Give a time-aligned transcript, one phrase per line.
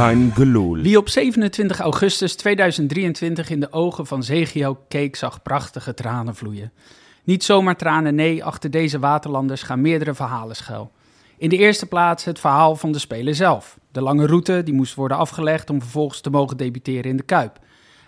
[0.00, 0.76] Geloel.
[0.76, 6.72] Wie op 27 augustus 2023 in de ogen van Zegio keek, zag prachtige tranen vloeien.
[7.24, 10.90] Niet zomaar tranen, nee, achter deze waterlanders gaan meerdere verhalen schuil.
[11.38, 13.78] In de eerste plaats het verhaal van de speler zelf.
[13.92, 17.58] De lange route die moest worden afgelegd om vervolgens te mogen debuteren in de Kuip.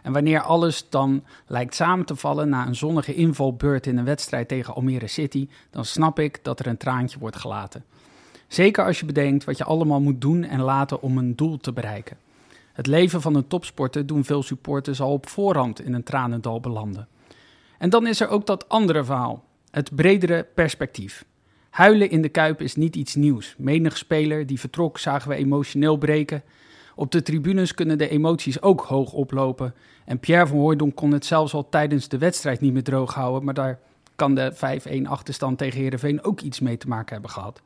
[0.02, 4.48] En wanneer alles dan lijkt samen te vallen na een zonnige invalbeurt in een wedstrijd
[4.48, 7.84] tegen Almere City, dan snap ik dat er een traantje wordt gelaten.
[8.52, 11.73] Zeker als je bedenkt wat je allemaal moet doen en laten om een doel te
[11.73, 12.16] bereiken.
[12.73, 17.09] Het leven van een topsporter doen veel supporters al op voorhand in een tranendal belanden.
[17.79, 21.24] En dan is er ook dat andere verhaal, het bredere perspectief.
[21.70, 23.55] Huilen in de Kuip is niet iets nieuws.
[23.59, 26.43] Menig speler die vertrok zagen we emotioneel breken.
[26.95, 29.74] Op de tribunes kunnen de emoties ook hoog oplopen.
[30.05, 33.45] En Pierre van Hooijdonk kon het zelfs al tijdens de wedstrijd niet meer droog houden.
[33.45, 33.79] Maar daar
[34.16, 34.52] kan de
[35.04, 37.63] 5-1 achterstand tegen Heerenveen ook iets mee te maken hebben gehad.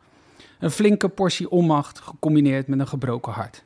[0.59, 3.65] Een flinke portie onmacht gecombineerd met een gebroken hart.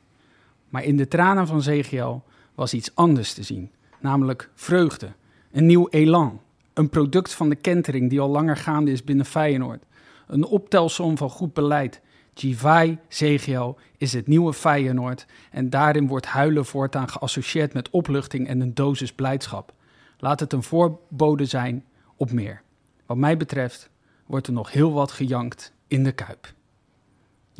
[0.69, 2.24] Maar in de tranen van Zegiel
[2.55, 3.70] was iets anders te zien.
[4.00, 5.12] Namelijk vreugde,
[5.52, 6.41] een nieuw elan.
[6.72, 9.84] Een product van de kentering die al langer gaande is binnen Feyenoord.
[10.27, 12.00] Een optelsom van goed beleid.
[12.34, 18.60] Givai Zegio is het nieuwe Feyenoord en daarin wordt huilen voortaan geassocieerd met opluchting en
[18.60, 19.72] een dosis blijdschap.
[20.19, 21.84] Laat het een voorbode zijn
[22.16, 22.62] op meer.
[23.06, 23.91] Wat mij betreft
[24.27, 26.52] wordt er nog heel wat gejankt in de Kuip.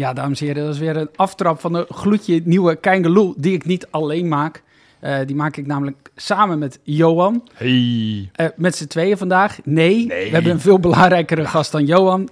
[0.01, 3.53] Ja, dames en heren, dat is weer een aftrap van een gloedje nieuwe Keingeloel die
[3.53, 4.63] ik niet alleen maak.
[5.01, 7.49] Uh, die maak ik namelijk samen met Johan.
[7.55, 7.69] Hey.
[8.37, 9.59] Uh, met z'n tweeën vandaag.
[9.65, 10.25] Nee, Nee.
[10.29, 12.29] we hebben een veel belangrijkere gast dan Johan.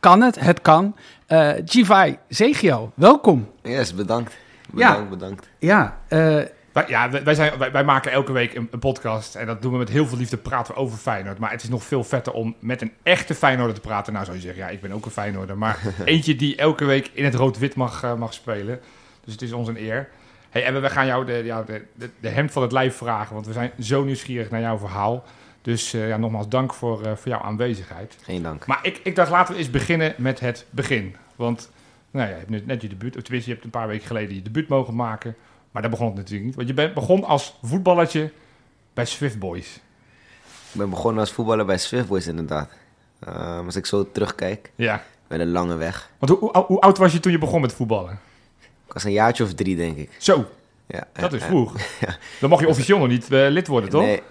[0.00, 0.40] Kan het?
[0.40, 0.96] Het kan.
[1.28, 3.48] Uh, Givai Zegio, welkom.
[3.62, 4.36] Yes, bedankt.
[4.74, 4.88] Ja.
[4.90, 5.48] Bedankt, bedankt.
[5.58, 6.36] Ja, eh,
[6.72, 9.72] Wij, ja, wij, zijn, wij, wij maken elke week een, een podcast en dat doen
[9.72, 11.38] we met heel veel liefde praten we over Feyenoord.
[11.38, 14.12] Maar het is nog veel vetter om met een echte Feyenoorder te praten.
[14.12, 15.58] Nou zou je zeggen, ja, ik ben ook een Feyenoorder.
[15.58, 18.80] Maar eentje die elke week in het rood-wit mag, eh, mag spelen.
[19.24, 20.08] Dus het is ons een eer.
[20.50, 23.34] Hey, en we, gaan jou de, ja, de, de, de hemd van het lijf vragen,
[23.34, 25.24] want we zijn zo nieuwsgierig naar jouw verhaal.
[25.62, 28.16] Dus eh, ja, nogmaals dank voor, eh, voor jouw aanwezigheid.
[28.22, 28.66] Geen dank.
[28.66, 31.16] Maar ik, ik dacht, laten we eens beginnen met het begin.
[31.36, 31.70] Want
[32.10, 34.06] nou ja, je hebt net- net je debuut, of tenminste, je hebt een paar weken
[34.06, 35.36] geleden je debuut mogen maken.
[35.70, 36.54] Maar daar begon het natuurlijk niet.
[36.54, 38.32] Want je bent, begon als voetballertje
[38.94, 39.74] bij Swift Boys.
[40.72, 42.70] Ik ben begonnen als voetballer bij Swift Boys inderdaad.
[43.20, 45.04] Ehm, als ik zo terugkijk, Ja.
[45.26, 46.10] met een lange weg.
[46.18, 48.18] Want hoe, hoe, hoe oud was je toen je begon met voetballen?
[48.86, 50.10] Ik was een jaartje of drie, denk ik.
[50.18, 50.44] Zo,
[50.86, 51.48] Ja, dat ja, is ja.
[51.48, 51.74] vroeg.
[52.40, 54.02] Dan mag je officieel nog niet eh, lid worden, toch?
[54.02, 54.22] Nee,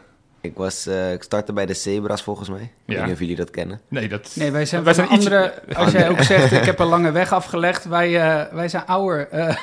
[0.41, 2.61] ik, was, eh, ik startte bij de Zebra's volgens mij.
[2.61, 3.81] Ik weet niet of jullie dat kennen.
[3.88, 4.31] Nee, dat...
[4.33, 5.53] nee, wij zijn, Wij van zijn iets- andere...
[5.83, 7.85] Als jij ook zegt, ik heb een lange weg afgelegd.
[7.85, 9.27] Wij, eh, wij zijn ouder.
[9.29, 9.57] eh,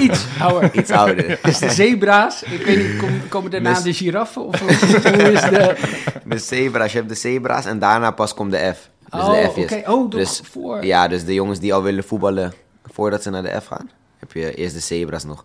[0.06, 0.74] iets ouder.
[0.78, 1.38] Iets ouder.
[1.42, 4.44] Dus de zebra's, ik weet niet, kom- komen daarna Dus- de giraffen?
[4.46, 4.70] Of hoe
[5.10, 5.76] hoe is de...
[6.24, 8.88] De Zebra's, je hebt de Zebra's en daarna pas komt de F.
[9.10, 9.66] Dus oh, de oké.
[9.68, 9.82] F'jes.
[9.86, 10.84] Oh, Dus- voor...
[10.84, 12.52] Ja, dus de jongens die al willen voetballen
[12.84, 15.44] voordat ze naar de F gaan, heb je eerst de Zebra's nog.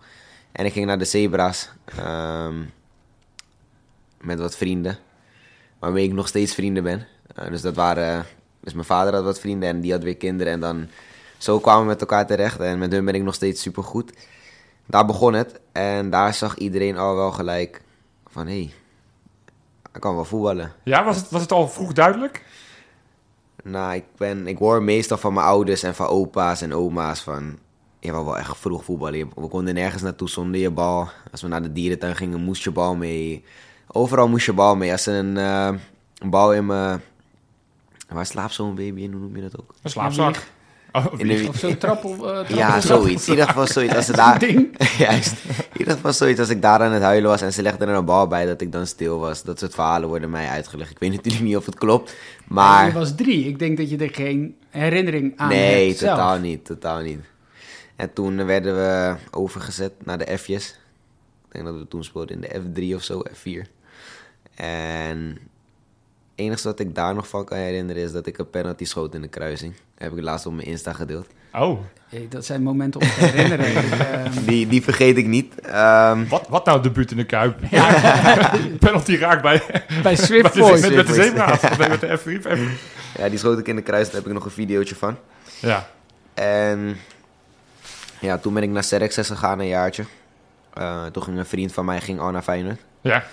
[0.52, 2.54] En ik ging naar de Zebra's ehm,
[4.24, 4.98] met wat vrienden,
[5.78, 7.06] waarmee ik nog steeds vrienden ben.
[7.34, 8.26] Eh, dus dat waren,
[8.60, 10.88] dus mijn vader had wat vrienden en die had weer kinderen en dan
[11.38, 14.12] zo kwamen we met elkaar terecht en met hun ben ik nog steeds supergoed.
[14.86, 17.82] Daar begon het en daar zag iedereen al wel gelijk
[18.26, 18.72] van hé, hey,
[19.92, 20.72] hij kan wel voetballen.
[20.84, 22.42] Ja, was het, was het al vroeg duidelijk?
[23.62, 27.58] Nou, ik, ben, ik hoor meestal van mijn ouders en van opa's en oma's van...
[28.00, 29.30] Je wou wel echt vroeg voetballen.
[29.34, 31.08] We konden nergens naartoe zonder je bal.
[31.32, 33.44] Als we naar de dierentuin gingen, moest je bal mee.
[33.96, 34.92] Overal moest je bal mee.
[34.92, 35.68] Als er een, eh,
[36.18, 37.00] een bal in mijn...
[38.08, 39.12] Waar slaapt zo'n baby in?
[39.12, 39.74] Hoe noem je dat ook?
[39.82, 40.36] Een slaapzak.
[40.92, 42.10] Oh, In de- Of zo'n trappel...
[42.12, 43.24] eh, trappel- Ja, zoiets.
[43.26, 43.94] In ieder geval zoiets.
[43.94, 44.44] Als ze daar...
[44.98, 45.34] Juist.
[45.72, 47.94] In ieder geval zoiets als ik daar aan het huilen was en ze legden er
[47.94, 49.42] een bal bij dat ik dan stil was.
[49.42, 50.90] Dat soort verhalen worden mij uitgelegd.
[50.90, 52.14] Ik weet natuurlijk niet of het klopt,
[52.48, 52.86] maar...
[52.86, 53.46] Je was drie.
[53.48, 56.16] Ik denk dat je er geen herinnering aan Nee, hebt zelf.
[56.18, 57.20] totaal niet, totaal niet.
[57.96, 60.68] En toen werden we overgezet naar de F'jes.
[61.46, 63.68] Ik denk dat we toen speelden in de F3 of zo, F4.
[64.54, 65.38] En het
[66.34, 69.20] enige wat ik daar nog van kan herinneren is dat ik een penalty schoot in
[69.22, 69.74] de kruising.
[69.98, 71.26] heb ik laatst op mijn Insta gedeeld.
[71.52, 73.66] Oh, Hey, dat zijn momenten om te herinneren.
[74.24, 75.60] Ehm, Die, die vergeet ik niet.
[75.60, 77.58] Ehm, wat, wat nou debuut in de Kuip?
[78.78, 79.62] Penalty raakt bij,
[80.02, 80.80] bij Swift met, de, Boys.
[80.80, 81.14] met, met de.
[81.78, 82.42] Nee, met de F3.
[82.42, 85.16] F- ja, die schoot ik in de kruising, daar heb ik nog een videootje van.
[85.60, 85.88] Ja.
[86.34, 86.96] En
[88.20, 90.04] ja, toen ben ik naar Serexes gegaan een jaartje.
[90.74, 92.80] Eh, toen ging een vriend van mij ging al naar Feyenoord.
[93.00, 93.24] Ja.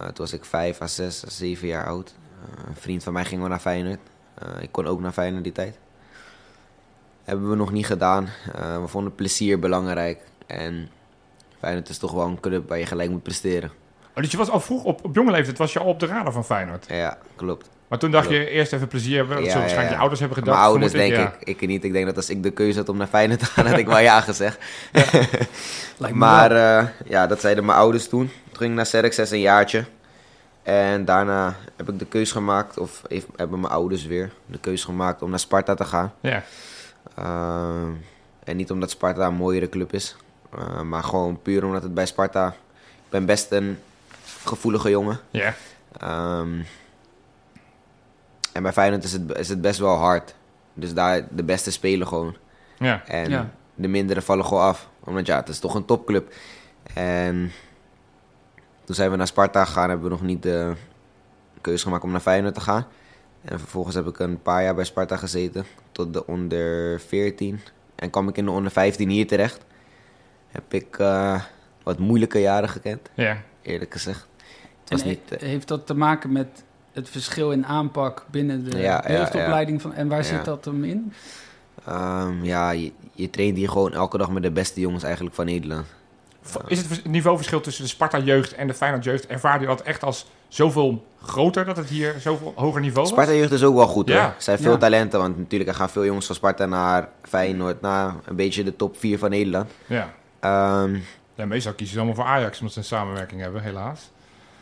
[0.00, 2.14] Uh, toen was ik vijf à zes, à zeven jaar oud.
[2.42, 3.98] Uh, een vriend van mij ging wel naar Feyenoord.
[4.42, 5.78] Uh, ik kon ook naar Feyenoord die tijd.
[7.24, 8.28] Hebben we nog niet gedaan.
[8.52, 10.20] We vonden plezier belangrijk.
[10.46, 10.88] En
[11.58, 13.70] Feyenoord is toch wel een club waar je gelijk moet presteren.
[14.16, 16.06] Oh, dus je was al vroeg, op, op jonge leeftijd was je al op de
[16.06, 16.86] radar van Feyenoord.
[16.88, 17.70] Ja, klopt.
[17.88, 19.36] Maar toen dacht je eerst even plezier hebben.
[19.36, 20.56] Dat Ja, waarschijnlijk ja, je ouders hebben gedacht.
[20.58, 21.84] Mijn ouders denk ik, ik niet.
[21.84, 23.86] Ik denk dat als ik de keuze had om naar Feyenoord te gaan, had ik
[23.86, 24.58] wel ja gezegd.
[26.12, 28.30] Maar eh, ja, dat zeiden mijn ouders toen.
[28.56, 29.84] Toen ging ik naar een jaartje.
[30.62, 34.84] En daarna heb ik de keus gemaakt, of heeft, hebben mijn ouders weer de keus
[34.84, 36.12] gemaakt om naar Sparta te gaan.
[36.20, 36.42] Ja,
[37.16, 37.90] Ehm,
[38.44, 40.16] en niet omdat Sparta een mooiere club is,
[40.58, 42.48] eh, maar gewoon puur omdat het bij Sparta...
[42.78, 43.78] Ik ben best een
[44.44, 45.20] gevoelige jongen.
[45.30, 45.54] ja.
[45.98, 46.60] Ehm,
[48.52, 50.34] en bij Feyenoord is het, is het best wel hard.
[50.74, 52.36] Dus daar de beste spelen gewoon.
[52.78, 53.02] ja.
[53.06, 53.50] En Ja.
[53.74, 54.88] de mindere vallen gewoon af.
[55.00, 56.32] Omdat ja, het is toch een topclub.
[56.94, 57.52] En
[58.86, 59.88] toen zijn we naar Sparta gegaan.
[59.88, 60.72] Hebben we nog niet de
[61.60, 62.86] keuze gemaakt om naar Feyenoord te gaan.
[63.44, 65.64] En vervolgens heb ik een paar jaar bij Sparta gezeten.
[65.92, 67.60] Tot de onder 14.
[67.94, 69.64] En kwam ik in de onder 15 hier terecht.
[70.48, 71.42] Heb ik eh,
[71.82, 73.42] wat moeilijke jaren gekend, ja.
[73.62, 74.26] eerlijk gezegd.
[74.80, 75.20] Het was niet...
[75.30, 79.82] eh, heeft dat te maken met het verschil in aanpak binnen de Ja, ja, jeugdopleiding?
[79.82, 80.24] Van, en waar Ja.
[80.24, 81.12] zit dat hem in?
[81.84, 85.44] ehm, ja, je, je traint hier gewoon elke dag met de beste jongens eigenlijk van
[85.46, 85.86] Nederland.
[86.66, 89.26] Is het vers- niveauverschil tussen de Sparta-jeugd en de Feyenoord-jeugd...
[89.26, 93.08] ervaar je dat echt als zoveel groter, dat het hier zoveel hoger niveau was?
[93.08, 94.14] Sparta jeugd is ook wel goed Ja.
[94.14, 94.22] hoor.
[94.24, 94.76] Er zijn veel Ja.
[94.78, 98.76] talenten, want natuurlijk er gaan veel jongens van Sparta naar Feyenoord, naar een beetje de
[98.76, 99.70] top 4 van Nederland.
[99.86, 100.12] Ja.
[100.40, 100.96] Ehm,
[101.34, 104.10] ja, meestal kiezen ze allemaal voor Ajax, omdat ze een samenwerking hebben, helaas.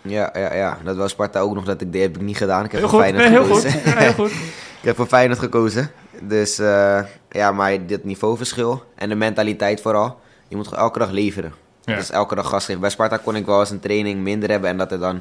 [0.03, 2.65] ja, ja, ja, dat was Sparta ook nog, dat ik, die heb ik niet gedaan.
[2.65, 3.65] Ik heb Heel voor goed, Feyenoord nee, heel goed.
[3.65, 3.91] gekozen.
[3.91, 4.31] Ja, heel goed.
[4.81, 5.91] ik heb voor Feyenoord gekozen.
[6.21, 7.01] Dus eh,
[7.31, 10.21] ja, maar dit niveauverschil en de mentaliteit vooral.
[10.49, 11.53] Je moet gewoon elke dag leveren.
[11.85, 12.81] Dus elke dag gas geven.
[12.81, 15.21] Bij Sparta kon ik wel eens een training minder hebben en dat er dan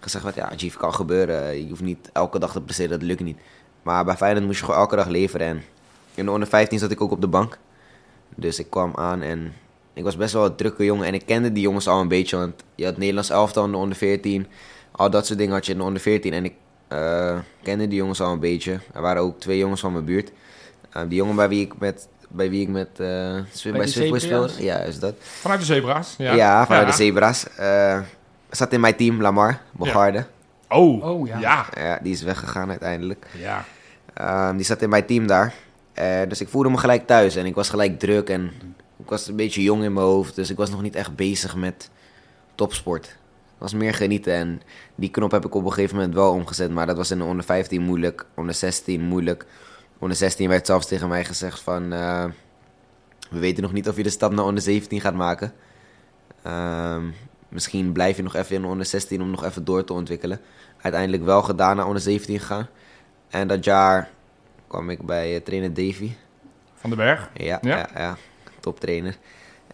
[0.00, 1.62] gezegd werd, ja, Chief, kan gebeuren.
[1.62, 3.38] Je hoeft niet elke dag te presteren, dat lukt niet.
[3.82, 5.46] Maar bij Feyenoord moest je gewoon elke dag leveren.
[5.46, 5.62] En
[6.14, 7.58] in de onder 15 zat ik ook op de bank.
[8.34, 9.52] Dus ik kwam aan en
[9.92, 11.06] ik was best wel een drukke jongen.
[11.06, 13.76] En ik kende die jongens al een beetje, want je had Nederlands elftal in de
[13.76, 14.46] onder 14.
[14.90, 16.32] Al dat soort dingen had je in de onder 14.
[16.32, 16.54] En ik
[16.88, 18.80] eh, kende die jongens al een beetje.
[18.92, 20.32] Er waren ook twee jongens van mijn buurt.
[20.90, 24.18] Eh, die jongen bij wie ik met, bij wie ik met eh Swi- Bij Swiftboy
[24.18, 24.52] speelde.
[24.64, 25.14] Ja, is dat.
[25.18, 26.14] Vanuit de Zebra's.
[26.18, 27.46] Ja, Ja, vanuit de Zebra's.
[27.56, 28.00] Eh,
[28.50, 30.26] zat in mijn team, Lamar, Bogarde.
[30.68, 31.38] Oh, Oh, ja.
[31.38, 31.66] ja.
[31.74, 31.98] Ja.
[32.02, 33.26] die is weggegaan uiteindelijk.
[33.38, 33.64] Ja.
[34.14, 35.54] Ehm, die zat in mijn team daar.
[35.92, 38.52] Eh, dus ik voelde me gelijk thuis en ik was gelijk druk en
[38.98, 40.34] ik was een beetje jong in mijn hoofd.
[40.34, 41.90] Dus ik was nog niet echt bezig met
[42.54, 43.04] topsport.
[43.06, 44.62] Het was meer genieten en
[44.94, 46.70] die knop heb ik op een gegeven moment wel omgezet.
[46.70, 49.44] Maar dat was in de onder 15 moeilijk, onder 16 moeilijk.
[49.98, 51.92] Onder 16 werd zelfs tegen mij gezegd van...
[51.92, 52.24] eh,
[53.30, 55.52] we weten nog niet of je de stap naar onder 17 gaat maken.
[56.42, 57.04] Ehm,
[57.48, 60.40] misschien blijf je nog even in de onder 16 om nog even door te ontwikkelen.
[60.80, 62.68] Uiteindelijk wel gedaan naar onder 17 gegaan.
[63.28, 64.10] En dat jaar
[64.66, 66.12] kwam ik bij eh, trainer Davy.
[66.74, 67.30] Van den Berg.
[67.34, 67.76] Ja, Ja.
[67.76, 67.88] ja.
[67.94, 68.16] ja,
[68.60, 69.16] toptrainer.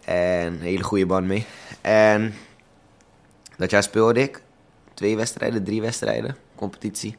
[0.05, 1.45] En een hele goede band mee.
[1.81, 2.33] En
[3.57, 4.41] dat jaar speelde ik
[4.93, 7.17] twee wedstrijden, drie wedstrijden, competitie.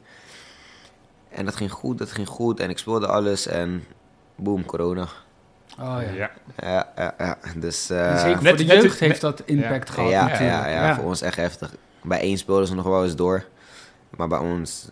[1.33, 2.59] En dat ging goed, dat ging goed.
[2.59, 3.83] En ik speelde alles en
[4.35, 5.07] boom, corona.
[5.79, 6.11] Oh ja.
[6.11, 6.31] Ja.
[6.57, 7.37] Ja, ja, ja.
[7.55, 9.93] Dus eh, zeker Net- voor de net- jeugd net- heeft dat impact Ja.
[9.93, 10.51] gehad ja, natuurlijk.
[10.65, 11.75] ja, ja, voor ons echt heftig.
[12.03, 13.45] Bij één speelden ze nog wel eens door.
[14.17, 14.89] Maar bij ons,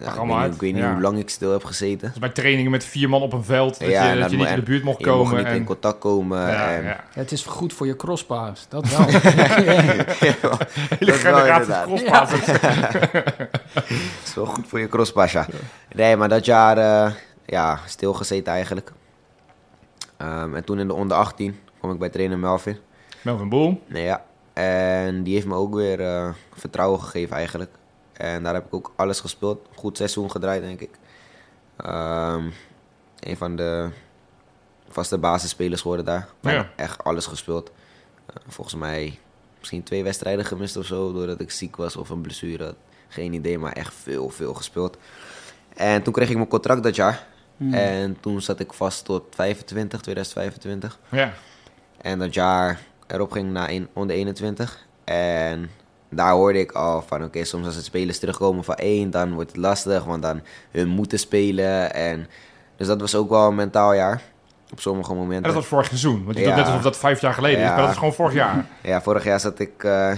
[0.00, 0.92] ja, ik, weet niet, ik weet niet ja.
[0.92, 2.08] hoe lang ik stil heb gezeten.
[2.08, 4.30] Dus bij trainingen met vier man op een veld, dat Ja, je, en dat dat
[4.30, 5.36] je niet in de buurt mocht Je mocht komen.
[5.36, 6.38] niet en, in contact komen.
[6.38, 6.88] ja, en, ja.
[6.88, 9.06] Ja, het is goed voor je crossbars, dat wel.
[9.06, 10.42] Hele
[10.98, 12.52] wel generatie.
[13.74, 13.88] Dat
[14.24, 15.46] is wel goed voor je crosspas, ja.
[15.94, 17.12] Nee, maar dat jaar, eh,
[17.46, 18.92] ja, stilgezeten eigenlijk.
[20.16, 22.76] Ehm, en toen in de onder 18 kwam ik bij trainer Melvin.
[23.22, 23.82] Melvin Boel.
[23.86, 24.24] Nee, ja.
[24.52, 27.70] En die heeft me ook weer eh, vertrouwen gegeven eigenlijk.
[28.20, 29.68] En daar heb ik ook alles gespeeld.
[29.74, 30.90] Goed seizoen gedraaid, denk ik.
[31.76, 32.50] Ehm,
[33.20, 33.88] een van de
[34.88, 36.28] vaste basisspelers geworden daar.
[36.40, 36.70] Ja.
[36.76, 37.70] Echt alles gespeeld.
[38.26, 39.18] Eh, volgens mij
[39.58, 41.12] misschien twee wedstrijden gemist of zo.
[41.12, 42.76] Doordat ik ziek was of een blessure had.
[43.08, 44.96] Geen idee, maar echt veel, veel gespeeld.
[45.76, 47.26] En toen kreeg ik mijn contract dat jaar.
[47.56, 47.74] Hmm.
[47.74, 50.98] En toen zat ik vast tot 25, 2025.
[51.08, 51.32] Ja.
[52.00, 54.86] En dat jaar erop ging naar onder 21.
[55.04, 55.70] En
[56.10, 59.48] daar hoorde ik al van, oké, soms als het spelers terugkomen van één, dan wordt
[59.50, 60.40] het lastig, want dan
[60.70, 61.94] hun moeten spelen.
[61.94, 62.26] En,
[62.76, 64.22] dus dat was ook wel een mentaal jaar,
[64.72, 65.42] op sommige En momenten.
[65.42, 66.24] dat was vorig seizoen.
[66.24, 66.48] Want je Ja.
[66.48, 68.66] doet net alsof dat vijf jaar geleden is, maar dat is gewoon vorig jaar.
[68.82, 70.10] Ja, vorig jaar zat ik eh,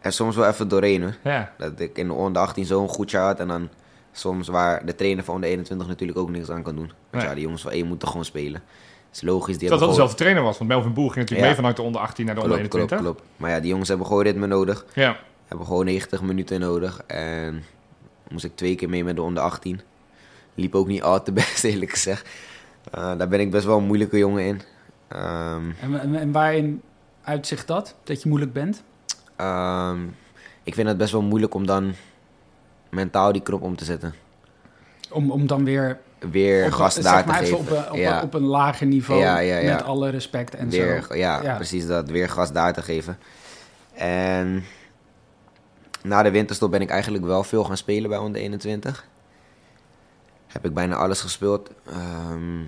[0.00, 1.16] er soms wel even doorheen hoor.
[1.24, 1.52] Ja.
[1.58, 3.68] Dat ik in de onder 18 zo'n goed jaar had en dan
[4.12, 6.86] soms waar de trainer van onder 21 natuurlijk ook niks aan kan doen.
[7.10, 7.24] Want Nee.
[7.24, 8.62] ja, die jongens van één moeten gewoon spelen.
[9.12, 9.58] Dat is logisch.
[9.58, 11.46] Die dat hebben dezelfde trainer was, want Melvin Boel ging natuurlijk Ja.
[11.46, 13.16] mee vanuit de onder 18 naar de onder Klopt, klopt, 21.
[13.16, 13.30] klopt.
[13.40, 14.84] Maar ja, die jongens hebben gewoon ritme nodig.
[14.94, 15.16] Ja.
[15.46, 17.02] Hebben gewoon 90 minuten nodig.
[17.06, 17.64] En
[18.28, 19.80] moest ik twee keer mee met de onder 18.
[20.54, 22.28] Liep ook niet al te best, eerlijk gezegd.
[22.90, 24.60] Eh, daar ben ik best wel een moeilijke jongen in.
[25.08, 26.82] Ehm, En, en, en waarin
[27.22, 28.82] uitzicht dat, dat je moeilijk bent?
[29.36, 29.98] ehm,
[30.62, 31.94] ik vind het best wel moeilijk om dan
[32.90, 34.14] mentaal die knop om te zetten.
[35.10, 35.98] Om, om dan weer
[36.30, 37.56] Weer op, gas daar te geven.
[37.58, 38.16] op, een- op, ja.
[38.18, 39.74] een- op een lager niveau, Ja, ja, ja.
[39.74, 41.14] met alle respect en weer, zo.
[41.14, 41.54] Ja, Ja.
[41.54, 42.10] precies dat.
[42.10, 43.18] Weer gas daar te geven.
[43.94, 44.64] En
[46.02, 49.06] na de winterstop ben ik eigenlijk wel veel gaan spelen bij onder 21.
[50.46, 51.70] Heb ik bijna alles gespeeld.
[51.90, 52.60] Ehm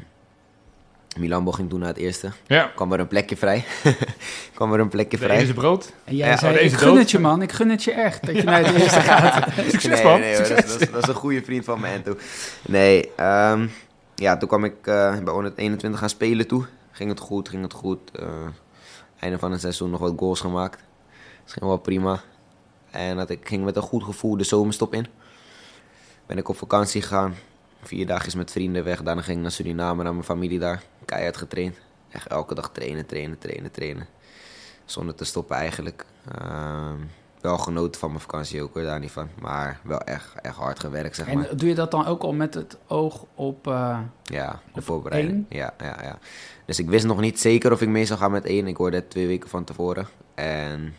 [1.17, 2.31] Milambo ging toen naar het eerste.
[2.47, 2.71] Ja.
[2.75, 3.65] Kwam er een plekje vrij.
[4.55, 5.43] Kwam er een plekje De vrij.
[5.43, 5.93] is brood.
[6.05, 6.99] En jij Ja, zei, oh, deze ik gun dood.
[6.99, 9.49] het je man, ik gun het je echt, dat je naar het eerste gaat.
[9.55, 10.21] Succes, nee, man.
[10.21, 12.17] Nee, hoor, dat, is- dat, is, dat is een goede vriend van me en toe.
[12.63, 13.67] Nee, ehm,
[14.15, 16.67] ja, toen kwam ik eh, bij 121 gaan spelen toe.
[16.91, 18.11] Ging het goed, ging het goed.
[18.13, 18.27] Eh,
[19.19, 20.81] einde van het seizoen nog wat goals gemaakt.
[21.45, 22.21] Dat ging wel prima.
[22.91, 25.07] En dat ik ging met een goed gevoel de zomerstop in.
[26.27, 27.35] Ben ik op vakantie gegaan.
[27.83, 29.03] Vier dagjes met vrienden weg.
[29.03, 30.83] Daarna ging ik naar Suriname, naar mijn familie daar.
[31.15, 31.77] Keihard getraind.
[32.11, 34.07] Echt elke dag trainen, trainen, trainen, trainen.
[34.85, 36.05] Zonder te stoppen eigenlijk.
[36.39, 36.97] Ehm,
[37.41, 39.29] wel genoten van mijn vakantie ook hoor, daar niet van.
[39.41, 41.49] Maar wel echt, echt hard gewerkt, zeg maar.
[41.49, 43.67] En doe je dat dan ook al met het oog op...
[43.67, 45.47] eh, Ja, de Op voorbereiding.
[45.49, 46.19] Ja, ja, ja.
[46.65, 48.67] Dus ik wist nog niet zeker of ik mee zou gaan met één.
[48.67, 50.07] Ik hoorde het twee weken van tevoren.
[50.35, 50.95] En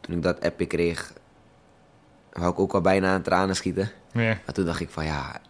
[0.00, 1.12] toen ik dat appje kreeg,
[2.32, 3.90] wou ik ook al bijna aan tranen schieten.
[4.12, 4.38] Ja.
[4.44, 5.40] Maar toen dacht ik van ja,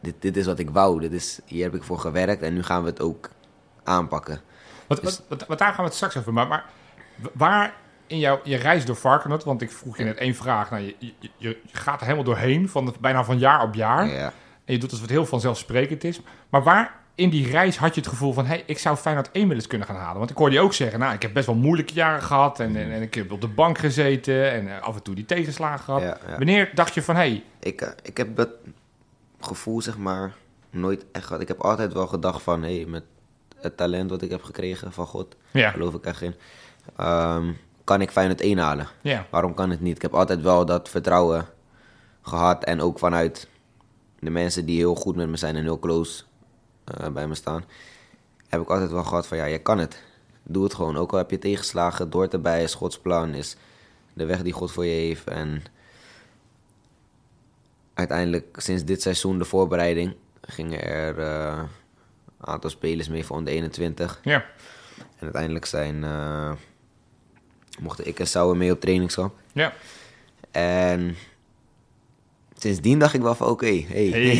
[0.00, 1.00] dit, dit is wat ik wou.
[1.00, 3.30] Dit is, hier heb ik voor gewerkt en nu gaan we het ook
[3.84, 4.40] aanpakken.
[4.86, 6.32] Wat, wat, wat, wat daar gaan we het straks over.
[6.32, 6.64] Maar, maar
[7.32, 7.74] waar
[8.06, 10.70] in jouw je reis door Varkenoord, want ik vroeg je net één vraag.
[10.70, 14.06] Nou, je, je, je- gaat er helemaal doorheen, van, bijna van jaar op jaar.
[14.06, 14.32] Ja.
[14.64, 16.20] En je doet alsof het heel vanzelfsprekend is.
[16.48, 18.46] Maar waar in die reis had je het gevoel van...
[18.46, 20.18] hey, ik zou Feyenoord 1 wel eens kunnen gaan halen?
[20.18, 20.98] Want ik hoorde je ook zeggen...
[20.98, 22.60] nou, ik heb best wel moeilijke jaren gehad...
[22.60, 24.52] en, en, en ik heb op de bank gezeten...
[24.52, 26.00] en eh, af en toe die tegenslagen gehad.
[26.02, 26.36] Ja, ja.
[26.36, 27.14] Wanneer dacht je van...
[27.14, 28.48] hey, Ik, eh, ik heb dat
[29.40, 30.34] gevoel, zeg maar,
[30.70, 31.42] nooit echt gehad.
[31.42, 33.04] Ik heb altijd wel gedacht van, hé, met
[33.56, 36.34] het talent wat ik heb gekregen van God, ja, geloof ik echt in,
[36.96, 37.52] ehm,
[37.84, 38.88] kan ik Feyenoord 1 halen.
[39.00, 39.96] ja, Waarom kan het niet?
[39.96, 41.46] Ik heb altijd wel dat vertrouwen
[42.22, 43.48] gehad en ook vanuit
[44.18, 46.22] de mensen die heel goed met me zijn en heel close
[46.84, 47.64] eh, bij me staan,
[48.48, 50.02] heb ik altijd wel gehad van, ja, je kan het.
[50.42, 50.96] Doe het gewoon.
[50.96, 53.56] Ook al heb je tegenslagen, door erbij is Gods plan, is
[54.12, 55.24] de weg die God voor je heeft.
[55.24, 55.62] En
[58.00, 61.62] uiteindelijk, sinds dit seizoen, de voorbereiding, gingen er eh,
[62.40, 64.20] een aantal spelers mee voor onder 21.
[64.24, 64.44] ja.
[64.96, 66.52] En uiteindelijk zijn, eh,
[67.80, 69.34] mochten ik en Sauer mee op trainingskamp.
[69.52, 69.72] ja.
[70.50, 71.16] En
[72.58, 74.32] sindsdien dacht ik wel van oké, hey, Hey.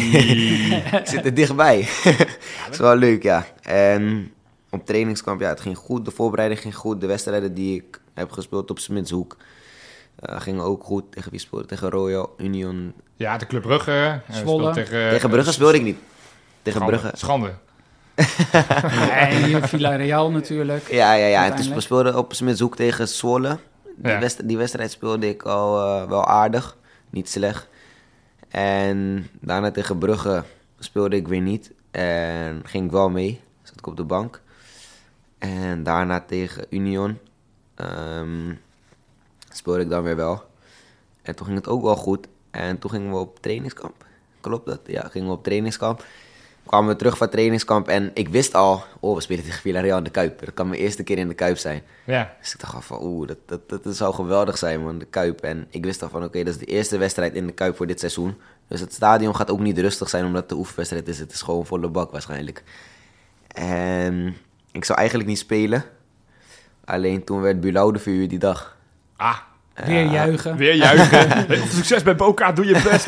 [1.00, 1.88] ik zit er dichtbij.
[2.05, 3.47] dat is wel leuk, ja.
[3.62, 4.33] En
[4.71, 6.05] op trainingskamp, ja, het ging goed.
[6.05, 7.00] De voorbereiding ging goed.
[7.00, 9.37] De wedstrijden die ik heb gespeeld op Smitshoek
[10.21, 11.12] eh, gingen ook goed.
[11.12, 11.67] Tegen wie speelde?
[11.67, 12.93] Tegen Royal Union.
[13.17, 14.21] Ja, de Club Brugge.
[14.27, 14.59] eh, Zwolle.
[14.73, 15.99] speelt Tegen, Tegen Brugge speelde ik niet.
[16.62, 16.99] Tegen Schande.
[16.99, 17.17] Brugge.
[17.17, 17.53] Schande.
[19.11, 20.91] en hier Villarreal natuurlijk.
[20.91, 21.45] Ja, ja, ja.
[21.45, 23.59] En toen speelde op Smitshoek tegen Zwolle.
[23.97, 24.19] Die, Ja.
[24.19, 26.77] wedst- die wedstrijd speelde ik al eh, wel aardig.
[27.11, 27.69] Niet slecht.
[28.49, 30.43] En daarna tegen Brugge
[30.79, 31.73] speelde ik weer niet.
[31.91, 33.41] En ging ik wel mee.
[33.62, 34.41] Zat ik op de bank.
[35.39, 37.19] En daarna tegen Union
[37.75, 38.50] ehm,
[39.61, 40.43] speelde ik dan weer wel.
[41.23, 42.26] En toen ging het ook wel goed.
[42.50, 44.05] En toen gingen we op trainingskamp.
[44.40, 44.81] Klopt dat?
[44.87, 46.05] Ja, gingen we op trainingskamp.
[46.67, 48.85] Kwamen we terug van trainingskamp en ik wist al...
[49.00, 50.45] Oh, we spelen tegen Villarreal in de Kuip.
[50.45, 51.83] Dat kan mijn eerste keer in de Kuip zijn.
[52.05, 54.99] Ja, Dus ik dacht al van, oeh, dat, dat, dat, dat zou geweldig zijn, man,
[54.99, 55.40] de Kuip.
[55.40, 57.87] En ik wist al van, oké, dat is de eerste wedstrijd in de Kuip voor
[57.87, 58.40] dit seizoen.
[58.69, 61.19] Dus het stadion gaat ook niet rustig zijn, omdat het de oefenwedstrijd is.
[61.19, 62.62] Het is gewoon volle bak waarschijnlijk.
[63.55, 64.37] En
[64.73, 65.85] ik zou eigenlijk niet spelen.
[66.85, 68.76] Alleen toen werd Bulaude verhuurd die dag.
[69.17, 69.38] ah,
[69.87, 70.57] Weer juichen.
[70.57, 71.47] weer juichen.
[71.77, 73.05] Succes bij Boca, doe je best.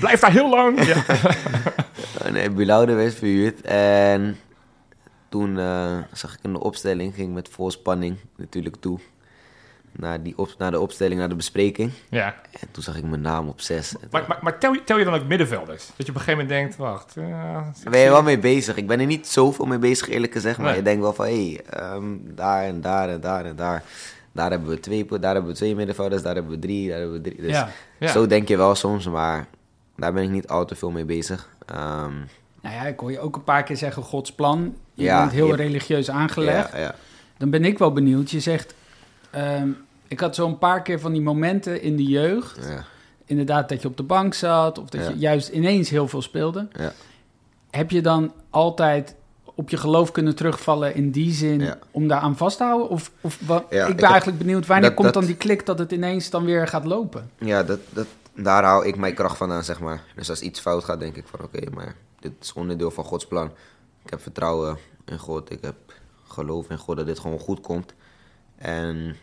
[0.00, 0.84] blijf daar heel lang.
[0.86, 0.96] Ja.
[2.26, 3.60] Uh, nee, Bulaude werd verhuurd.
[3.60, 4.36] En
[5.28, 8.98] toen eh, zag ik in de opstelling, ging met vol spanning natuurlijk toe.
[9.92, 11.92] Naar, die op, naar de opstelling, naar de bespreking.
[12.10, 12.34] ja.
[12.60, 13.94] En toen zag ik mijn naam op zes.
[14.10, 15.86] Maar, maar, maar tel, je, tel je dan ook middenvelders?
[15.96, 17.16] Dat je op een gegeven moment denkt, wacht.
[17.16, 17.24] eh,
[17.82, 18.76] Daar ben je wel mee bezig.
[18.76, 20.58] Ik ben er niet zoveel mee bezig, eerlijk gezegd.
[20.58, 20.76] Maar Nee.
[20.76, 23.82] je denkt wel van, hé, hey, ehm, daar en daar en daar en daar.
[24.32, 27.22] Daar hebben we twee, daar hebben we twee middenvelders, daar hebben we drie, daar hebben
[27.22, 27.40] we drie.
[27.42, 27.68] Dus Ja.
[27.98, 28.08] Ja.
[28.08, 29.46] zo denk je wel soms, maar
[29.96, 31.48] daar ben ik niet al te veel mee bezig.
[31.66, 32.12] Ehm,
[32.62, 34.74] Nou ja, ik hoor je ook een paar keer zeggen Gods plan.
[34.94, 36.72] Je Ja, bent heel je- religieus aangelegd.
[36.76, 36.94] ja.
[37.36, 38.30] Dan ben ik wel benieuwd.
[38.30, 38.74] Je zegt,
[39.30, 39.68] ehm,
[40.08, 42.58] ik had zo een paar keer van die momenten in de jeugd.
[43.24, 44.78] Inderdaad, dat je op de bank zat.
[44.78, 46.68] Of dat je juist ineens heel veel speelde.
[47.70, 49.14] Heb je dan altijd
[49.60, 51.78] op je geloof kunnen terugvallen in die zin Ja.
[51.90, 52.88] om daar aan vast te houden?
[52.88, 55.24] Of, of wat, Ja, ik ben ik heb- eigenlijk benieuwd, wanneer dat- komt dat- dan
[55.26, 57.30] die klik dat het ineens dan weer gaat lopen?
[57.38, 60.02] Ja, dat, dat, daar hou ik mijn kracht vandaan, zeg maar.
[60.16, 63.26] Dus als iets fout gaat, denk ik van oké, maar dit is onderdeel van Gods
[63.26, 63.50] plan.
[64.04, 64.76] Ik heb vertrouwen
[65.06, 65.50] in God.
[65.50, 65.74] Ik heb
[66.28, 67.94] geloof in God dat dit gewoon goed komt.
[68.58, 69.16] En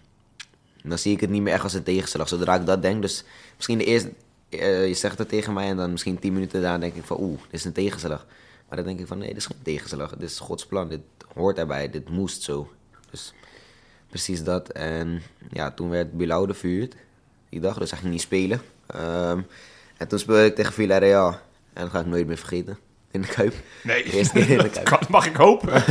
[0.84, 2.28] dan zie ik het niet meer echt als een tegenslag.
[2.28, 3.24] Zodra ik dat denk, dus
[3.56, 4.12] misschien de eerste,
[4.50, 7.18] eh, je zegt het tegen mij en dan misschien tien minuten daarna denk ik van,
[7.20, 8.26] oeh, dit is een tegenslag.
[8.68, 10.10] Maar dan denk ik van, nee, dit is geen tegenslag.
[10.16, 11.02] Dit is Gods plan, dit
[11.34, 12.72] hoort erbij, dit moest zo.
[13.12, 13.34] Dus
[14.10, 14.70] precies dat.
[14.72, 15.22] En
[15.52, 16.96] ja, toen werd Bilal verhuurd,
[17.50, 18.62] die dag, dus hij ging niet spelen.
[18.88, 19.40] Ehm,
[19.98, 21.30] en toen speelde ik tegen Villarreal.
[21.74, 22.78] En dat ga ik nooit meer vergeten.
[23.12, 23.54] In de Kuip.
[23.84, 24.86] Nee, De eerste keer in de dat Kuip.
[24.86, 25.74] kan- mag ik hopen.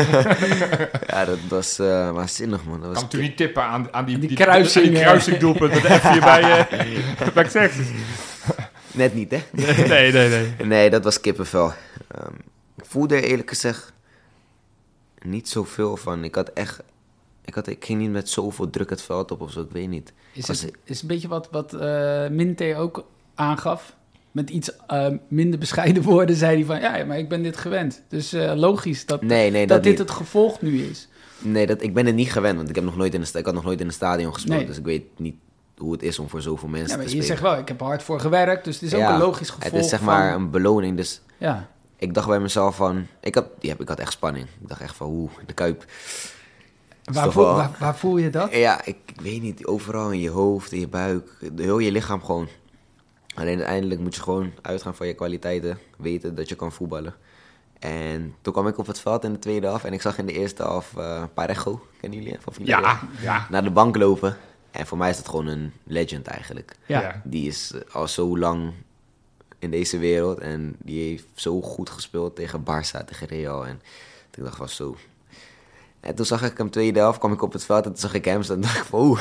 [1.07, 2.73] Ja, dat was eh waanzinnig, man.
[2.75, 5.03] Dat kan was natuurlijk niet tippen aan, aan die, Die die, kruising, die eh.
[5.03, 7.87] kruisingdoelpunt met de F4 bij, uh, bij Texas.
[8.93, 9.43] net niet, hè?
[9.53, 10.67] Nee, nee, nee.
[10.67, 11.73] Nee, dat was kippenvel.
[12.09, 12.33] Ehm,
[12.89, 13.93] voelde er eerlijk gezegd
[15.25, 16.25] niet zoveel van.
[16.25, 16.83] Ik had echt...
[17.45, 19.89] Ik, had, ik ging niet met zoveel druk het veld op of zo, ik weet
[19.89, 20.13] niet.
[20.33, 23.97] Is het is een beetje wat, wat eh Minte ook aangaf?
[24.33, 26.81] Met iets eh, minder bescheiden woorden zei hij van...
[26.81, 28.03] Ja, maar ik ben dit gewend.
[28.09, 30.01] Dus eh, logisch dat, Nee, nee, dat, dat, dit niet.
[30.09, 31.09] het gevolg nu is.
[31.39, 33.39] Nee, dat, ik ben het niet gewend, want ik, heb nog nooit in een, sta-
[33.39, 34.57] ik had nog nooit in een stadion gespeeld.
[34.59, 34.67] Nee.
[34.67, 35.35] Dus ik weet niet
[35.77, 37.39] hoe het is om voor zoveel mensen Ja, maar te je spelen.
[37.39, 38.65] zegt wel, ik heb er hard voor gewerkt.
[38.65, 40.43] Dus het is ook een logisch gevolg Het is zeg maar van...
[40.43, 43.07] een beloning, dus Ja, ik dacht bij mezelf van...
[43.21, 44.47] Ik had, ja, ik had echt spanning.
[44.61, 45.85] Ik dacht echt van, oeh, de Kuip.
[47.05, 48.53] waar, voel, waar, waar voel je dat?
[48.55, 51.93] Ja, ik, ik weet niet, overal in je hoofd, in je buik, de- heel je
[51.93, 52.49] lichaam gewoon.
[53.35, 57.15] Alleen uiteindelijk moet je gewoon uitgaan van je kwaliteiten, weten dat je kan voetballen.
[57.79, 60.27] En toen kwam ik op het veld in de tweede half en ik zag in
[60.27, 62.37] de eerste half eh Parejo, kennen jullie?
[62.41, 62.53] Van?
[62.59, 63.47] Ja, ja.
[63.51, 64.37] Naar de bank lopen.
[64.71, 66.77] En voor mij is dat gewoon een legend eigenlijk.
[66.87, 67.21] Ja.
[67.25, 68.73] Die is al zo lang
[69.67, 73.67] in deze wereld en die heeft zo goed gespeeld tegen Barça, tegen Real.
[73.67, 73.81] En
[74.37, 74.97] ik dacht van zo.
[76.01, 78.15] En toen zag ik hem tweede helft, kwam ik op het veld en toen zag
[78.15, 78.57] ik hem staan.
[78.61, 79.21] En dacht ik van oeh,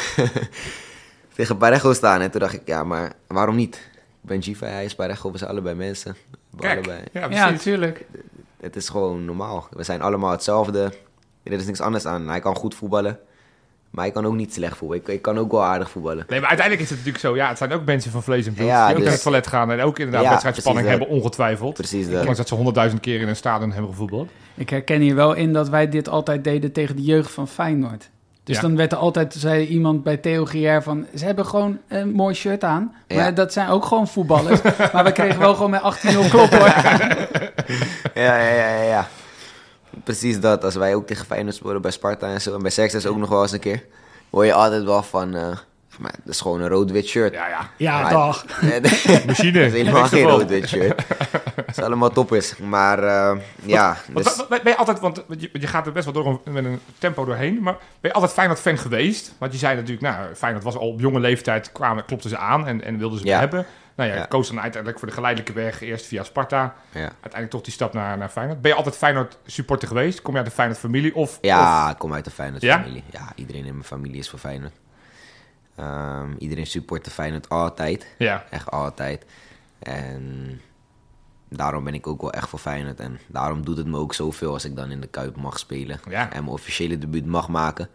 [1.36, 2.22] tegen Parejo staan.
[2.22, 3.76] En toen dacht ik, ja, maar waarom niet?
[4.22, 6.16] Ik ben Giva, hij is Parejo, we zijn allebei mensen.
[6.50, 7.04] We Kijk, allebei.
[7.34, 8.06] ja, natuurlijk.
[8.60, 9.68] Het is gewoon normaal.
[9.72, 10.94] We zijn allemaal hetzelfde.
[11.44, 12.28] Er is niks anders aan.
[12.28, 13.20] Hij kan goed voetballen.
[13.96, 15.04] Maar hij kan ook niet slecht voetballen.
[15.04, 16.26] Ik, ik kan ook wel aardig voetballen.
[16.30, 18.54] Nee, maar uiteindelijk is het natuurlijk zo, ja, het zijn ook mensen van vlees en
[18.54, 21.08] bloed Ja, die ook dus- naar het toilet gaan en ook inderdaad Ja, wedstrijdspanning hebben,
[21.08, 21.74] ongetwijfeld.
[21.74, 22.18] Precies dat.
[22.20, 24.30] Ondanks dat ze honderdduizend keer in een stadion hebben gevoetbald.
[24.56, 28.10] Ik herken hier wel in dat wij dit altijd deden tegen de jeugd van Feyenoord.
[28.44, 28.62] Dus Ja.
[28.62, 31.06] dan werd er altijd, zei iemand bij Theo Gier van...
[31.16, 32.96] ze hebben gewoon een mooi shirt aan.
[33.08, 33.32] Maar Ja.
[33.32, 34.62] dat zijn ook gewoon voetballers.
[34.94, 36.68] maar we kregen wel gewoon met 18-0 kloppen hoor.
[38.14, 39.08] Ja, ja, ja, ja, ja.
[40.04, 40.64] Precies dat.
[40.64, 42.54] Als wij ook tegen Feyenoord spelen bij Sparta en zo.
[42.56, 43.84] En bij Sextus ook nog wel eens een keer.
[44.30, 45.36] Hoor je altijd wel van...
[45.36, 45.58] eh,
[46.00, 47.34] maar dat is gewoon een rood-wit shirt.
[47.34, 47.70] Ja, ja.
[47.78, 48.46] Ja, Maar- toch.
[49.26, 49.52] Machine.
[49.52, 51.02] dat is helemaal geen rood-wit shirt.
[51.66, 52.58] Het is allemaal toppers.
[52.58, 54.46] Maar eh, ja, dus...
[54.48, 57.26] ben je altijd, want je, je gaat er best wel door een- met een tempo
[57.26, 59.34] doorheen, maar ben je altijd Feyenoord-fan geweest?
[59.38, 62.68] Want je zei natuurlijk, nou, Feyenoord was al op jonge leeftijd, kwamen, klopten ze aan
[62.68, 63.40] en, en wilden ze Ja.
[63.40, 63.66] hebben.
[63.96, 64.26] Nou ja, Ja.
[64.26, 67.94] koos dan uiteindelijk voor de geleidelijke weg, eerst via Sparta, Ja, uiteindelijk toch die stap
[67.94, 68.62] naar, naar Feyenoord.
[68.62, 70.22] Ben je altijd Feyenoord-supporter geweest?
[70.22, 71.16] Kom je uit de Feyenoord-familie?
[71.16, 73.04] Of, ja ik kom uit de Feyenoord familie.
[73.12, 74.74] Ja, iedereen in mijn familie is voor Feyenoord.
[75.76, 78.08] Ehm, iedereen support de Feyenoord altijd.
[78.18, 78.46] ja.
[78.50, 79.26] Echt altijd.
[79.80, 80.62] En
[81.50, 83.00] daarom ben ik ook wel echt voor Feyenoord.
[83.00, 86.00] En daarom doet het me ook zoveel als ik dan in de Kuip mag spelen.
[86.10, 86.22] Ja.
[86.24, 87.90] En mijn officiële debuut mag maken.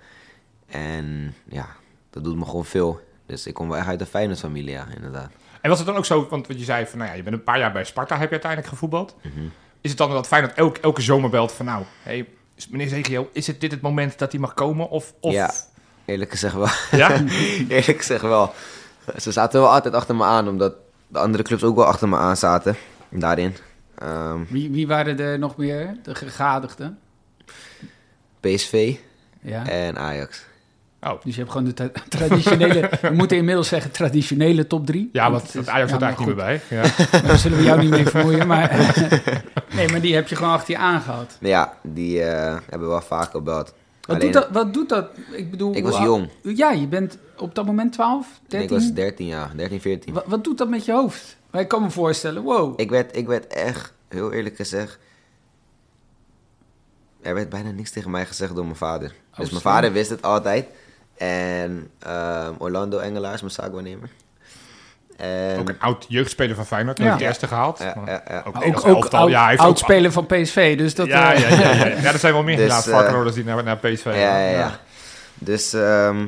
[0.66, 1.66] En ja,
[2.10, 3.00] dat doet me gewoon veel.
[3.26, 5.30] Dus ik kom wel echt uit de Feyenoord-familie, ja, inderdaad.
[5.60, 7.34] En was het dan ook zo, want wat je zei van, nou ja, je bent
[7.36, 9.16] een paar jaar bij Sparta, heb je uiteindelijk gevoetbald.
[9.22, 9.40] Mhm.
[9.80, 12.28] Is het dan dat Feyenoord elke, elke zomer belt van, nou, hey,
[12.70, 14.88] meneer Zegio, is het dit het moment dat hij mag komen?
[14.90, 15.50] Of, of Ja.
[16.04, 16.68] Eerlijk gezegd wel.
[16.90, 17.10] Ja?
[17.68, 18.52] Eerlijk gezegd wel.
[19.18, 20.74] Ze zaten wel altijd achter me aan, omdat
[21.08, 22.76] de andere clubs ook wel achter me aan zaten.
[23.08, 23.56] Daarin.
[23.98, 25.96] Ehm, Wie, wie waren er nog meer?
[26.02, 26.98] De gegadigden?
[28.40, 28.96] PSV
[29.40, 29.66] Ja.
[29.66, 30.44] en Ajax.
[31.02, 32.90] Oh, Dus je hebt gewoon de tra- traditionele...
[33.02, 35.08] we moeten inmiddels zeggen traditionele top drie.
[35.12, 36.78] ja, want is- Ajax ja, eigenlijk niet goed, meer bij.
[37.20, 37.22] Ja.
[37.26, 38.94] Daar zullen we jou niet mee vermoeien, maar...
[39.76, 41.36] nee, maar die heb je gewoon achter je aangehad.
[41.40, 43.74] Ja, die eh, hebben wel vaak gebeld.
[44.00, 45.08] Wat, Alleen- doet dat, wat doet dat?
[45.32, 45.74] Ik bedoel...
[45.76, 46.28] Ik was jong.
[46.42, 48.68] Ja, je bent op dat moment 12, 13?
[48.68, 50.12] Ik was 13 jaar, 13, 14.
[50.14, 51.36] Wat, wat doet dat met je hoofd?
[51.50, 52.80] Maar ik kan me voorstellen, wow.
[52.80, 54.98] Ik werd, ik werd echt, heel eerlijk gezegd...
[57.22, 59.08] Er werd bijna niks tegen mij gezegd door mijn vader.
[59.08, 59.60] dus mijn slim.
[59.60, 60.66] vader wist het altijd.
[61.28, 64.08] En ehm, Orlando Engelaars, mijn zaakwaarnemer.
[65.16, 67.04] En, Ook een oud jeugdspeler van Feyenoord, Ja.
[67.04, 67.78] heeft het eerste gehaald.
[67.78, 68.38] Ja, Maar ja, ja.
[68.38, 69.20] Ook, ook Nederlands ook elftal.
[69.20, 71.06] oud, ja, hij heeft oud ook- speler van PSV, dus dat...
[71.06, 71.86] Ja, ja, ja, ja, ja.
[71.86, 74.48] ja, er zijn wel meer Dus, helaas eh, varkenoorders die naar, naar PSV Ja, ja,
[74.50, 74.80] ja.
[75.34, 76.26] Dus ehm,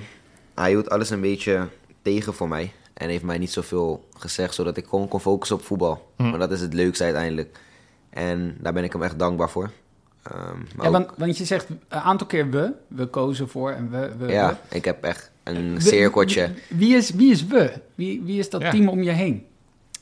[0.54, 1.68] hij hield alles een beetje
[2.02, 2.72] tegen voor mij.
[2.94, 6.12] En heeft mij niet zoveel gezegd, zodat ik gewoon kon focussen op voetbal.
[6.16, 6.22] Hm.
[6.22, 7.58] Want dat is het leukste uiteindelijk.
[8.10, 9.70] En daar ben ik hem echt dankbaar voor.
[10.22, 12.72] Ehm, maar Ja, ook- want, want je zegt een aantal keer we.
[12.88, 14.16] We kozen voor en we...
[14.18, 15.80] we ja, ik heb echt een we.
[15.80, 16.52] cirkeltje.
[16.68, 17.72] Wie, wie is, wie is we?
[17.94, 18.70] Wie, wie is dat Ja.
[18.70, 19.46] team om je heen?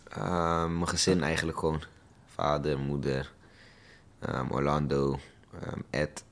[0.09, 1.83] Ehm, mijn gezin eigenlijk gewoon.
[2.35, 3.33] Vader, moeder,
[4.19, 5.19] ehm, Orlando,
[5.63, 6.25] ehm, Ed,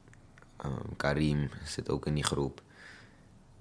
[0.56, 2.60] ehm, Karim zit ook in die groep.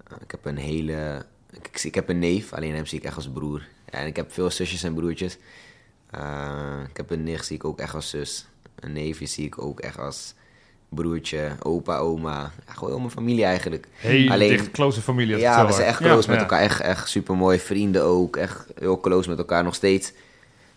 [0.06, 3.16] Eh, ik heb een hele ik, ik heb een neef, alleen hem zie ik echt
[3.16, 3.62] als broer.
[3.84, 5.38] En ik heb veel zusjes en broertjes.
[6.14, 8.48] Uh, ik heb een nicht, zie ik ook echt als zus.
[8.80, 10.34] Een neefje zie ik ook echt als
[10.88, 12.52] broertje, opa, oma.
[12.66, 13.86] Ja, gewoon heel mijn familie eigenlijk.
[13.92, 15.36] Heel Alleen, dicht, close familie.
[15.36, 16.60] Ja, we zijn echt close met elkaar.
[16.60, 17.58] Echt, echt super mooi.
[17.58, 18.36] Vrienden ook.
[18.36, 20.12] Echt heel close met elkaar nog steeds.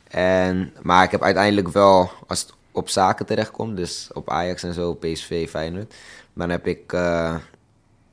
[0.07, 4.73] En, maar ik heb uiteindelijk wel, als het op zaken terechtkomt, dus op Ajax en
[4.73, 5.93] zo, PSV, Feyenoord,
[6.33, 7.35] dan heb ik uh,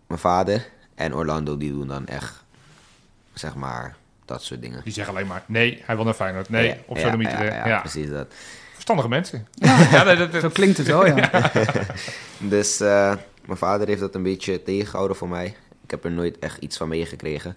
[0.06, 2.44] mijn vader en Orlando, die doen dan echt,
[3.34, 4.80] zeg maar, dat soort dingen.
[4.84, 6.48] Die zeggen alleen maar, nee, hij wil naar Feyenoord.
[6.48, 8.34] Nee, op zo'n ja, ja, precies dat.
[8.88, 9.46] Verstandige mensen.
[9.90, 11.50] Ja, dat, dat, zo klinkt het wel, ja.
[12.38, 15.46] dus uh, mijn vader heeft dat een beetje tegengehouden voor mij.
[15.84, 17.56] Ik heb er nooit echt iets van meegekregen.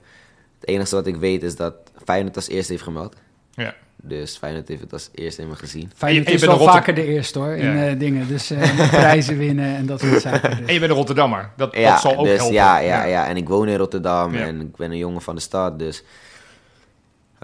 [0.59, 1.73] Het enige wat ik weet is dat
[2.05, 3.15] Feyenoord als eerste heeft gemeld.
[3.51, 3.75] Ja.
[3.95, 5.91] Dus Feyenoord heeft het als eerste me gezien.
[5.95, 8.27] Feyenoord is wel vaker de eerste hoor, in uh, dingen.
[8.27, 10.49] Dus uh, prijzen winnen en dat soort zaken.
[10.49, 10.67] Dus.
[10.67, 12.55] En je bent een Rotterdammer, dat, ja, dat zal ook dus, helpen.
[12.55, 15.41] Ja, ja, ja, en ik woon in Rotterdam en ik ben een jongen van de
[15.41, 16.03] stad, dus...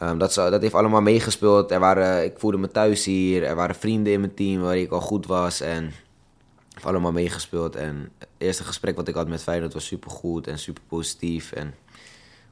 [0.03, 1.71] Um, dat, dat heeft allemaal meegespeeld.
[1.71, 3.43] Er waren, ik voelde me thuis hier.
[3.43, 5.61] Er waren vrienden in mijn team waar ik al goed was.
[5.61, 5.91] En
[6.73, 7.75] heeft allemaal meegespeeld.
[7.75, 11.51] En het eerste gesprek wat ik had met Feyenoord was super goed en super positief.
[11.51, 11.73] En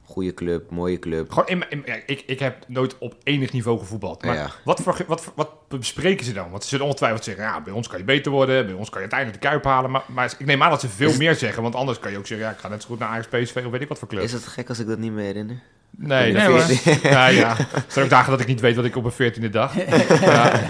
[0.04, 1.32] goede club, mooie club.
[1.32, 4.24] Gewoon in, in, ik, ik heb nooit op enig niveau gevoetbald.
[4.24, 6.50] Maar wat, voor, wat, wat bespreken ze dan?
[6.50, 8.66] Want ze zullen ongetwijfeld zeggen, ja, bij ons kan je beter worden.
[8.66, 9.90] Bij ons kan je uiteindelijk de Kuip halen.
[9.90, 11.62] Maar, maar ik neem aan dat ze veel meer zeggen.
[11.62, 13.62] Want anders kan je ook zeggen, ja, ik ga net zo goed naar Ajax, PSV
[13.64, 14.22] of weet ik wat voor club.
[14.22, 15.62] Is het gek als ik dat niet meer herinner?
[15.90, 17.58] Nee, nee ja, ja.
[17.72, 19.74] Er zijn ook dagen dat ik niet weet wat ik op een veertiende dag.
[20.20, 20.60] ja.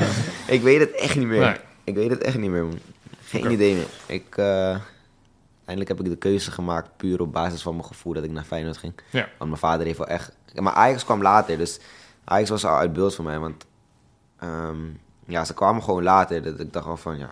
[0.47, 1.41] Ik weet het echt niet meer.
[1.41, 1.57] Nee.
[1.85, 2.67] Ik weet het echt niet meer.
[3.25, 3.87] Geen idee meer.
[4.07, 4.77] Ik, uh,
[5.65, 8.45] eindelijk heb ik de keuze gemaakt puur op basis van mijn gevoel dat ik naar
[8.45, 8.93] Feyenoord ging.
[9.11, 9.29] Ja.
[9.39, 10.33] Want mijn vader heeft wel echt...
[10.55, 11.81] Maar Ajax kwam later, dus
[12.25, 13.39] Ajax was al uit beeld voor mij.
[13.39, 13.67] Want
[14.45, 16.43] um, ja, ze kwamen gewoon later.
[16.43, 17.31] Dat ik dacht al van, ja,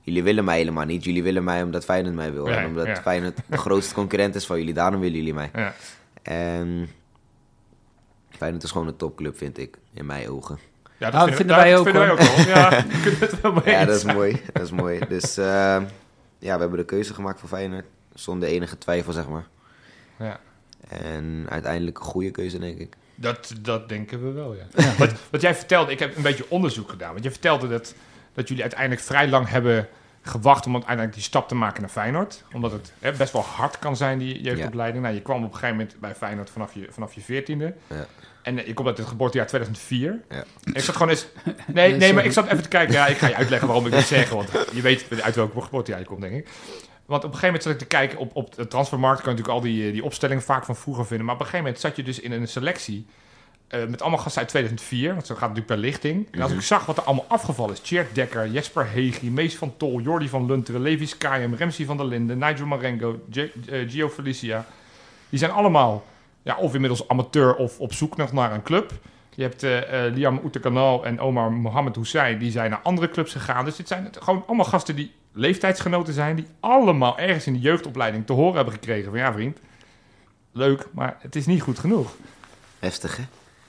[0.00, 1.04] jullie willen mij helemaal niet.
[1.04, 2.48] Jullie willen mij omdat Feyenoord mij wil.
[2.48, 2.98] en omdat.
[2.98, 4.74] Feyenoord de grootste concurrent is van jullie.
[4.74, 5.50] Daarom willen jullie mij.
[6.22, 6.88] En
[8.36, 10.58] Feyenoord is gewoon een topclub, vind ik, in mijn ogen.
[10.96, 12.46] Ja, dat, nou, vinden, wij ook, vinden wij ook wel.
[12.46, 12.70] Ja,
[13.20, 14.42] het wel ja, dat is mooi.
[14.52, 15.00] Dat is mooi.
[15.08, 15.44] Dus uh,
[16.38, 17.84] ja, we hebben de keuze gemaakt voor Feyenoord.
[18.14, 19.46] Zonder enige twijfel, zeg maar.
[20.18, 20.40] Ja.
[20.88, 22.96] En uiteindelijk een goede keuze, denk ik.
[23.14, 24.64] Dat, dat denken we wel, ja.
[24.76, 24.94] ja.
[24.98, 27.12] Wat, wat jij vertelde, ik heb een beetje onderzoek gedaan.
[27.12, 27.94] Want je vertelde dat,
[28.34, 29.88] dat jullie uiteindelijk vrij lang hebben
[30.24, 32.44] gewacht om uiteindelijk die stap te maken naar Feyenoord.
[32.52, 35.02] Omdat het hè, best wel hard kan zijn, die jeugdopleiding.
[35.02, 35.10] Ja.
[35.10, 37.74] Nou, je kwam op een gegeven moment bij Feyenoord vanaf je, vanaf je veertiende.
[37.86, 38.06] Ja.
[38.42, 40.20] En uh, je komt uit het geboortejaar 2004.
[40.30, 40.44] Ja.
[40.72, 41.26] Ik zat gewoon eens...
[41.66, 42.94] Nee, nee, maar ik zat even te kijken.
[42.94, 44.30] Ja, ik ga je uitleggen waarom ik dit zeg.
[44.30, 46.48] Want je weet uit welk geboortejaar je komt, denk ik.
[47.06, 49.22] Want op een gegeven moment zat ik te kijken op, op de transfermarkt.
[49.22, 51.26] kan je natuurlijk al die, die opstellingen vaak van vroeger vinden.
[51.26, 53.06] Maar op een gegeven moment zat je dus in een selectie...
[53.74, 56.28] Uh, met allemaal gasten uit 2004, want zo gaat het natuurlijk per lichting.
[56.30, 57.80] En als ik zag wat er allemaal afgevallen is...
[57.80, 60.80] Tjerk Dekker, Jesper Hegi, Mees van Tol, Jordi van Lunteren...
[60.80, 64.66] Levi Skayem, Remsi van der Linden, Nigel Marengo, G uh, Gio Felicia...
[65.28, 66.04] Die zijn allemaal
[66.42, 68.92] ja, of inmiddels amateur of op zoek nog naar een club.
[69.34, 73.32] Je hebt uh, uh, Liam Oetekanal en Omar Mohamed Hussein, die zijn naar andere clubs
[73.32, 73.64] gegaan.
[73.64, 76.36] Dus dit zijn gewoon allemaal gasten die leeftijdsgenoten zijn...
[76.36, 79.18] die allemaal ergens in de jeugdopleiding te horen hebben gekregen van...
[79.18, 79.58] ja vriend,
[80.52, 82.14] leuk, maar het is niet goed genoeg.
[82.78, 83.22] Heftig, hè?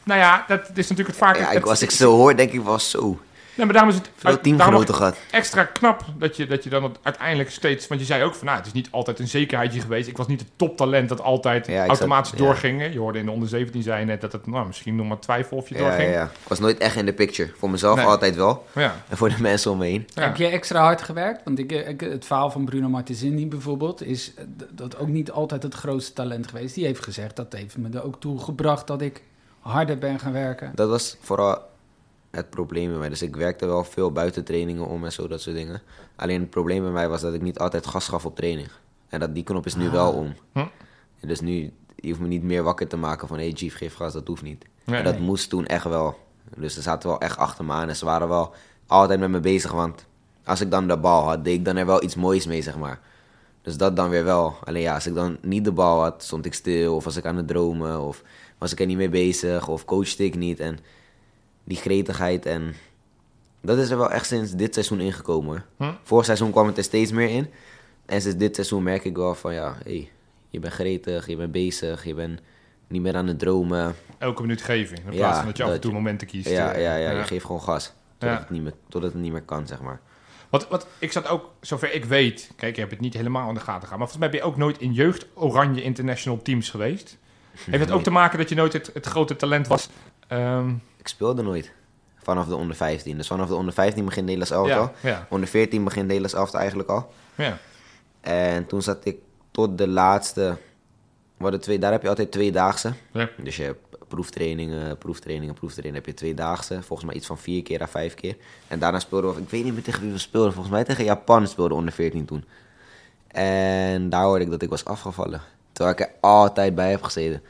[0.06, 1.38] Nou ja, dat is natuurlijk het vaak...
[1.38, 3.20] Ja, ik, als ik zo hoor, denk ik wel zo.
[3.56, 5.18] Nee, maar daarom is het Veel teamgenoten gehad.
[5.32, 7.88] extra knap dat je, dat je dan uiteindelijk steeds...
[7.88, 10.08] Want je zei ook van, nou, het is niet altijd een zekerheidje geweest.
[10.08, 12.82] Ik was niet het toptalent dat altijd ja, automatisch zat, doorging.
[12.82, 12.88] Ja.
[12.88, 15.20] Je hoorde in de onder 17 zei je net dat het nou, misschien nog maar
[15.20, 16.12] twijfel of je doorging.
[16.12, 17.52] Ja, ik was nooit echt in de picture.
[17.58, 18.06] Voor mezelf nee.
[18.06, 18.66] altijd wel.
[18.72, 18.96] Ja.
[19.10, 20.08] En voor de mensen om me heen.
[20.14, 21.42] Heb je extra hard gewerkt?
[21.44, 24.04] Want ik, ik, het verhaal van Bruno Martensini bijvoorbeeld...
[24.04, 24.34] is
[24.72, 26.76] dat ook niet altijd het grootste talent geweest.
[26.76, 29.22] Die heeft gezegd, dat heeft me er ook toe gebracht dat ik
[29.66, 30.72] harder ben gaan werken.
[30.76, 31.58] Dat was vooral
[32.32, 33.10] het probleem bij mij.
[33.10, 35.82] Dus ik werkte wel veel buiten trainingen om en zo, dat soort dingen.
[36.16, 38.68] Alleen het probleem bij mij was dat ik niet altijd gas gaf op training.
[39.10, 40.34] En dat, die knop is nu wel om.
[40.52, 40.60] Hm.
[41.20, 43.38] En dus nu, je hoeft me niet meer wakker te maken van...
[43.38, 44.66] hé, hey, Chief, geef gas, dat hoeft niet.
[44.84, 45.24] Nee, en dat nee.
[45.24, 46.20] moest toen echt wel.
[46.58, 47.90] Dus ze zaten wel echt achter me aan.
[47.90, 48.54] En ze waren wel
[48.88, 49.72] altijd met me bezig.
[49.72, 50.06] Want
[50.44, 52.78] als ik dan de bal had, deed ik dan er wel iets moois mee, zeg
[52.78, 53.00] maar.
[53.62, 54.56] Dus dat dan weer wel.
[54.64, 56.96] Alleen ja, als ik dan niet de bal had, stond ik stil.
[56.96, 58.02] Of was ik aan het dromen.
[58.02, 58.24] Of
[58.58, 59.68] was ik er niet mee bezig.
[59.68, 60.60] Of coachte ik niet.
[60.60, 60.78] En
[61.64, 62.76] die gretigheid en...
[63.62, 65.66] Dat is er wel echt sinds dit seizoen ingekomen.
[65.78, 65.92] Hm?
[66.04, 67.48] Vorig seizoen kwam het er steeds meer in.
[68.06, 70.12] En sinds dit seizoen merk ik wel van ja, hey,
[70.50, 72.40] je bent gretig, je bent bezig, je bent
[72.88, 73.96] niet meer aan het dromen.
[74.18, 76.50] Elke minuut geven, in plaats Ja, van dat je af en toe je- momenten kiest.
[76.50, 77.94] Ja, eh, ja, ja, je geeft gewoon gas.
[78.18, 80.00] Totdat, het niet meer, totdat het niet meer kan, zeg maar.
[80.50, 83.54] Wat, wat, ik zat ook, zover ik weet, kijk, ik heb het niet helemaal in
[83.54, 86.70] de gaten gehad, maar volgens mij ben je ook nooit in jeugd Oranje International teams
[86.70, 87.18] geweest.
[87.66, 89.90] Heeft het ook te maken dat je nooit het, het grote talent was?
[90.28, 91.72] Ehm, Ik speelde nooit.
[92.18, 93.18] Vanaf de onder 15.
[93.18, 94.92] Dus vanaf de onder 15 begint Nederlands elftal.
[95.02, 97.14] ja, ja, Onder 14 begint Nederlands elftal eigenlijk al.
[97.36, 97.58] ja.
[98.22, 99.18] En toen zat ik
[99.52, 100.58] tot de laatste
[101.38, 102.94] we hadden twee, daar heb je altijd tweedaagse.
[103.12, 103.30] Ja.
[103.44, 106.04] Dus je hebt proeftrainingen, proeftrainingen, proeftrainingen.
[106.04, 106.82] heb je tweedaagse.
[106.82, 108.36] Volgens mij iets van vier keer à vijf keer.
[108.68, 110.54] En daarna speelden we, ik weet niet meer tegen wie we speelden.
[110.54, 112.46] Volgens mij tegen Japan speelden onder 14 toen.
[113.28, 115.42] En daar hoorde ik dat ik was afgevallen.
[115.76, 117.42] Terwijl ik er altijd bij heb gezeten.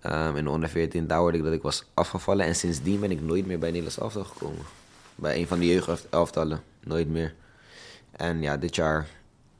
[0.00, 2.46] Ehm, in de onder 14, daar hoorde ik dat ik was afgevallen.
[2.46, 4.64] En sindsdien ben ik nooit meer bij Nederlands elftal gekomen.
[5.14, 6.62] Bij een van de jeugdelftallen.
[6.80, 7.34] Nooit meer.
[8.10, 9.06] En ja, dit jaar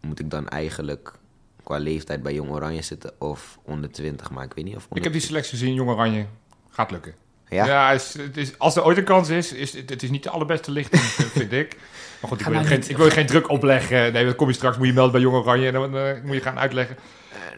[0.01, 1.13] moet ik dan eigenlijk
[1.63, 4.31] qua leeftijd bij Jong Oranje zitten of onder 20.
[4.31, 6.27] Maar ik weet niet of Ik heb die selectie gezien, Jong Oranje.
[6.71, 7.15] Gaat lukken.
[7.49, 7.67] Ja?
[7.67, 10.23] Ja, is, het is, als er ooit een kans is, is het, het is niet
[10.23, 11.03] de allerbeste lichting,
[11.39, 11.77] vind ik.
[12.21, 14.13] Maar goed, ik wil, nou geen, ik wil je geen druk opleggen.
[14.13, 16.35] Nee, dan kom je straks, moet je melden bij Jong Oranje en dan eh, moet
[16.35, 16.97] je gaan uitleggen.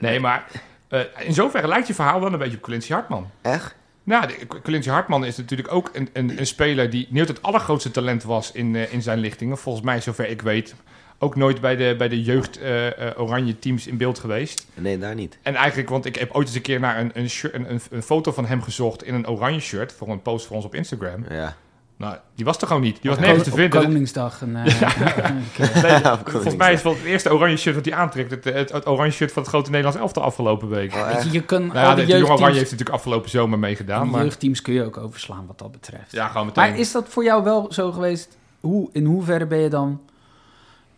[0.01, 0.47] Nee, maar
[0.89, 3.31] eh, in zoverre lijkt je verhaal wel een beetje op Quincy Hartman.
[3.43, 3.75] Echt?
[4.03, 4.31] Nou,
[4.63, 8.53] Quincy Hartman is natuurlijk ook een, een, een speler die niet het allergrootste talent was
[8.53, 9.59] in, eh, in zijn lichtingen.
[9.59, 10.75] Volgens mij, zover ik weet,
[11.19, 14.67] ook nooit bij de, bij de jeugd eh, eh, oranje teams in beeld geweest.
[14.75, 15.39] Nee, daar niet.
[15.43, 17.81] En eigenlijk, want ik heb ooit eens een keer naar een, een, shirt- een, een,
[17.91, 20.75] een foto van hem gezocht in een oranje shirt voor een post voor ons op
[20.75, 21.25] Instagram.
[21.31, 21.57] Ja.
[21.97, 22.99] Nou, die was er gewoon niet.
[23.01, 23.81] Die was nergens te vinden.
[23.81, 24.41] Op Koningsdag.
[24.41, 24.65] Een, eh.
[25.83, 28.31] Nee, volgens mij is het wel het eerste oranje shirt dat hij aantrekt.
[28.31, 30.93] Het, het, het oranje shirt van het grote Nederlands elftal afgelopen week.
[30.93, 33.59] Oh, nou Weet je, kan ja, al de, de Jong Oranje heeft natuurlijk afgelopen zomer
[33.59, 34.11] meegedaan.
[34.11, 36.13] Maar jeugdteams kun je ook overslaan wat dat betreft.
[36.13, 36.71] ja, gewoon meteen.
[36.71, 38.37] Maar is dat voor jou wel zo geweest?
[38.61, 40.01] Hoe, in hoeverre ben je dan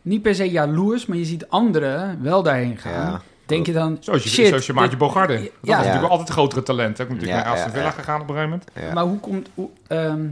[0.03, 2.93] niet per se jaloers, maar je ziet anderen wel daarheen gaan?
[3.11, 3.23] Ja.
[3.47, 5.35] Denk je dan, Zoals je, shit, zoals je Maartje dit- Bogarde.
[5.35, 5.51] Dat Ja.
[5.77, 7.01] was natuurlijk altijd een grotere talent.
[7.01, 7.91] Ook natuurlijk Ja, naar Aston Villa ja.
[7.91, 8.87] gegaan op een gegeven moment.
[8.89, 8.93] Ja.
[8.95, 10.27] Maar hoe komt, hoe, ehm,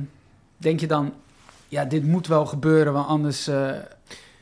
[0.56, 1.12] denk je dan,
[1.68, 3.54] ja, dit moet wel gebeuren, want anders eh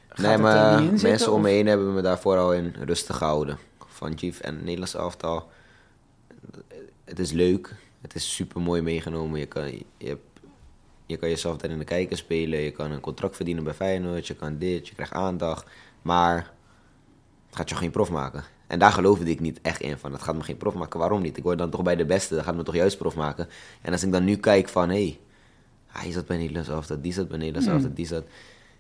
[0.09, 1.09] gaat Nee, het maar er niet in zitten?
[1.09, 3.59] mensen om me heen hebben me daar vooral in rustig gehouden.
[3.87, 5.49] Van Chief en het Nederlands elftal.
[7.05, 7.75] Het is leuk.
[8.03, 9.39] Het is super mooi meegenomen.
[9.39, 10.36] Je kan, je, hebt-
[11.07, 12.59] je kan jezelf daar in de kijker spelen.
[12.59, 14.27] Je kan een contract verdienen bij Feyenoord.
[14.27, 14.89] Je kan dit.
[14.89, 15.67] Je krijgt aandacht.
[16.03, 16.37] Maar
[17.47, 18.45] het gaat je geen prof maken.
[18.67, 19.99] En daar geloofde ik niet echt in.
[19.99, 20.99] Van, het gaat me geen prof maken.
[20.99, 21.37] Waarom niet?
[21.37, 22.35] Ik word dan toch bij de beste.
[22.35, 23.49] Dat gaat me toch juist prof maken.
[23.83, 24.89] En als ik dan nu kijk van...
[24.89, 25.19] Hé, hey,
[25.87, 27.01] hij zat bij Nederlands elftal.
[27.01, 27.77] Die zat bij Nederlands Hmm.
[27.77, 27.95] elftal.
[27.95, 28.25] Die zat...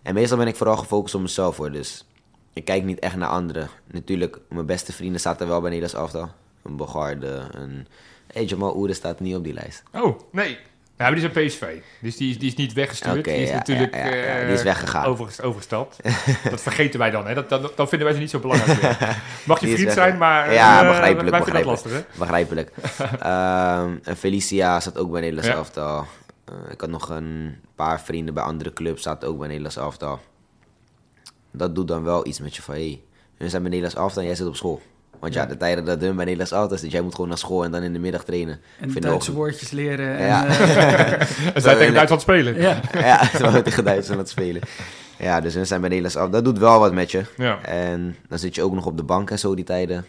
[0.03, 1.73] En meestal ben ik vooral gefocust op mezelf hoor.
[1.73, 2.07] Dus
[2.53, 3.69] ik kijk niet echt naar anderen.
[3.87, 6.31] Natuurlijk, mijn beste vrienden zaten wel bij Nederlands elftal.
[6.62, 7.87] Een Bogarde, een...
[8.27, 9.83] Hey, Jamal Oere staat niet op die lijst.
[9.93, 10.59] Oh, nee.
[10.99, 11.77] Ja, maar die is een PSV.
[12.01, 13.25] Dus die, is- die is niet weggestuurd.
[13.25, 15.05] Die is ja, natuurlijk ja, eh, die is weggegaan.
[15.05, 15.97] Over, overgestapt.
[16.51, 17.27] dat vergeten wij dan.
[17.27, 17.35] Hè?
[17.35, 19.23] Dat, dat, dat vinden wij ze niet zo belangrijk meer.
[19.47, 21.65] Mag je vriend zijn, maar Ja, eh, begrijpelijk, wij dat begrijpelijk.
[21.85, 21.93] lastig.
[21.93, 22.19] Hè?
[22.19, 22.71] Begrijpelijk.
[23.21, 26.07] Ehm, en Felicia zat ook bij Nederlands elftal.
[26.45, 30.21] Eh, ik had nog een paar vrienden bij andere clubs, zaten ook bij Nederlands elftal.
[31.51, 33.01] Dat doet dan wel iets met je van, hé, hey,
[33.37, 34.83] hun zijn bij Nederlands elftal en jij zit op school.
[35.21, 35.47] Want ja, Ja.
[35.47, 37.83] de tijden dat hun bij Nederlands elftal zitten, jij moet gewoon naar school en dan
[37.83, 38.61] in de middag trainen.
[38.81, 40.17] En Vind Duitse ik woordjes leren.
[40.17, 40.47] En, Ja.
[40.47, 41.13] eh,
[41.55, 42.61] En zij tegen Duitsland spelen.
[42.61, 42.81] ja.
[42.93, 44.63] ja, terwijl we tegen Duitsland aan het spelen.
[45.19, 46.43] Ja, dus hun zijn bij Nederlands elftal.
[46.43, 47.23] Dat doet wel wat met je.
[47.37, 47.63] Ja.
[47.63, 50.05] En dan zit je ook nog op de bank en zo die tijden.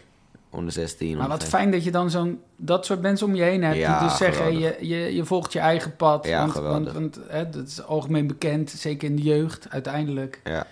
[0.50, 1.16] Onder 16.
[1.16, 1.48] Maar wat 15.
[1.58, 3.76] fijn dat je dan zo'n dat soort mensen om je heen hebt.
[3.76, 6.26] Ja, die dus zeggen, je, je, je volgt je eigen pad.
[6.26, 6.92] Ja, want, geweldig.
[6.92, 9.66] want, want hè, dat is algemeen bekend, zeker in de jeugd.
[9.70, 10.66] Uiteindelijk Ja,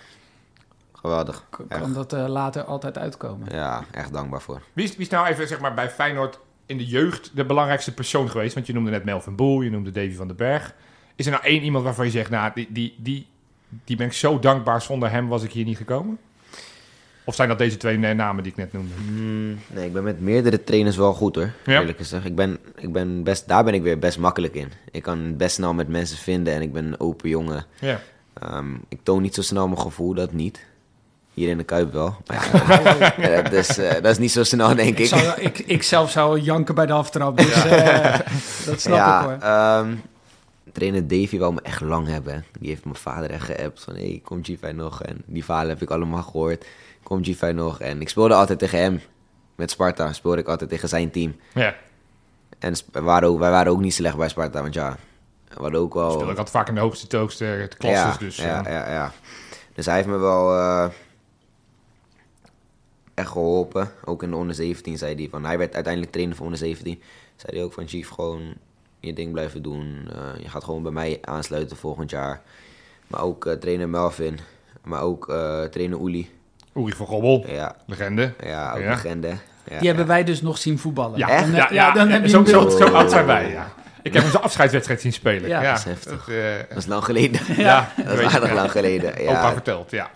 [1.06, 1.44] geweldig.
[1.50, 1.80] k- Echt.
[1.80, 3.48] kan dat eh, later altijd uitkomen.
[3.52, 4.62] Ja, echt dankbaar voor.
[4.72, 7.94] Wie is, wie is nou even zeg maar, bij Feyenoord in de jeugd de belangrijkste
[7.94, 8.54] persoon geweest?
[8.54, 10.74] Want je noemde net Melvin Boel, je noemde Davy van den Berg.
[11.16, 13.26] Is er nou één iemand waarvan je zegt, nou, die, die, die,
[13.84, 16.18] die ben ik zo dankbaar, zonder hem was ik hier niet gekomen?
[17.24, 18.94] Of zijn dat deze twee namen die ik net noemde?
[18.94, 21.50] Hmm, nee, ik ben met meerdere trainers wel goed hoor.
[21.64, 21.80] Ja.
[21.80, 22.24] Eerlijk gezegd.
[22.24, 24.72] Ik ben, ik ben best, daar ben ik weer best makkelijk in.
[24.90, 27.64] Ik kan best snel met mensen vinden en ik ben een open jongen.
[27.80, 28.00] Ja.
[28.32, 30.66] Ehm, ik toon niet zo snel mijn gevoel, dat niet.
[31.36, 32.16] Hier in de Kuip wel.
[32.66, 35.06] Maar ja, dat, is, eh, dat is niet zo snel, denk Ik, ik.
[35.06, 38.18] zou, ik, ik zelf zou janken bij de aftrap, dus eh,
[38.66, 39.48] dat snap ja, ik hoor.
[39.48, 39.94] ehm,
[40.72, 42.44] trainer Davy wou me echt lang hebben.
[42.58, 43.94] Die heeft mijn vader echt geappt van...
[43.94, 45.02] Hey, kom G5 nog?
[45.02, 46.66] En die verhalen heb ik allemaal gehoord.
[47.02, 47.80] Kom G5 nog?
[47.80, 49.00] En ik speelde altijd tegen hem.
[49.54, 51.36] Met Sparta speelde ik altijd tegen zijn team.
[51.54, 51.74] Ja,
[52.58, 54.62] En wij waren ook, wij waren ook niet slecht bij Sparta.
[54.62, 54.96] Want ja,
[55.48, 56.10] we hadden ook wel...
[56.10, 58.12] speel ik altijd vaak in de hoogste, de hoogste klasses.
[58.12, 59.12] ja, dus, ja, eh, ja, ja.
[59.74, 60.86] Dus hij heeft me wel eh,
[63.16, 63.90] echt geholpen.
[64.04, 65.44] Ook in de onder 17 zei hij van...
[65.44, 67.02] Hij werd uiteindelijk trainer voor onder 17.
[67.36, 67.88] Zei hij ook van...
[67.88, 68.54] Chief, gewoon
[69.00, 70.08] je ding blijven doen.
[70.12, 72.42] Eh, je gaat gewoon bij mij aansluiten volgend jaar.
[73.06, 74.38] Maar ook eh, trainer Melvin.
[74.84, 76.30] Maar ook eh, trainer Uli.
[76.74, 78.32] Uri van Gobbel, Ja, legende.
[78.42, 78.88] ja ook Ja.
[78.90, 79.28] legende.
[79.70, 81.18] Ja, Die hebben wij dus nog zien voetballen.
[81.18, 81.42] Ja, Echt?
[81.46, 83.72] Dan, ja, ja, dan heb je zo, zo, zo oud zijn wij, ja.
[84.06, 85.48] Ik heb hem zijn afscheidswedstrijd zien spelen.
[85.48, 86.24] Ja, Ja, dat is heftig.
[86.24, 87.40] Dat, eh, Dat is lang geleden.
[87.56, 88.54] ja, Dat is aardig ja.
[88.54, 89.12] lang geleden.
[89.12, 90.10] Opa Ja, verteld, ja.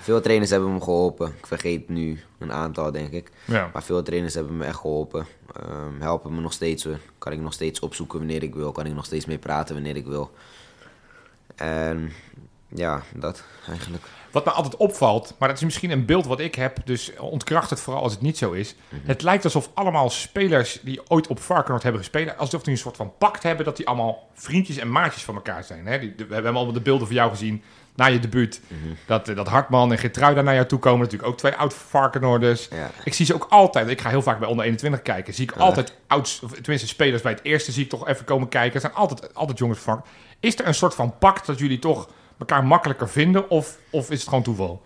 [0.00, 1.28] veel trainers hebben me geholpen.
[1.38, 3.30] Ik vergeet nu een aantal, denk ik.
[3.44, 3.70] ja.
[3.72, 5.26] Maar veel trainers hebben me echt geholpen.
[5.56, 6.98] Ehm, helpen me nog steeds hoor.
[7.18, 8.72] Kan ik nog steeds opzoeken wanneer ik wil.
[8.72, 10.30] Kan ik nog steeds mee praten wanneer ik wil.
[11.56, 12.12] En
[12.74, 14.04] Ja, dat eigenlijk.
[14.30, 17.70] Wat me altijd opvalt, maar dat is misschien een beeld wat ik heb, dus ontkracht
[17.70, 18.74] het vooral als het niet zo is.
[18.88, 19.00] Mhm.
[19.06, 22.96] Het lijkt alsof allemaal spelers die ooit op Varkenoord hebben gespeeld, alsof die een soort
[22.96, 25.86] van pact hebben dat die allemaal vriendjes en maatjes van elkaar zijn.
[25.86, 25.98] Hè?
[25.98, 27.62] Die, we hebben allemaal de beelden van jou gezien
[27.94, 28.60] na je debuut.
[28.66, 28.78] Mhm.
[29.06, 32.68] Dat, eh, dat Hartman en Gertruida naar jou toe komen, natuurlijk ook twee oud Varkenoorders.
[32.70, 32.90] Ja.
[33.04, 35.56] Ik zie ze ook altijd, ik ga heel vaak bij onder 21 kijken, zie ik
[35.56, 38.74] altijd oud, tenminste spelers bij het eerste zie ik toch even komen kijken.
[38.74, 40.04] Er zijn altijd, altijd jongens van.
[40.40, 42.08] Is er een soort van pact dat jullie toch
[42.48, 44.82] elkaar makkelijker vinden of, of is het gewoon toeval?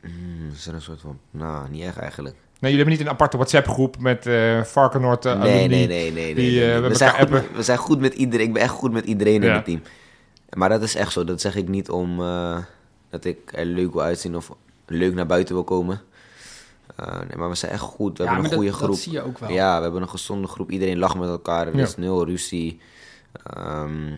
[0.00, 1.18] Hmm, is er een soort van...
[1.30, 2.34] Nou, niet echt eigenlijk.
[2.34, 5.68] Nee, jullie hebben niet een aparte WhatsApp-groep met eh Varkenoord eh, nee, alumni?
[5.68, 6.34] nee, nee, nee, nee.
[6.34, 6.88] die, nee, eh, nee.
[6.88, 8.46] we, zijn goed, we zijn goed met iedereen.
[8.46, 9.82] Ik ben echt goed met iedereen in het team.
[10.56, 11.24] Maar dat is echt zo.
[11.24, 12.58] Dat zeg ik niet om eh,
[13.10, 14.50] dat ik er leuk wil uitzien of
[14.86, 16.00] leuk naar buiten wil komen.
[16.96, 18.18] Eh, nee, maar we zijn echt goed.
[18.18, 18.90] We ja, hebben een goede dat, groep.
[18.90, 19.50] dat zie je ook wel.
[19.50, 20.70] Ja, we hebben een gezonde groep.
[20.70, 21.66] Iedereen lacht met elkaar.
[21.66, 21.82] Er Ja.
[21.82, 22.80] is nul ruzie.
[23.42, 24.12] Ehm,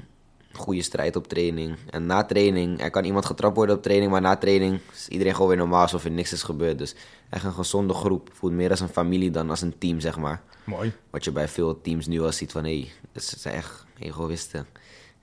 [0.53, 1.77] goede strijd op training.
[1.91, 5.35] En na training, er kan iemand getrapt worden op training, maar na training is iedereen
[5.35, 6.79] gewoon weer normaal alsof er niks is gebeurd.
[6.79, 6.95] Dus
[7.31, 8.31] echt een gezonde groep.
[8.33, 10.43] Voelt meer als een familie dan als een team, zeg maar.
[10.65, 10.93] Mooi.
[11.11, 12.79] Wat je bij veel teams nu al ziet van, hé,
[13.13, 14.67] hey, ze zijn echt egoïsten.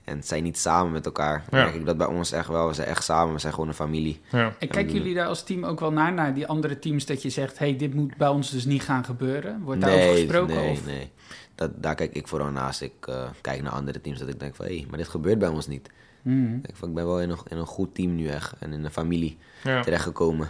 [0.05, 1.43] En ze zijn niet samen met elkaar.
[1.49, 1.65] Dan Ja.
[1.65, 2.67] merk ik dat bij ons echt wel.
[2.67, 4.21] We zijn echt samen, we zijn gewoon een familie.
[4.31, 4.53] Ja.
[4.59, 7.29] En kijken jullie daar als team ook wel naar, naar die andere teams, dat je
[7.29, 9.61] zegt, hey, dit moet bij ons dus niet gaan gebeuren?
[9.61, 10.55] Wordt daarover gesproken?
[10.55, 10.85] nee, of?
[10.85, 11.11] nee.
[11.55, 12.81] Dat, daar kijk ik vooral naast.
[12.81, 15.39] Ik eh, kijk naar andere teams dat ik denk van, hé, hey, maar dit gebeurt
[15.39, 15.89] bij ons niet.
[16.21, 16.55] Mhm.
[16.55, 18.53] Ik, denk van, ik ben wel in een, in een goed team nu echt.
[18.59, 19.81] En in een familie Ja.
[19.83, 20.49] terechtgekomen.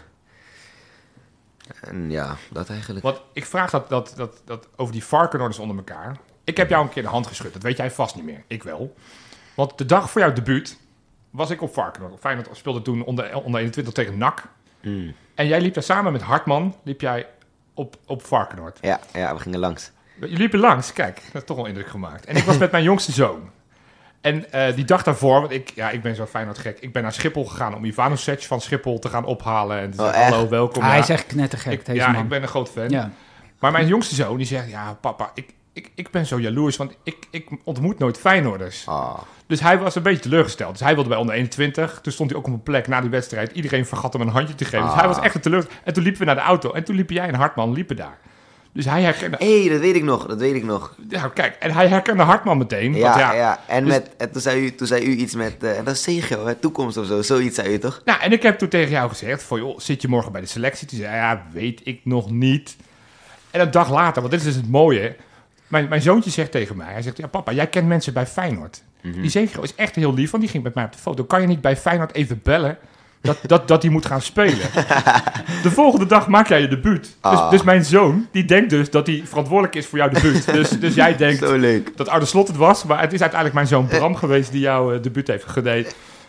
[1.81, 3.05] En ja, dat eigenlijk.
[3.05, 6.17] Want ik vraag dat, dat, dat, dat over die Varkenoorders onder elkaar.
[6.43, 7.53] Ik heb jou een keer de hand geschud.
[7.53, 8.43] Dat weet jij vast niet meer.
[8.47, 8.95] Ik wel.
[9.55, 10.77] Want de dag voor jouw debuut
[11.29, 12.19] was ik op Varkenoord.
[12.19, 14.43] Feyenoord speelde toen onder, onder 21 tegen NAC.
[14.81, 15.13] Mm.
[15.35, 17.27] En jij liep daar samen met Hartman liep jij
[17.73, 18.77] op, op Varkenoord.
[18.81, 19.91] Ja, ja, we gingen langs.
[20.19, 22.25] Jullie liepen langs, kijk, dat heeft toch wel indruk gemaakt.
[22.25, 23.49] En ik was met mijn jongste zoon.
[24.21, 26.79] En eh, die dag daarvoor, want ik, ja, ik ben zo Feyenoord gek.
[26.79, 29.79] Ik ben naar Schiphol gegaan om Ivanovic van Schiphol te gaan ophalen.
[29.79, 30.83] En te Oh, zeggen, hallo, welkom.
[30.83, 32.23] Ah, hij is echt knettergek, ik, deze ja, man.
[32.23, 32.89] ik ben een groot fan.
[32.89, 33.11] Ja.
[33.59, 36.95] Maar mijn jongste zoon, die zegt, ja papa, ik, ik, ik ben zo jaloers, want
[37.03, 38.83] ik, ik ontmoet nooit Feyenoorders.
[38.87, 40.71] Ah, Dus hij was een beetje teleurgesteld.
[40.71, 41.99] Dus hij wilde bij onder 21.
[42.01, 43.51] Toen stond hij ook op een plek na die wedstrijd.
[43.51, 44.81] Iedereen vergat hem een handje te geven.
[44.81, 44.97] Dus Ah.
[44.97, 45.81] hij was echt een teleurgesteld.
[45.85, 46.71] En toen liepen we naar de auto.
[46.71, 48.17] En toen liepen jij en Hartman liepen daar.
[48.73, 49.37] Dus hij herkende...
[49.39, 50.95] Hé, hey, dat weet ik nog, dat weet ik nog.
[51.09, 52.91] Ja, kijk, en hij herkende Hartman meteen.
[52.91, 55.35] want Ja, ja, ja, En, dus- met, en toen, zei u, toen zei u iets
[55.35, 58.01] met, eh, dat is hè, toekomst of zo, zoiets zei u toch?
[58.05, 60.47] Nou, en ik heb toen tegen jou gezegd: van, joh, zit je morgen bij de
[60.47, 60.87] selectie?
[60.87, 62.75] Toen zei hij, ja, weet ik nog niet.
[63.51, 65.15] En een dag later, want dit is dus het mooie.
[65.67, 68.83] Mijn, mijn zoontje zegt tegen mij: Hij zegt, ja, papa, jij kent mensen bij Feyenoord.
[69.01, 69.21] Mhm.
[69.21, 71.23] Die Zegel is echt heel lief, want die ging met mij op de foto.
[71.23, 72.77] Kan je niet bij Feyenoord even bellen?
[73.21, 74.57] Dat, dat, dat die moet gaan spelen.
[75.63, 77.01] De volgende dag maak jij je debuut.
[77.03, 77.49] Dus, Ah.
[77.49, 80.45] dus mijn zoon, die denkt dus dat hij verantwoordelijk is voor jouw debuut.
[80.53, 81.39] Dus, dus jij denkt
[81.97, 82.83] dat Oude Slot het was.
[82.83, 85.83] Maar het is uiteindelijk mijn zoon Bram geweest die jouw eh, debuut heeft gedaan.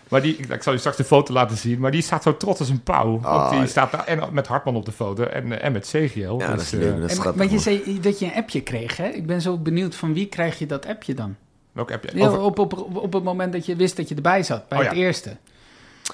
[0.09, 1.79] Maar die, ik zal je straks de foto laten zien.
[1.79, 3.11] Maar die staat zo trots als een pauw.
[3.21, 3.59] Want Ah.
[3.59, 6.39] die staat daar en met Hartman op de foto en, eh, en met Zegiel.
[6.41, 8.35] Ja, Dus, dat is eh, leuk, dat is En, want je zei dat je een
[8.35, 9.07] appje kreeg, hè?
[9.07, 11.37] Ik ben zo benieuwd van wie krijg je dat appje dan?
[11.73, 12.17] welke heb je?
[12.19, 14.69] Ja, Over- op, op, op, op het moment dat je wist dat je erbij zat,
[14.69, 15.01] bij Oh, het ja.
[15.03, 15.37] eerste.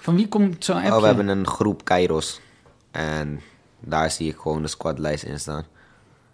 [0.00, 0.92] Van wie komt zo'n appje?
[0.94, 2.40] Oh, we hebben een groep Kairos.
[2.90, 3.40] En
[3.80, 5.64] daar zie ik gewoon de squadlijst in staan.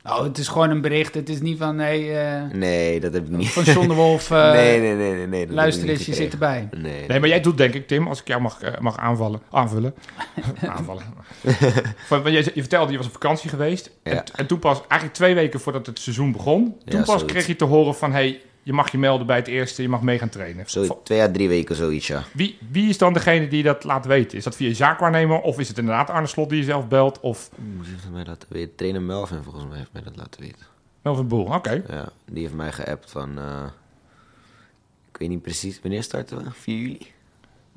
[0.05, 1.15] Oh, het is gewoon een bericht.
[1.15, 3.49] Het is niet van, hey, eh, Nee, dat heb ik niet.
[3.51, 5.47] van John de Wolf, eh, nee, nee, nee, nee, nee.
[5.47, 6.69] dat luister eens, je zit erbij.
[6.77, 9.41] Nee, Nee, maar jij doet denk ik, Tim, als ik jou mag, eh, mag aanvallen,
[9.51, 9.95] aanvullen.
[10.77, 11.03] aanvallen.
[12.07, 13.91] Van, want je, je vertelde, je was op vakantie geweest.
[14.03, 14.11] Ja.
[14.13, 17.33] En, en toen pas, eigenlijk twee weken voordat het seizoen begon, toen Ja, pas zoiets.
[17.33, 20.03] kreeg je te horen van, hey, je mag je melden bij het eerste, je mag
[20.03, 20.65] mee gaan trainen.
[20.71, 22.23] Zo, twee à drie weken zoiets, ja.
[22.33, 24.39] Wie, wie is dan degene die dat laat weten?
[24.39, 27.21] Is dat via je zaakwaarnemer of is het inderdaad Arne Slot die je zelf belt?
[27.21, 28.75] Of Hoe heeft hij mij laten weten?
[28.75, 30.67] Trainer Melvin volgens mij heeft mij dat laten weten.
[31.03, 31.45] Melvin Boel?
[31.45, 31.83] Oké.
[31.89, 33.39] Ja, die heeft mij geappt van...
[33.39, 33.65] eh,
[35.13, 36.51] ik weet niet precies, wanneer starten we?
[36.53, 37.13] 4 juli?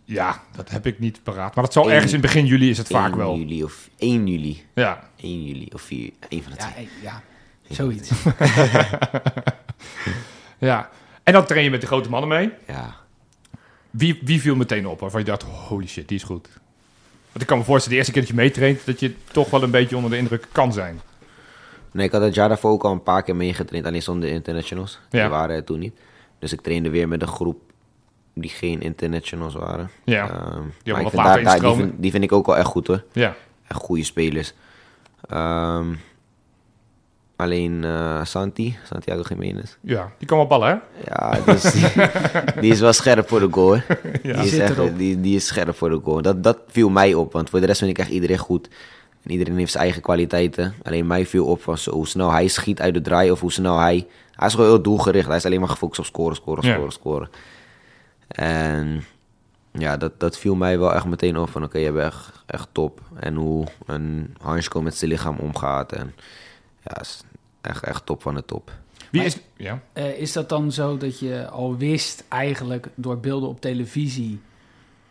[0.05, 1.55] Ja, dat heb ik niet paraat.
[1.55, 3.37] Maar dat zal ergens in begin juli is het 1 vaak wel.
[3.37, 4.63] juli of 1 juli.
[4.75, 5.09] Ja.
[5.15, 6.89] 1 juli of 4, 1 van de Ja, twee.
[7.01, 7.21] ja,
[7.69, 8.11] zoiets.
[10.61, 10.89] ja.
[11.23, 12.51] En dan train je met de grote mannen mee.
[12.67, 12.95] Ja.
[13.89, 16.47] Wie, wie viel meteen op waarvan je dacht, holy shit, die is goed?
[17.31, 19.63] Want ik kan me voorstellen, de eerste keer dat je meetraint, dat je toch wel
[19.63, 21.01] een beetje onder de indruk kan zijn.
[21.91, 24.99] Nee, ik had het jaar daarvoor ook al een paar keer meegetraind, alleen zonder internationals.
[25.09, 25.21] Ja.
[25.21, 25.99] Die waren er toen niet.
[26.39, 27.61] Dus ik trainde weer met een groep
[28.33, 29.89] die geen internationals waren.
[30.03, 30.43] Ja, Ehm, wat
[30.85, 33.03] maar ik vind daar- daar- die, vind, die vind ik ook wel echt goed hoor.
[33.11, 33.35] Ja.
[33.67, 34.53] Echt goede spelers.
[35.29, 35.87] Ehm,
[37.41, 39.75] alleen eh, Santi, Santiago Jiménez.
[39.81, 40.75] Ja, die kan wel ballen, hè?
[41.13, 41.91] Ja, dus die,
[42.59, 43.75] die is wel scherp voor de goal.
[44.23, 44.41] Ja.
[44.41, 46.21] Die, is echt, die, die is scherp voor de goal.
[46.21, 48.67] Dat, dat viel mij op, want voor de rest vind ik echt iedereen goed.
[49.23, 50.73] En iedereen heeft zijn eigen kwaliteiten.
[50.83, 53.51] Alleen mij viel op van zo, hoe snel hij schiet uit de draai of hoe
[53.51, 54.07] snel hij...
[54.31, 55.27] Hij is gewoon heel doelgericht.
[55.27, 56.73] Hij is alleen maar gefocust op scoren, scoren, Ja.
[56.73, 57.29] scoren, scoren.
[58.27, 59.03] En
[59.71, 62.67] ja, dat, dat viel mij wel echt meteen op van oké, je bent echt, echt
[62.71, 63.01] top.
[63.19, 65.91] En hoe een Hansko met zijn lichaam omgaat.
[65.91, 66.13] En
[66.83, 67.23] ja, is
[67.61, 68.71] echt, echt top van de top.
[69.11, 69.37] Wie Maar- is...
[69.57, 69.81] Ja.
[69.93, 74.39] Eh, is dat dan zo dat je al wist, eigenlijk door beelden op televisie,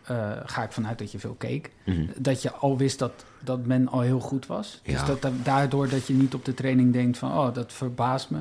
[0.03, 2.05] eh, ga ik vanuit dat je veel keek, Mhm.
[2.17, 4.79] dat je al wist dat, dat men al heel goed was?
[4.83, 5.05] Dus Ja.
[5.05, 8.39] dat, dat daardoor dat je niet op de training denkt van, oh, dat verbaast me.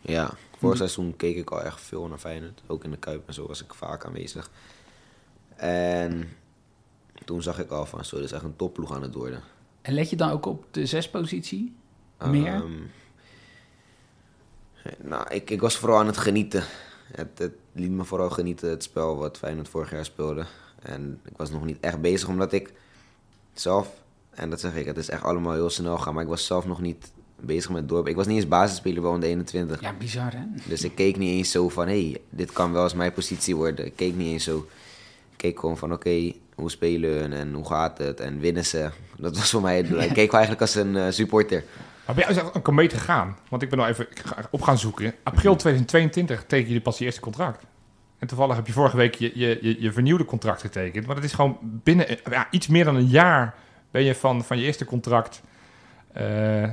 [0.00, 2.62] Ja, vorig seizoen keek ik al echt veel naar Feyenoord.
[2.66, 4.50] Ook in de Kuip en zo was ik vaak aanwezig.
[5.56, 6.28] En
[7.24, 9.40] toen zag ik al van, zo, dit is echt een topploeg aan het worden.
[9.82, 11.74] En let je dan ook op de zespositie?
[12.26, 12.46] Meer?
[12.54, 12.70] Ehm,
[15.02, 16.64] nou, ik, ik was vooral aan het genieten.
[17.12, 20.44] Het, het liet me vooral genieten, het spel wat Feyenoord vorig jaar speelde.
[20.82, 22.72] En ik was nog niet echt bezig, omdat ik
[23.52, 23.88] zelf...
[24.30, 26.14] En dat zeg ik, het is echt allemaal heel snel gaan.
[26.14, 28.08] Maar ik was zelf nog niet bezig met dorp.
[28.08, 29.80] Ik was niet eens basisspeler bij onder 21.
[29.80, 30.44] Ja, bizar hè?
[30.68, 33.56] Dus ik keek niet eens zo van, hé, hey, dit kan wel eens mijn positie
[33.56, 33.86] worden.
[33.86, 34.56] Ik keek niet eens zo.
[35.30, 38.90] Ik keek gewoon van, oké, hoe spelen hun en hoe gaat het en winnen ze.
[39.16, 39.80] Dat was voor mij.
[39.80, 41.64] Ik keek wel eigenlijk als een eh, supporter.
[42.14, 43.36] Maar ben jij een komeet gegaan?
[43.48, 45.14] Want ik ben nou even ik ga op gaan zoeken.
[45.22, 47.64] April 2022 teken je pas je eerste contract.
[48.18, 51.06] En toevallig heb je vorige week je, je, je, je vernieuwde contract getekend.
[51.06, 53.54] Maar dat is gewoon binnen ja, iets meer dan een jaar
[53.90, 55.42] ben je van, van je eerste contract
[56.12, 56.22] eh,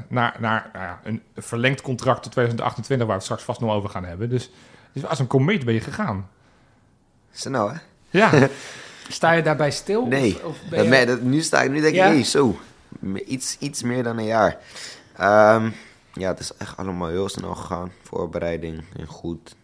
[0.08, 3.72] naar, naar nou ja, een verlengd contract tot 2028, waar we het straks vast nog
[3.72, 4.30] over gaan hebben.
[4.30, 4.52] Dus,
[4.94, 6.30] dus als een komeet ben je gegaan.
[7.32, 7.78] Snel, hè?
[8.10, 8.32] Ja,
[9.10, 10.06] Sta je daarbij stil?
[10.06, 10.36] Nee.
[10.36, 12.24] Of, of ben Dat, je- dat- nu sta ik, nu denk ik, Ja?
[12.24, 12.60] zo.
[13.26, 14.58] Iets, iets meer dan een jaar.
[15.18, 15.70] Ehm,
[16.14, 17.92] ja, het is echt allemaal heel snel gegaan.
[18.02, 19.56] Voorbereiding en goed.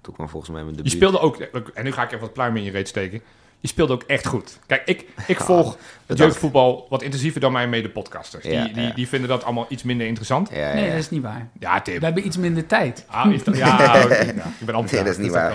[0.00, 0.92] Toen kwam volgens mij mijn je debuut.
[0.92, 1.36] speelde ook,
[1.74, 3.22] en nu ga ik even wat pluim in je reet steken.
[3.60, 4.58] Je speelde ook echt goed.
[4.66, 8.44] Kijk, ik, ik volg het jeugdvoetbal wat intensiever dan mijn mede-podcasters.
[8.44, 8.92] Ja, die, die, ja.
[8.92, 10.50] die vinden dat allemaal iets minder interessant.
[10.50, 10.90] Nee, ja.
[10.90, 11.48] dat is niet waar.
[11.58, 11.98] Ja, Tim.
[11.98, 13.04] We hebben iets minder tijd.
[13.08, 15.54] Ah, is dat, ja, oké, nou, ik ben anti Nee, dat is niet waar.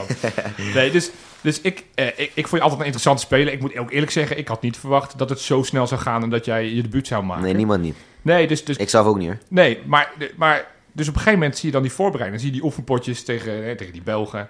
[0.73, 3.53] Nee, dus, dus ik, eh, ik, ik vond je altijd een interessante speler.
[3.53, 6.23] Ik moet ook eerlijk zeggen, ik had niet verwacht dat het zo snel zou gaan
[6.23, 7.43] en dat jij je debuut zou maken.
[7.43, 7.95] Nee, niemand niet.
[8.21, 9.37] Nee, dus, dus, Ik zelf ook niet, hoor.
[9.49, 12.41] nee maar, maar dus op een gegeven moment zie je dan die voorbereiding.
[12.41, 14.49] Dan zie je die oefenpotjes tegen, hè, tegen die Belgen.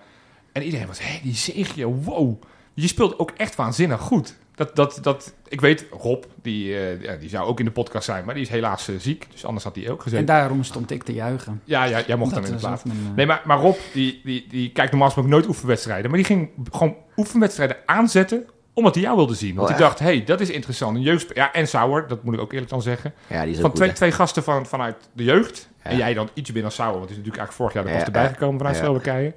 [0.52, 2.42] En iedereen was, hé, die zegje, wow.
[2.76, 4.36] Je speelt ook echt waanzinnig goed.
[4.56, 8.06] Dat, dat, dat, ik weet, Rob, die, eh, ja, die zou ook in de podcast
[8.06, 9.28] zijn, maar die is helaas eh, ziek.
[9.32, 10.20] Dus anders had hij ook gezeten.
[10.20, 11.62] En daarom stond ik te juichen.
[11.64, 12.84] Ja, ja, jij mocht Dat dan in de plaats.
[12.84, 16.10] mijn, eh, Nee, maar, maar Rob, die, die, die kijkt normaal gesproken nooit oefenwedstrijden.
[16.10, 19.56] Maar die ging gewoon oefenwedstrijden aanzetten omdat hij jou wilde zien.
[19.56, 20.96] Want Oh, hij dacht, hé, hey, dat is interessant.
[20.98, 21.32] Een jeugd...
[21.34, 23.14] Ja, en Sauer, dat moet ik ook eerlijk dan zeggen.
[23.28, 25.70] Ja, die is ook Van twee, twee gasten van, vanuit de jeugd.
[25.84, 25.90] Ja.
[25.90, 26.98] En jij dan iets binnen Sauer.
[26.98, 28.30] Want die is natuurlijk eigenlijk vorig jaar er pas Ja, erbij ja.
[28.40, 28.84] gekomen vanuit Ja.
[28.84, 29.34] Slowakije.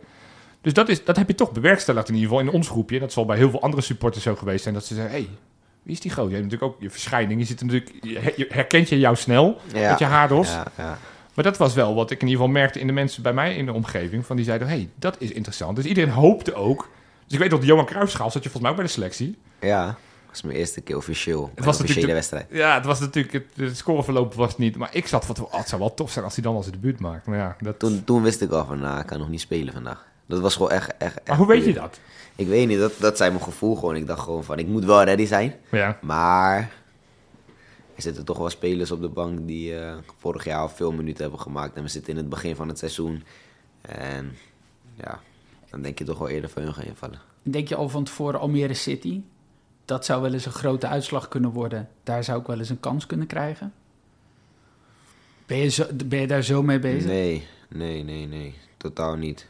[0.61, 2.97] Dus dat, is, dat heb je toch bewerkstelligd in ieder geval in ons groepje.
[2.97, 4.75] En dat zal bij heel veel andere supporters zo geweest zijn.
[4.75, 5.29] Dat ze zeggen, hé, hey,
[5.83, 6.31] wie is die gozer?
[6.31, 7.41] Je hebt natuurlijk ook je verschijning.
[7.41, 9.91] Je, zit natuurlijk, je her- je herkent je jou snel Ja.
[9.91, 10.49] met je haardos.
[10.49, 10.99] Ja, ja.
[11.35, 13.55] Maar dat was wel wat ik in ieder geval merkte in de mensen bij mij
[13.57, 14.27] in de omgeving.
[14.27, 15.77] Van die zeiden, hé, hey, dat is interessant.
[15.77, 16.89] Dus iedereen hoopte ook.
[17.25, 19.39] Dus ik weet dat de Johan Cruijffschaal zat je volgens mij ook bij de selectie.
[19.61, 19.97] Ja, dat
[20.31, 21.51] was mijn eerste keer officieel.
[21.55, 22.47] Het was natuurlijk wedstrijd.
[22.51, 24.77] Ja, het was natuurlijk, het, het scoreverloop was niet.
[24.77, 26.81] Maar ik zat van, oh, het zou wel tof zijn als hij dan als zijn
[26.81, 27.27] debuut maakt.
[27.27, 27.79] Maar ja, dat...
[27.79, 30.07] Toen, toen wist ik al van, nou, ik kan nog niet spelen vandaag.
[30.29, 32.01] Dat was gewoon echt, echt, echt Maar hoe weet je dat?
[32.37, 33.97] Ik weet niet, dat, dat zei mijn gevoel gewoon.
[33.97, 35.55] Ik dacht gewoon van, ik moet wel ready zijn.
[35.71, 36.59] Ja, Maar
[37.95, 41.23] er zitten toch wel spelers op de bank die eh, vorig jaar al veel minuten
[41.23, 41.77] hebben gemaakt.
[41.77, 43.23] En we zitten in het begin van het seizoen.
[43.81, 44.37] En
[44.95, 45.21] ja,
[45.71, 47.21] dan denk je toch wel eerder van hun gaan invallen.
[47.43, 49.21] Denk je al van tevoren Almere City?
[49.85, 51.89] Dat zou wel eens een grote uitslag kunnen worden.
[52.03, 53.73] Daar zou ik wel eens een kans kunnen krijgen.
[55.47, 57.11] Ben je, zo, ben je daar zo mee bezig?
[57.11, 58.55] Nee, nee, nee, nee.
[58.77, 59.47] Totaal niet.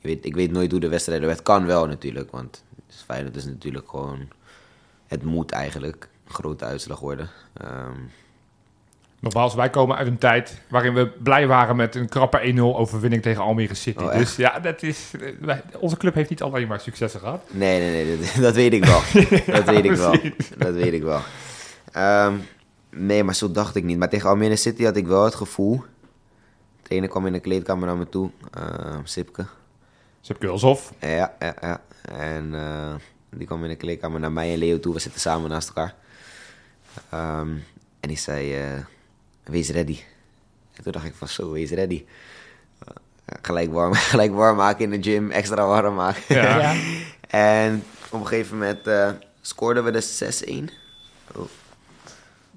[0.00, 1.32] Je weet, ik weet nooit hoe de wedstrijd werd.
[1.32, 2.64] Het kan wel natuurlijk, want
[3.06, 4.28] Feyenoord is natuurlijk gewoon...
[5.06, 7.28] Het moet eigenlijk een grote uitslag worden.
[7.52, 8.00] Ehm,
[9.20, 13.22] nogmaals, wij komen uit een tijd waarin we blij waren met een krappe 1-0 overwinning
[13.22, 14.02] tegen Almere City.
[14.02, 17.42] Oh, dus ja, dat is, eh, wij- onze club heeft niet alleen maar successen gehad.
[17.50, 19.00] nee, nee, nee, dat, dat weet ik wel.
[19.56, 20.12] dat weet ik wel.
[20.58, 21.20] Dat weet ik wel.
[21.92, 22.34] Ehm,
[22.90, 23.98] nee, maar zo dacht ik niet.
[23.98, 25.84] Maar tegen Almere City had ik wel het gevoel...
[26.76, 28.30] De trainer kwam in de kleedkamer naar me toe.
[28.54, 29.46] ehm Sipke.
[30.20, 30.92] Sepp Kulshoff.
[31.00, 31.80] Ja, ja, ja.
[32.12, 32.94] En eh,
[33.30, 34.94] die kwam in de kleedkamer naar mij en Leo toe.
[34.94, 35.94] We zitten samen naast elkaar.
[37.10, 37.48] Ehm,
[38.00, 38.84] en die zei, eh,
[39.44, 39.98] wees ready.
[40.74, 42.04] En toen dacht ik van zo, wees ready.
[42.84, 42.94] Eh,
[43.42, 46.34] gelijk, warm, gelijk warm maken in de gym, extra warm maken.
[46.34, 46.58] Ja.
[46.60, 46.76] Ja.
[47.28, 49.10] en op een gegeven moment eh,
[49.40, 50.70] scoorden we de 6-1.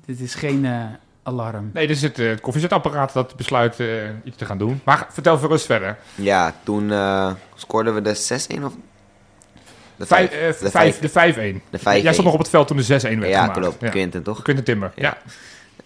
[0.06, 0.86] Dit is geen eh,
[1.24, 1.70] alarm.
[1.74, 3.88] Nee, is het, eh, het koffiezetapparaat dat besluit eh,
[4.24, 4.82] iets te gaan doen.
[4.86, 5.98] Maar vertel voor rust verder.
[6.16, 8.16] Ja, toen eh, scoorden we de
[8.60, 8.74] 6-1 of...
[9.96, 11.10] De Vijf, vijf- eh, de vijf, vijf- de
[11.60, 11.62] 5-1.
[11.70, 11.84] de 5-1.
[12.04, 13.60] Jij stond nog op het veld toen de 6-1 werd Ja, gemaakt.
[13.60, 13.82] klopt.
[13.82, 13.90] Ja.
[13.90, 14.42] Quinten, toch?
[14.42, 15.18] Quinten Timber, ja.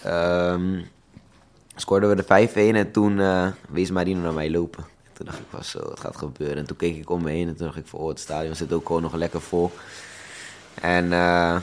[0.01, 0.81] Ehm,
[1.75, 4.85] scoorden we de 5-1 en toen eh, wees Marino naar mij lopen.
[5.13, 6.57] Toen dacht ik van zo, het gaat gebeuren.
[6.57, 8.55] En toen keek ik om me heen en toen dacht ik van, oh, het stadion
[8.55, 9.71] zit ook gewoon nog lekker vol.
[10.81, 11.55] En eh,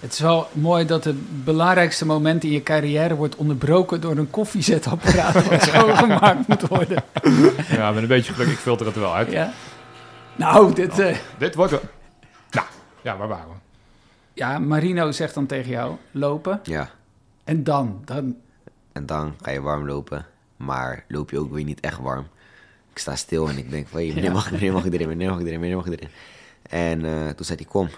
[0.00, 4.30] Het is wel mooi dat het belangrijkste moment in je carrière wordt onderbroken door een
[4.30, 7.02] koffiezetapparaat wat schoongemaakt moet worden.
[7.68, 9.30] Ja, met een beetje geluk, ik filter het er wel uit.
[9.30, 9.52] Ja.
[10.36, 11.80] Nou, dit, eh, Dit wordt wel...
[12.50, 12.66] Nou,
[13.02, 13.54] ja, waar waren we?
[14.32, 16.60] ja, Marino zegt dan tegen jou, lopen.
[16.62, 16.90] ja,
[17.44, 18.36] En dan, dan
[18.92, 20.26] en dan ga je warm lopen.
[20.56, 22.26] Maar loop je ook weer niet echt warm.
[22.92, 24.30] Ik sta stil en ik denk van, Ja.
[24.32, 26.08] mag, ik- wanneer mag ik erin, wanneer mag ik erin, wanneer mag ik erin.
[26.62, 27.88] En eh, toen zei hij, kom.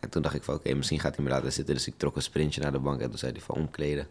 [0.00, 1.74] En toen dacht ik van, oké, misschien gaat hij me laten zitten.
[1.74, 4.06] Dus ik trok een sprintje naar de bank en toen zei hij van, omkleden.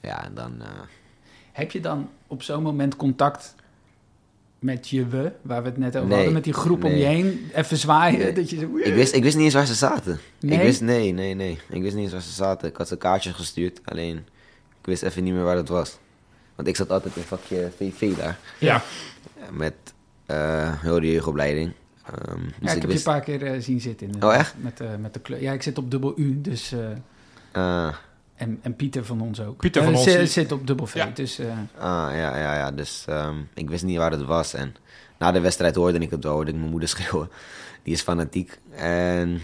[0.00, 0.54] Ja, en dan...
[0.60, 0.66] eh,
[1.52, 3.54] heb je dan op zo'n moment contact
[4.58, 7.04] met je we, waar we het net over Nee, hadden, met die groep om je
[7.04, 8.32] heen, even zwaaien, Nee.
[8.32, 8.76] dat je zo...
[8.78, 10.18] Ik wist, ik wist niet eens waar ze zaten.
[10.40, 10.58] Nee?
[10.58, 11.58] Ik wist, nee, nee, nee.
[11.68, 12.68] Ik wist niet eens waar ze zaten.
[12.68, 14.16] Ik had ze kaartjes gestuurd, alleen
[14.80, 15.98] ik wist even niet meer waar het was.
[16.54, 18.38] Want ik zat altijd in vakje VV daar.
[18.58, 18.82] Ja.
[19.52, 19.74] Met
[20.26, 21.72] eh heel de jeugdopleiding.
[22.14, 24.06] Ehm, dus Ja, ik heb je een paar keer eh, zien zitten.
[24.06, 24.54] In de, Oh, echt?
[24.58, 25.42] Met, eh, met de kleur.
[25.42, 26.72] Ja, ik zit op dubbel U, dus...
[26.72, 26.88] eh,
[27.52, 27.94] Ah,
[28.34, 29.56] en, en Pieter van ons ook.
[29.56, 31.06] Pieter van ons, zit op dubbel V, Ja.
[31.06, 31.38] dus...
[31.38, 31.46] eh,
[31.76, 32.70] ah, ja, ja, ja.
[32.70, 34.54] Dus ehm, ik wist niet waar het was.
[34.54, 34.74] En
[35.18, 37.30] na de wedstrijd hoorde ik het wel, hoorde ik mijn moeder schreeuwen.
[37.82, 38.58] Die is fanatiek.
[38.70, 39.40] En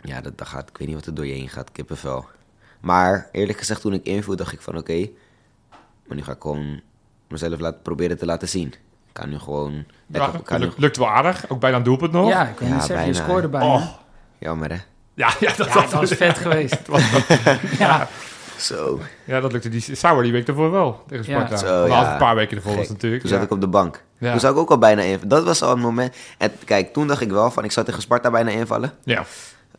[0.00, 2.26] ja, dat, dat gaat, ik weet niet wat er door je heen gaat, kippenvel.
[2.80, 5.08] Maar eerlijk gezegd, toen ik inviel, dacht ik van oké,
[6.06, 6.80] maar nu ga ik gewoon
[7.28, 8.74] mezelf laten, proberen te laten zien.
[9.14, 9.84] Ik kan nu gewoon...
[10.06, 11.44] Ja, kan lukt, lukt wel aardig.
[11.48, 12.28] Ook bijna een doelpunt nog.
[12.28, 13.48] ja, ik Ja, niet zeggen, je bijna, scoorde hè.
[13.48, 13.66] bijna.
[13.74, 13.86] Oh.
[14.38, 14.76] jammer hè?
[15.14, 16.78] Ja, ja, dat, Ja, dat was vet geweest.
[17.78, 18.08] ja.
[18.56, 19.00] Zo.
[19.24, 21.46] Ja, dat lukte die Sauer die week ervoor wel tegen Ja.
[21.46, 21.56] Sparta.
[21.56, 22.90] Zo, een paar weken ervoor was Gek.
[22.92, 23.22] natuurlijk.
[23.22, 23.36] Toen ja.
[23.36, 24.02] zat ik op de bank.
[24.18, 24.30] Ja.
[24.30, 25.28] Toen zou ik ook al bijna invallen.
[25.28, 26.16] Dat was al een moment.
[26.38, 28.92] En kijk, toen dacht ik wel van, ik zou tegen Sparta bijna invallen.
[29.04, 29.24] Ja,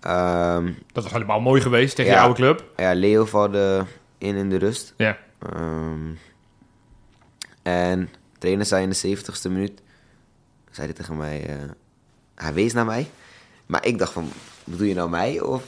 [0.02, 2.18] Ehm, dat was helemaal mooi geweest tegen Ja.
[2.18, 2.64] je oude club.
[2.78, 3.86] ja, Leo valde
[4.18, 4.94] in in de rust.
[4.98, 5.18] Ja.
[5.54, 6.12] Ehm,
[7.64, 8.10] en
[8.44, 9.82] trainer zei in de 70ste minuut,
[10.72, 11.56] zei hij tegen mij, eh,
[12.36, 13.10] hij wees naar mij.
[13.66, 14.30] Maar ik dacht van,
[14.64, 15.42] bedoel je nou mij?
[15.42, 15.64] Of...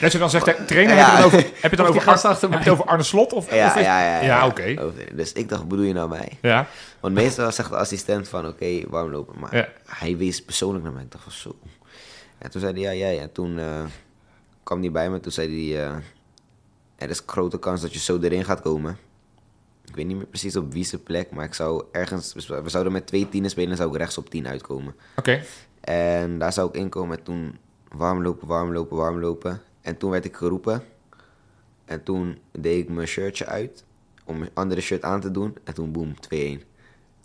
[0.00, 1.04] Net zo dan zegt trainer, Ja.
[1.04, 3.32] heb je dan over, heb je dan over, Ar- heb je het over Arne Slot?
[3.32, 4.24] Of, ja, of ja, ja, ja.
[4.24, 4.92] Ja, oké.
[5.14, 6.38] Dus ik dacht, bedoel je nou mij?
[6.42, 6.66] Ja,
[7.00, 9.38] Want meestal zegt de assistent van, oké, warm lopen.
[9.38, 11.02] Maar hij wees persoonlijk naar mij.
[11.02, 11.56] Ik dacht van, zo.
[12.38, 13.20] En toen zei hij, ja, jij.
[13.20, 13.84] En toen eh,
[14.62, 15.20] kwam hij bij me.
[15.20, 15.94] Toen zei hij, eh,
[16.96, 18.98] er is grote kans dat je zo erin gaat komen.
[20.00, 22.34] Ik weet niet meer precies op wie zijn plek, maar ik zou ergens...
[22.34, 24.94] We zouden met twee tienen spelen en zou ik rechts op tien uitkomen.
[25.16, 25.42] oké.
[25.80, 29.60] En daar zou ik inkomen en toen warm lopen, warm lopen, warm lopen.
[29.80, 30.82] En toen werd ik geroepen.
[31.84, 33.84] En toen deed ik mijn shirtje uit
[34.24, 35.56] om mijn andere shirt aan te doen.
[35.64, 36.36] En toen boem, 2-1.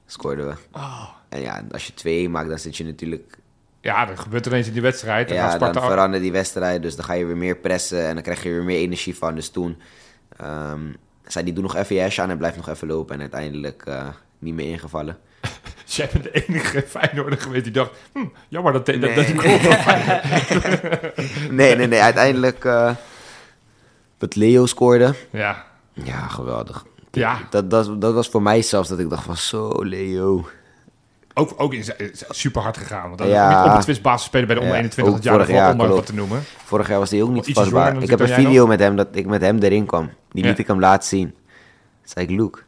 [0.05, 0.53] Scoorden we.
[0.71, 1.09] Oh.
[1.29, 3.37] En ja, als je 2-1 maakt, dan zit je natuurlijk...
[3.81, 5.29] Ja, dat gebeurt ineens in die wedstrijd.
[5.29, 6.81] En dan Ja, dan Sparta verandert die wedstrijd.
[6.81, 9.35] Dus dan ga je weer meer pressen en dan krijg je weer meer energie van.
[9.35, 9.77] Dus toen
[10.37, 10.81] ehm,
[11.27, 13.15] zei die, doe nog even je aan en blijf nog even lopen.
[13.15, 14.07] En uiteindelijk eh,
[14.39, 15.17] niet meer ingevallen.
[15.85, 17.91] Jij bent de enige Feyenoorder geweest die dacht...
[18.13, 19.59] Hm, jammer dat, dat, Nee, dat die nee.
[21.57, 22.01] Nee, nee, nee.
[22.01, 22.91] Uiteindelijk eh
[24.17, 25.13] dat Leo scoorde.
[25.29, 26.85] Ja, Ja, geweldig.
[27.11, 27.39] ja.
[27.49, 30.47] Dat, dat, dat was voor mij zelfs dat ik dacht van zo, Leo.
[31.37, 31.83] Ook, ook in,
[32.29, 33.07] super hard gegaan.
[33.07, 33.49] Want dat Ja.
[33.49, 35.77] is niet op het twistbasis spelen bij de onder Ja, 21 ook het jaar om
[35.77, 36.41] maar wat te noemen.
[36.43, 38.01] Vorig jaar was hij ook niet vastbaar.
[38.03, 40.09] Ik heb een video met hem dat ik met hem erin kwam.
[40.31, 40.49] Die Ja.
[40.49, 41.29] liet ik hem laten zien.
[41.29, 42.59] Toen zei ik, Luke,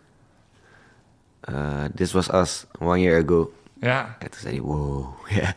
[1.49, 3.51] uh, this was us one year ago.
[3.79, 5.05] Ja, En toen zei hij, wow.
[5.41, 5.53] Ja.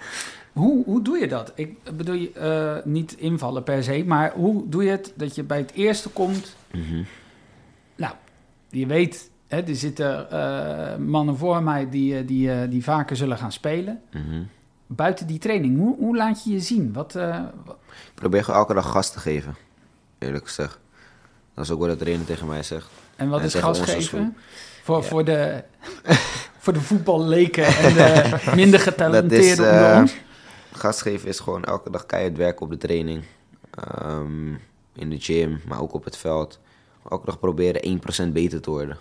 [0.53, 1.53] Hoe, hoe doe je dat?
[1.55, 5.43] Ik bedoel, je, eh, niet invallen per se, maar hoe doe je het dat je
[5.43, 6.57] bij het eerste komt?
[6.73, 7.03] Mhm.
[7.97, 8.13] Nou,
[8.69, 13.17] je weet, hè, er zitten eh, mannen voor mij die, eh, die, eh, die vaker
[13.17, 14.01] zullen gaan spelen.
[14.13, 14.43] Mhm.
[14.87, 16.93] Buiten die training, hoe, hoe laat je je zien?
[16.93, 19.57] Wat, wat- Ik probeer gewoon elke dag gas te geven.
[20.19, 20.79] Eerlijk gezegd.
[21.55, 22.91] Dat is ook wat de trainer tegen mij zegt.
[23.17, 24.37] en wat En is gas geven?
[24.83, 25.03] Voor, Ja.
[25.03, 25.65] voor, de,
[26.63, 30.17] voor de voetballeken en de minder getalenteerden onder eh, ons?
[30.73, 33.23] gas geven is gewoon elke dag keihard werken op de training.
[33.71, 34.49] Ehm,
[34.95, 36.59] in de gym, maar ook op het veld.
[37.09, 38.99] Elke dag proberen 1% beter te worden.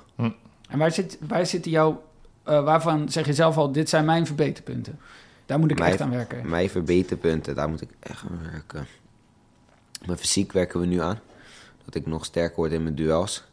[0.70, 2.04] En waar, zit, waar zitten jouw,
[2.44, 5.00] eh, waarvan zeg je zelf al, dit zijn mijn verbeterpunten?
[5.46, 6.50] Daar moet ik Mijn- echt aan werken.
[6.50, 8.88] Mijn verbeterpunten, daar moet ik echt aan werken.
[10.06, 11.20] Mijn fysiek werken we nu aan.
[11.86, 13.44] Dat ik nog sterker word in mijn duels.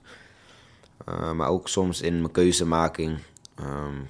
[1.08, 3.18] Uh, maar ook soms in mijn keuzemaking.
[3.60, 4.06] Um,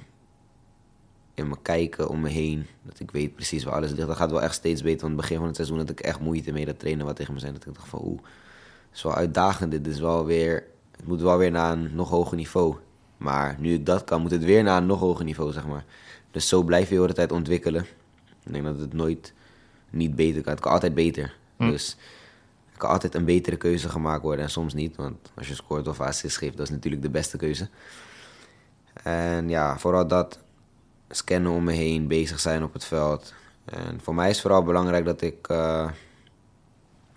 [1.34, 2.66] in mijn kijken om me heen.
[2.82, 4.06] Dat ik weet precies waar alles ligt.
[4.06, 5.00] Dat gaat wel echt steeds beter.
[5.00, 7.34] Want het begin van het seizoen had ik echt moeite mee dat trainen wat tegen
[7.34, 7.52] me zei.
[7.52, 8.20] Dat ik dacht van oeh,
[8.96, 9.70] is wel uitdagend.
[9.70, 10.64] Dit is wel weer,
[10.96, 12.76] het moet wel weer naar een nog hoger niveau.
[13.16, 15.84] Maar nu ik dat kan, moet het weer naar een nog hoger niveau, zeg maar.
[16.30, 17.82] Dus zo blijf je de hele tijd ontwikkelen.
[18.44, 19.32] Ik denk dat het nooit
[19.90, 20.52] niet beter kan.
[20.52, 21.36] Het kan altijd beter.
[21.56, 21.70] Hm.
[21.70, 21.96] Dus
[22.72, 24.96] er kan altijd een betere keuze gemaakt worden en soms niet.
[24.96, 27.68] Want als je scoort of assist geeft, dat is natuurlijk de beste keuze.
[29.02, 30.38] En ja, vooral dat
[31.08, 33.34] scannen om me heen, bezig zijn op het veld.
[33.64, 35.90] En voor mij is vooral belangrijk dat ik eh,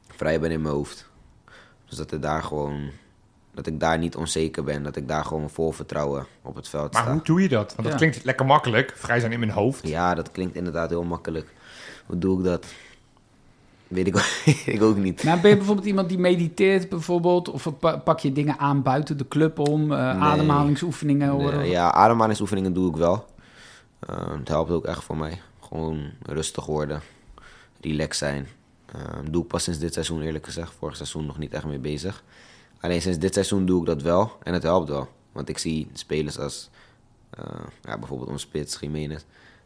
[0.08, 1.09] vrij ben in mijn hoofd.
[1.90, 2.90] Dus dat ik daar gewoon,
[3.54, 4.84] dat ik daar niet onzeker ben.
[4.84, 7.12] Dat ik daar gewoon vol vertrouwen op het veld Maar sta.
[7.12, 7.68] hoe doe je dat?
[7.76, 7.96] Want dat Ja.
[7.98, 8.94] klinkt lekker makkelijk.
[8.96, 9.88] Vrij zijn in mijn hoofd.
[9.88, 11.54] Ja, dat klinkt inderdaad heel makkelijk.
[12.06, 12.66] Hoe doe ik dat?
[13.88, 15.24] Weet ik, ook- weet ik ook niet.
[15.24, 17.50] Maar ben je bijvoorbeeld iemand die mediteert bijvoorbeeld?
[17.50, 19.92] Of pa- pak je dingen aan buiten de club om?
[19.92, 20.22] eh, Nee.
[20.22, 21.28] Ademhalingsoefeningen?
[21.28, 21.68] Nee, horen?
[21.70, 23.26] ja, ademhalingsoefeningen doe ik wel.
[24.10, 25.42] Uh, het helpt ook echt voor mij.
[25.68, 27.02] Gewoon rustig worden,
[27.82, 28.48] relax zijn.
[28.96, 30.74] Um, doe ik pas sinds dit seizoen eerlijk gezegd.
[30.80, 32.24] Vorig seizoen nog niet echt mee bezig.
[32.80, 35.08] Alleen sinds dit seizoen doe ik dat wel en het helpt wel.
[35.32, 36.70] Want ik zie spelers als
[37.40, 37.46] uh,
[37.84, 39.22] ja, bijvoorbeeld onze spits, Jiménez,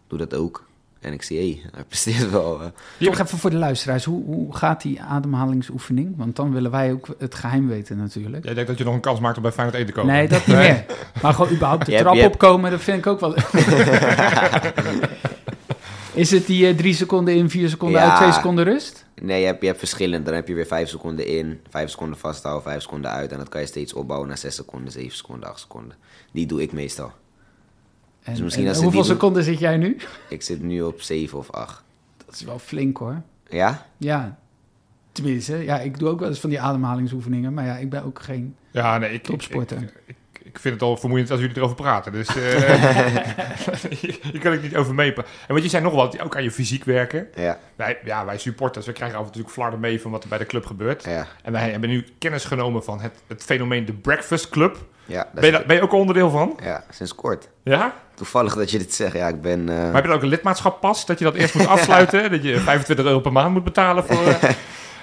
[0.07, 0.65] doe dat ook.
[0.99, 2.61] En ik zie, hé, hey, hij presteert wel.
[2.61, 2.67] Uh.
[2.99, 6.13] Toch even voor de luisteraars, hoe, hoe gaat die ademhalingsoefening?
[6.17, 8.43] Want dan willen wij ook het geheim weten natuurlijk.
[8.43, 10.13] Jij denkt dat je nog een kans maakt om bij Feyenoord 1 te komen?
[10.13, 10.85] Nee, dat niet meer.
[11.21, 13.33] Maar gewoon überhaupt de Je trap hebt- opkomen, dat vind ik ook wel...
[16.13, 18.09] Is het die eh, drie seconden in, vier seconden Ja.
[18.09, 19.05] uit, twee seconden rust?
[19.21, 20.25] Nee, je hebt, je hebt verschillend.
[20.25, 23.31] Dan heb je weer vijf seconden in, vijf seconden vasthouden, vijf seconden uit.
[23.31, 25.97] En dat kan je steeds opbouwen naar zes seconden, zeven seconden, acht seconden.
[26.31, 27.11] Die doe ik meestal.
[28.23, 29.97] En, Dus misschien en ze hoeveel die seconden zit jij nu?
[30.29, 31.83] Ik zit nu op zeven of acht.
[32.25, 33.21] Dat is wel flink hoor.
[33.49, 33.85] Ja?
[33.97, 34.37] Ja,
[35.11, 38.21] tenminste, ja, ik doe ook wel eens van die ademhalingsoefeningen, maar ja, ik ben ook
[38.21, 39.77] geen Ja, nee, ik, topsporter.
[39.77, 40.15] Ik, ik, ik
[40.53, 42.11] vind het al vermoeiend als jullie erover praten.
[42.11, 43.15] Dus eh
[44.31, 45.31] hier kan ik niet over meepraten.
[45.41, 47.27] En want je zei nog wat, ook aan je fysiek werken.
[47.35, 50.23] Ja, Wij, ja, wij supporters, we krijgen af en toe natuurlijk flarden mee van wat
[50.23, 51.03] er bij de club gebeurt.
[51.03, 54.77] ja, En wij hebben nu kennis genomen van het, het fenomeen de Breakfast Club.
[55.05, 55.27] ja.
[55.33, 56.59] Ben je, ben je ook een onderdeel van?
[56.63, 57.49] Ja, sinds kort.
[57.63, 57.93] Ja?
[58.13, 59.13] Toevallig dat je dit zegt.
[59.13, 59.69] Ja, ik ben...
[59.69, 61.05] eh, Maar heb je dan ook een lidmaatschappas?
[61.05, 62.29] Dat je dat eerst moet afsluiten?
[62.31, 64.27] dat je 25 euro per maand moet betalen voor...
[64.27, 64.43] eh,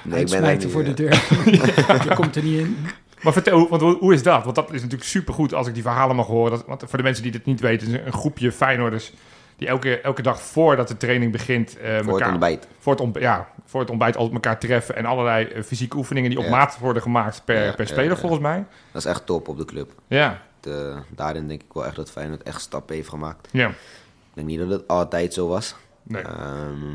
[0.02, 1.10] nee, ik ben niet, voor de deur.
[2.04, 2.86] je komt er niet in.
[3.22, 4.42] Maar vertel, want hoe, is dat?
[4.44, 6.50] Want dat is natuurlijk supergoed als ik die verhalen mag horen.
[6.50, 9.12] Dat, want voor de mensen die dit niet weten, is een groepje Feyenoorders...
[9.56, 11.76] die elke, elke dag voordat de training begint...
[11.78, 12.68] eh, Voor het elkaar- ontbijt.
[12.78, 14.96] Voor het, ontbijt, ja, voor het ontbijt altijd elkaar treffen...
[14.96, 16.50] en allerlei eh, fysieke oefeningen die op Ja.
[16.50, 18.64] maat worden gemaakt per, Ja, per speler, volgens mij.
[18.92, 19.92] Dat is echt top op de club.
[20.06, 23.48] Ja, De, daarin denk ik wel echt dat Feyenoord echt stappen heeft gemaakt.
[23.52, 23.68] ja.
[23.68, 25.74] Ik denk niet dat het altijd zo was.
[26.02, 26.22] Nee.
[26.22, 26.90] Ehm,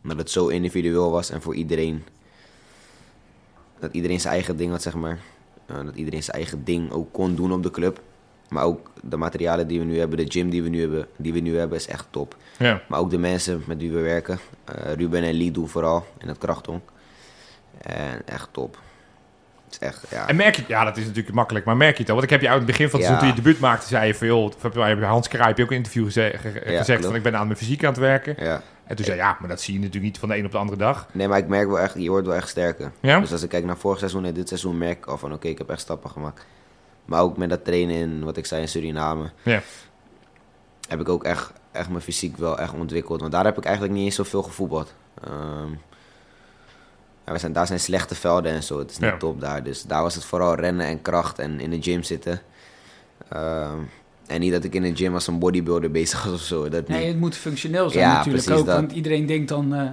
[0.00, 2.04] maar dat het zo individueel was en voor iedereen.
[3.78, 5.18] Dat iedereen zijn eigen ding had, zeg maar.
[5.66, 8.00] Eh, dat iedereen zijn eigen ding ook kon doen op de club.
[8.48, 11.32] Maar ook de materialen die we nu hebben, de gym die we nu hebben, die
[11.32, 12.36] we nu hebben is echt top.
[12.58, 12.80] ja.
[12.88, 14.38] Maar ook de mensen met wie we werken.
[14.64, 16.90] eh, Ruben en Lee doen vooral in het krachtonk.
[17.80, 18.78] En echt top.
[19.64, 20.28] Het is echt, ja.
[20.28, 22.14] En merk je, ja, dat is natuurlijk makkelijk, maar merk je het al?
[22.16, 23.14] Want ik heb je uit het begin van het Ja.
[23.14, 25.56] seizoen, toen je debuut maakte, zei je van, joh, of heb je Hans Kraai heb
[25.56, 27.90] je ook een interview geze- ge- Ja, gezegd van, ik ben aan mijn fysiek aan
[27.90, 28.34] het werken.
[28.38, 28.62] ja.
[28.86, 30.58] En toen zei ja, maar dat zie je natuurlijk niet van de een op de
[30.58, 31.06] andere dag.
[31.12, 32.92] Nee, maar ik merk wel echt, je wordt wel echt sterker.
[33.00, 33.20] Ja?
[33.20, 35.48] Dus als ik kijk naar vorig seizoen en dit seizoen, merk ik al van oké,
[35.48, 36.46] ik heb echt stappen gemaakt.
[37.04, 39.62] Maar ook met dat trainen in, wat ik zei, in Suriname, Ja.
[40.88, 43.20] heb ik ook echt, echt mijn fysiek wel echt ontwikkeld.
[43.20, 44.94] Want daar heb ik eigenlijk niet eens zoveel gevoetbald.
[45.24, 45.70] Ehm,
[47.26, 49.16] ja, we zijn, daar zijn slechte velden en zo, het is niet Ja.
[49.16, 49.62] top daar.
[49.62, 52.40] Dus daar was het vooral rennen en kracht en in de gym zitten.
[53.28, 53.78] Ehm,
[54.26, 56.88] en niet dat ik in de gym als een bodybuilder bezig was of zo, dat
[56.88, 57.08] Nee, niet.
[57.08, 58.66] het moet functioneel zijn Ja, natuurlijk precies ook.
[58.66, 58.76] dat.
[58.76, 59.88] Want iedereen denkt dan, eh,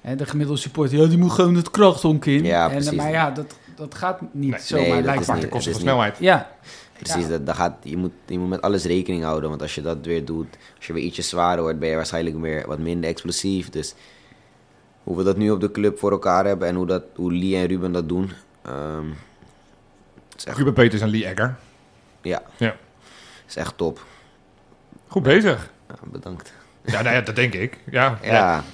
[0.00, 2.44] hè, de gemiddelde supporter, ja, die moet gewoon het krachthonk in.
[2.44, 2.92] Ja, en, eh, precies.
[2.96, 5.80] maar ja, dat, dat gaat niet Nee, zomaar nee, dat lijkt niet- de kosten van
[5.80, 6.16] snelheid.
[6.20, 6.52] Ja,
[6.98, 7.28] Precies, Ja.
[7.28, 9.48] dat, dat gaat, je, moet, je moet met alles rekening houden.
[9.48, 12.40] Want als je dat weer doet, als je weer ietsje zwaarder wordt, ben je waarschijnlijk
[12.40, 13.70] weer wat minder explosief.
[13.70, 13.94] Dus
[15.02, 17.56] hoe we dat nu op de club voor elkaar hebben en hoe, dat, hoe Lee
[17.56, 18.30] en Ruben dat doen.
[18.62, 19.06] ehm,
[20.44, 21.56] echt, Ruben Peters en Lee Egger.
[22.22, 22.76] ja, Ja.
[23.46, 24.04] Is echt top.
[25.08, 25.70] Goed bezig.
[25.88, 26.52] Ja, bedankt.
[26.84, 27.78] Ja, nou ja, dat denk ik.
[27.90, 28.18] Ja.
[28.22, 28.64] Ja,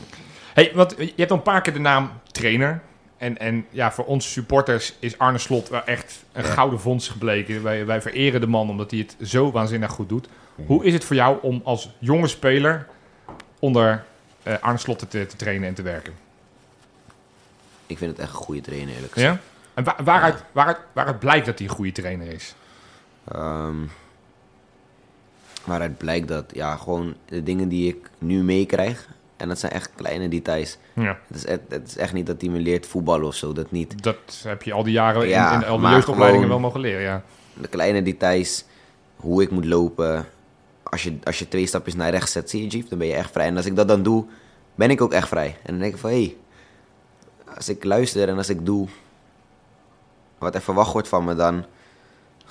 [0.54, 2.80] Hey, want je hebt al een paar keer de naam trainer.
[3.16, 6.50] En, en ja, voor ons supporters is Arne Slot wel echt een Ja.
[6.50, 7.62] gouden vondst gebleken.
[7.62, 10.28] Wij, wij vereren de man omdat hij het zo waanzinnig goed doet.
[10.66, 12.86] Hoe is het voor jou om als jonge speler
[13.58, 14.04] onder
[14.42, 16.12] eh, Arne Slot te, te trainen en te werken?
[17.86, 19.34] ik vind het echt een goede trainer eerlijk gezegd.
[19.34, 19.40] Ja?
[19.74, 22.54] En wa- waaruit, waaruit, waaruit blijkt dat hij een goede trainer is?
[23.32, 23.76] Ehm,
[25.64, 29.08] waaruit blijkt dat, ja, gewoon de dingen die ik nu meekrijg.
[29.36, 30.78] En dat zijn echt kleine details.
[30.94, 33.52] Ja, Het is, echt, het is echt niet dat hij me leert voetballen of zo,
[33.52, 34.02] dat niet.
[34.02, 37.02] dat heb je al die jaren Ja, in, in al die jeugdopleidingen wel mogen leren.
[37.02, 37.22] Ja.
[37.61, 38.64] de kleine details,
[39.16, 40.26] hoe ik moet lopen.
[40.82, 43.14] Als je, als je twee stapjes naar rechts zet, zie je Jeep, dan ben je
[43.14, 43.46] echt vrij.
[43.46, 44.24] En als ik dat dan doe,
[44.74, 45.56] ben ik ook echt vrij.
[45.62, 46.36] En dan denk ik van, hé, hey,
[47.56, 48.88] als ik luister en als ik doe
[50.38, 51.64] wat er verwacht wordt van me, dan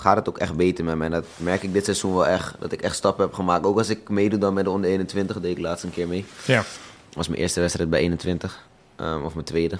[0.00, 1.04] gaat het ook echt beter met me.
[1.04, 3.64] En dat merk ik dit seizoen wel echt, dat ik echt stappen heb gemaakt.
[3.64, 6.24] Ook als ik meedoe dan met de onder 21, deed ik laatst een keer mee.
[6.46, 6.56] ja.
[7.06, 9.78] Dat was mijn eerste wedstrijd bij 21, ehm, of mijn tweede.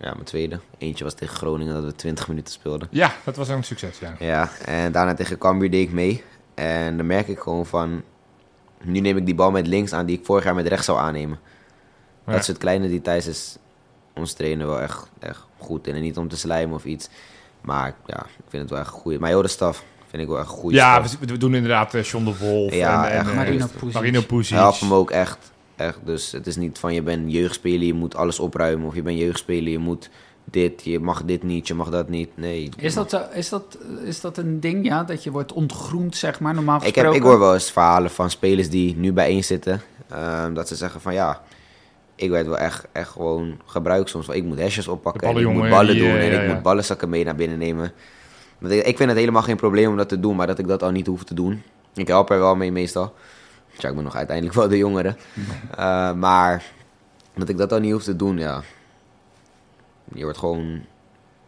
[0.00, 0.60] Ja, mijn tweede.
[0.78, 2.88] Eentje was tegen Groningen, dat we 20 minuten speelden.
[2.90, 3.98] ja, dat was een succes.
[3.98, 4.14] Ja.
[4.18, 6.24] Ja, en daarna tegen Cambuur deed ik mee.
[6.54, 8.02] En dan merk ik gewoon van...
[8.82, 10.98] Nu neem ik die bal met links aan die ik vorig jaar met rechts zou
[10.98, 11.38] aannemen.
[12.26, 12.32] Ja.
[12.32, 13.56] Dat soort kleine details is
[14.14, 15.94] ons trainer wel echt, echt goed in.
[15.94, 17.08] En niet om te slijmen of iets.
[17.60, 19.18] Maar ja, ik vind het wel echt goed.
[19.20, 20.72] Maar heel de staf vind ik wel echt goed.
[20.72, 23.92] Ja, we, we doen inderdaad eh, John de Wolf Ja, en, eh, Marino Pusic.
[23.94, 24.56] Marino Pusic.
[24.56, 25.38] Help hem ook echt,
[25.76, 25.98] echt.
[26.04, 28.86] Dus het is niet van je bent jeugdspeler, je moet alles opruimen.
[28.86, 30.10] Of je bent jeugdspeler, je moet
[30.44, 32.28] dit, je mag dit niet, je mag dat niet.
[32.34, 32.68] Nee.
[32.76, 35.04] Is dat, zo- is, dat, is dat een ding, ja?
[35.04, 37.18] Dat je wordt ontgroend, zeg maar, normaal Ik, heb, gesproken?
[37.20, 39.80] ik hoor wel eens verhalen van spelers die nu bijeen zitten.
[40.08, 41.42] ehm, dat ze zeggen van ja,
[42.18, 44.28] ik werd wel echt, echt gewoon gebruikt soms.
[44.28, 46.54] Ik moet hesjes oppakken en ik moet ballen doen en ik ja.
[46.54, 47.92] moet ballenzakken mee naar binnen nemen.
[48.58, 50.66] Dat ik, ik vind het helemaal geen probleem om dat te doen, maar dat ik
[50.66, 51.62] dat al niet hoef te doen.
[51.94, 53.14] Ik help er wel mee meestal.
[53.76, 55.16] Tja, ik ben nog uiteindelijk wel de jongere.
[55.76, 56.64] Eh, maar
[57.34, 58.62] dat ik dat al niet hoef te doen, ja.
[60.14, 60.84] Je wordt gewoon...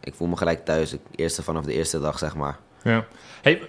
[0.01, 0.93] Ik voel me gelijk thuis.
[0.93, 2.59] Ik, eerste vanaf de eerste dag, zeg maar.
[2.83, 3.07] Ja.
[3.43, 3.63] Hey,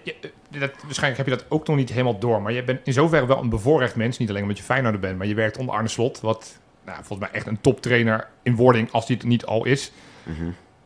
[0.49, 2.41] dat, waarschijnlijk heb je dat ook nog niet helemaal door.
[2.41, 4.17] Maar je bent in zoverre wel een bevoorrecht mens.
[4.17, 5.17] Niet alleen omdat je Feyenoorder bent.
[5.17, 6.21] Maar je werkt onder Arne Slot.
[6.21, 8.91] Wat nou, volgens mij echt een toptrainer in wording.
[8.91, 9.91] Als die het niet al is.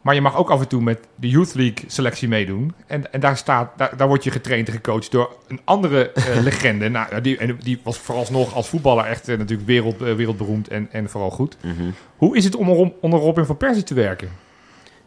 [0.05, 2.73] Maar je mag ook af en toe met de Youth League selectie meedoen.
[2.87, 6.41] En, en daar, staat, daar, daar word je getraind en gecoacht door een andere eh,
[6.49, 6.89] legende.
[6.89, 10.87] Nou, die, en die was vooralsnog als voetballer echt eh, natuurlijk wereld, eh, wereldberoemd en,
[10.91, 11.57] en vooral goed.
[11.61, 11.89] Mhm.
[12.17, 12.69] Hoe is het om
[13.01, 14.29] onder, Robin van Persie te werken?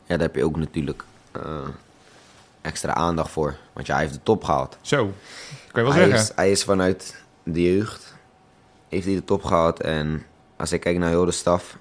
[0.05, 1.05] Ja, daar heb je ook natuurlijk
[2.61, 3.57] extra aandacht voor.
[3.73, 4.79] Want ja, hij heeft de top gehaald.
[4.81, 5.13] Zo,
[5.73, 6.21] kan je wel hij, zeggen.
[6.21, 8.15] is, hij is vanuit de jeugd,
[8.89, 9.81] heeft hij de top gehaald.
[9.81, 10.23] En
[10.59, 11.79] als ik kijk naar heel de staf,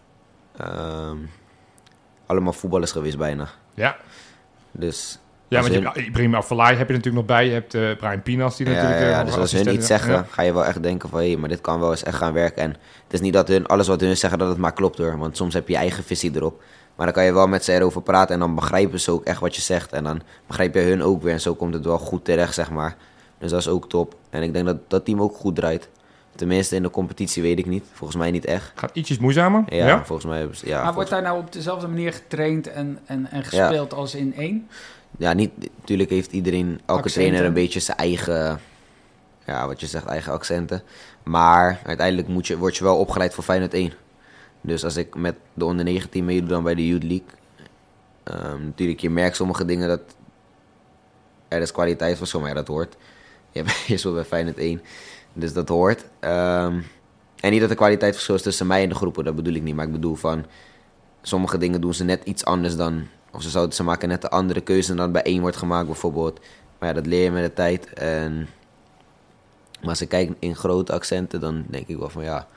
[0.58, 1.18] ehm,
[2.26, 3.48] allemaal voetballers geweest bijna.
[3.74, 3.96] Ja,
[4.72, 7.46] Dus ja want je hun- hebt Ibrahim Afellay heb je natuurlijk nog bij.
[7.46, 9.00] Je hebt eh, Brian Pinas die ja, natuurlijk...
[9.02, 11.20] ja, eh, ja, dus als hun iets zeggen, ga je wel echt denken van...
[11.20, 12.62] hé, maar dit kan wel eens echt gaan werken.
[12.62, 12.70] En
[13.04, 15.18] het is niet dat hun, alles wat hun zeggen dat het maar klopt hoor.
[15.18, 16.62] Want soms heb je je eigen visie erop.
[16.96, 19.40] Maar dan kan je wel met ze erover praten en dan begrijpen ze ook echt
[19.40, 19.92] wat je zegt.
[19.92, 22.70] En dan begrijp je hun ook weer en zo komt het wel goed terecht, zeg
[22.72, 22.96] maar.
[23.40, 24.16] Dus dat is ook top.
[24.30, 25.90] En ik denk dat dat team ook goed draait.
[26.38, 27.84] Tenminste, in de competitie weet ik niet.
[27.94, 28.72] Volgens mij niet echt.
[28.76, 29.64] Gaat ietsjes moeizamer.
[29.68, 30.06] Ja, Ja.
[30.06, 30.40] volgens mij.
[30.40, 34.16] Ja, maar volgens- wordt daar nou op dezelfde manier getraind en, en, en gespeeld als
[34.16, 34.68] in één?
[35.18, 37.12] ja niet, natuurlijk heeft iedereen, elke Accenten.
[37.12, 38.60] trainer een beetje zijn eigen,
[39.46, 40.82] ja, wat je zegt, eigen accenten.
[41.24, 43.94] Maar uiteindelijk moet je, word je wel opgeleid voor Feyenoord 1.
[44.62, 47.26] Dus als ik met de onder 19 meedoe dan bij de Youth League.
[48.24, 50.02] ehm, natuurlijk, je merkt sommige dingen dat
[51.48, 52.96] er is kwaliteit verschil, maar ja, dat hoort.
[53.52, 54.82] Je, bent- je speelt bij Feyenoord 1,
[55.40, 56.06] dus dat hoort.
[56.20, 56.80] Ehm,
[57.40, 59.76] en niet dat er kwaliteitsverschil is tussen mij en de groepen, dat bedoel ik niet.
[59.76, 60.46] Maar ik bedoel van,
[61.22, 63.08] sommige dingen doen ze net iets anders dan...
[63.32, 66.40] Of ze, zouden, ze maken net een andere keuze dan bij één wordt gemaakt bijvoorbeeld.
[66.80, 67.94] Maar ja, dat leer je met de tijd.
[67.94, 68.48] En,
[69.80, 72.48] maar als ik kijk in grote accenten, dan denk ik wel van ja...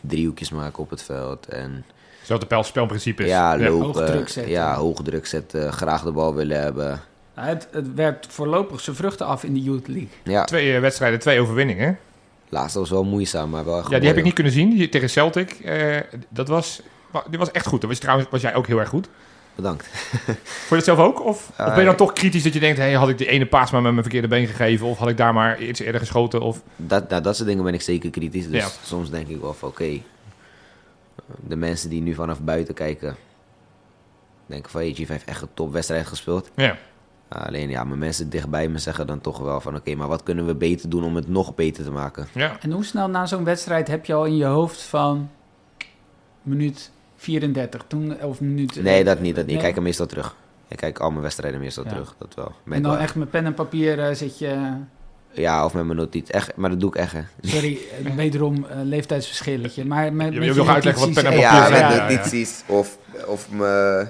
[0.00, 1.46] Driehoekjes maken op het veld.
[1.46, 1.84] En
[2.22, 3.28] Zo het het spelprincipe is.
[3.28, 4.06] ja, hoog lopen.
[4.06, 4.52] druk zetten.
[4.52, 5.72] Ja, hoog druk zetten.
[5.72, 7.00] Graag de bal willen hebben.
[7.34, 10.08] Nou, het, het werpt voorlopig zijn vruchten af in de Youth League.
[10.22, 11.98] Ja, Twee eh, wedstrijden, twee overwinningen.
[12.48, 15.10] Laatste was wel moeizaam, maar wel Ja, die heb ik niet kunnen zien die, tegen
[15.10, 15.50] Celtic.
[15.50, 15.96] Eh,
[16.28, 16.80] dat was,
[17.10, 17.80] wa- die was echt goed.
[17.80, 19.08] Dat was trouwens was jij ook heel erg goed.
[19.54, 19.86] Bedankt.
[19.86, 21.24] Vond je het zelf ook?
[21.24, 22.78] Of, of ben je dan Eh, toch kritisch dat je denkt...
[22.78, 24.86] Hey, had ik die ene paas maar met mijn verkeerde been gegeven...
[24.86, 26.40] of had ik daar maar iets eerder geschoten?
[26.40, 26.62] Of...
[26.76, 28.48] Dat, nou, dat soort dingen ben ik zeker kritisch.
[28.48, 28.68] Dus Ja.
[28.82, 30.00] soms denk ik wel oké.
[31.46, 33.16] de mensen die nu vanaf buiten kijken.
[34.46, 36.50] denken van hey, Chief heeft echt een topwedstrijd gespeeld.
[36.54, 36.76] Ja.
[37.38, 40.46] Alleen ja, mijn mensen dichtbij me zeggen dan toch wel van oké, maar wat kunnen
[40.46, 42.26] we beter doen om het nog beter te maken?
[42.34, 42.56] ja.
[42.60, 45.30] En hoe snel na zo'n wedstrijd heb je al in je hoofd van
[46.42, 47.84] minuut 34?
[47.88, 49.36] Toen, of minuut, Nee, dat niet.
[49.36, 49.54] Dat niet.
[49.54, 50.34] Ik kijk er meestal terug.
[50.68, 51.90] Ik kijk al mijn wedstrijden meestal Ja.
[51.90, 52.14] terug.
[52.18, 52.52] Dat wel.
[52.70, 54.72] En dan wel echt met pen en papier eh, zit je...
[55.32, 56.34] Ja, of met mijn notitie.
[56.34, 57.20] Echt, maar dat doe ik echt hè.
[57.40, 59.84] Sorry, eh, wederom eh, leeftijdsverschilletje.
[59.84, 62.06] Maar met, Je met wil uitleggen wat notities- pen en Ja, papier met zijn, ja,
[62.10, 62.16] ja.
[62.16, 62.62] notities.
[62.66, 64.06] Of, of me...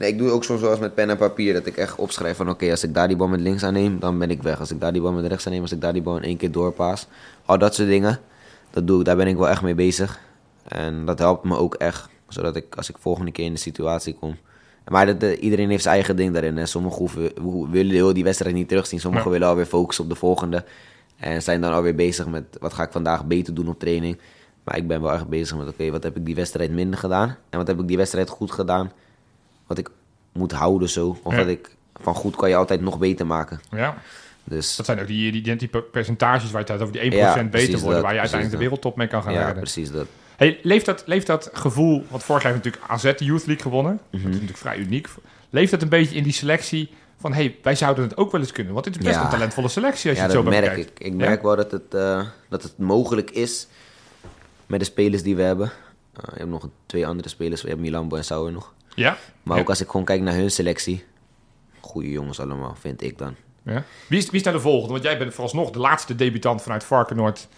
[0.00, 2.36] Nee, ik doe ook soms wel eens met pen en papier dat ik echt opschrijf
[2.36, 4.58] van oké, als ik daar die bal met links aanneem, dan ben ik weg.
[4.60, 6.36] Als ik daar die bal met rechts aanneem, als ik daar die bal in één
[6.36, 7.06] keer doorpaas.
[7.44, 8.18] Al dat soort dingen,
[8.70, 10.18] dat doe ik, daar ben ik wel echt mee bezig.
[10.68, 14.14] En dat helpt me ook echt, zodat ik als ik volgende keer in de situatie
[14.14, 14.36] kom.
[14.88, 16.58] Maar dat, eh, iedereen heeft zijn eigen ding daarin.
[16.58, 19.00] En sommigen hoeven, ho- willen heel die wedstrijd niet terugzien.
[19.00, 19.32] Sommigen Ja.
[19.32, 20.64] willen alweer focussen op de volgende.
[21.16, 24.18] En zijn dan alweer bezig met wat ga ik vandaag beter doen op training.
[24.64, 27.36] Maar ik ben wel echt bezig met oké, wat heb ik die wedstrijd minder gedaan?
[27.50, 28.92] En wat heb ik die wedstrijd goed gedaan?
[29.70, 29.90] Wat ik
[30.32, 31.18] moet houden zo.
[31.22, 31.38] Of Ja.
[31.38, 33.60] wat ik van goed kan je altijd nog beter maken.
[33.70, 33.96] ja.
[34.44, 37.14] Dus Dat zijn ook die, die, die, die percentages waar je het over die 1%
[37.14, 37.92] Ja, beter worden...
[37.92, 38.58] dat, waar je uiteindelijk de dat.
[38.58, 39.56] wereldtop mee kan gaan ja, redden.
[39.62, 40.06] precies dat.
[40.36, 42.04] Hey, leeft, dat, leeft dat gevoel...
[42.08, 44.00] Want vorig jaar heeft natuurlijk AZ de Youth League gewonnen.
[44.10, 44.28] Dat Mhm.
[44.28, 45.08] is natuurlijk vrij uniek.
[45.50, 47.32] Leeft dat een beetje in die selectie van...
[47.32, 48.72] hey, wij zouden het ook wel eens kunnen?
[48.72, 49.24] Want dit is best Ja.
[49.24, 51.00] een talentvolle selectie als Ja, je het zo dat bij merk bekijkt.
[51.00, 51.06] ik.
[51.06, 51.26] Ik Ja?
[51.28, 53.66] merk wel dat het, eh, dat het mogelijk is
[54.66, 55.66] met de spelers die we hebben.
[55.66, 57.60] Eh, je hebt nog twee andere spelers.
[57.60, 58.72] Je hebt Milambo en Sauer nog.
[59.00, 59.16] Ja?
[59.42, 61.04] Maar ook als ik gewoon kijk naar hun selectie.
[61.80, 63.34] Goede jongens allemaal, vind ik dan.
[63.62, 63.84] Ja.
[64.06, 64.92] Wie, is, wie is nou de volgende?
[64.92, 67.48] Want jij bent vooralsnog de laatste debutant vanuit Varkenoord...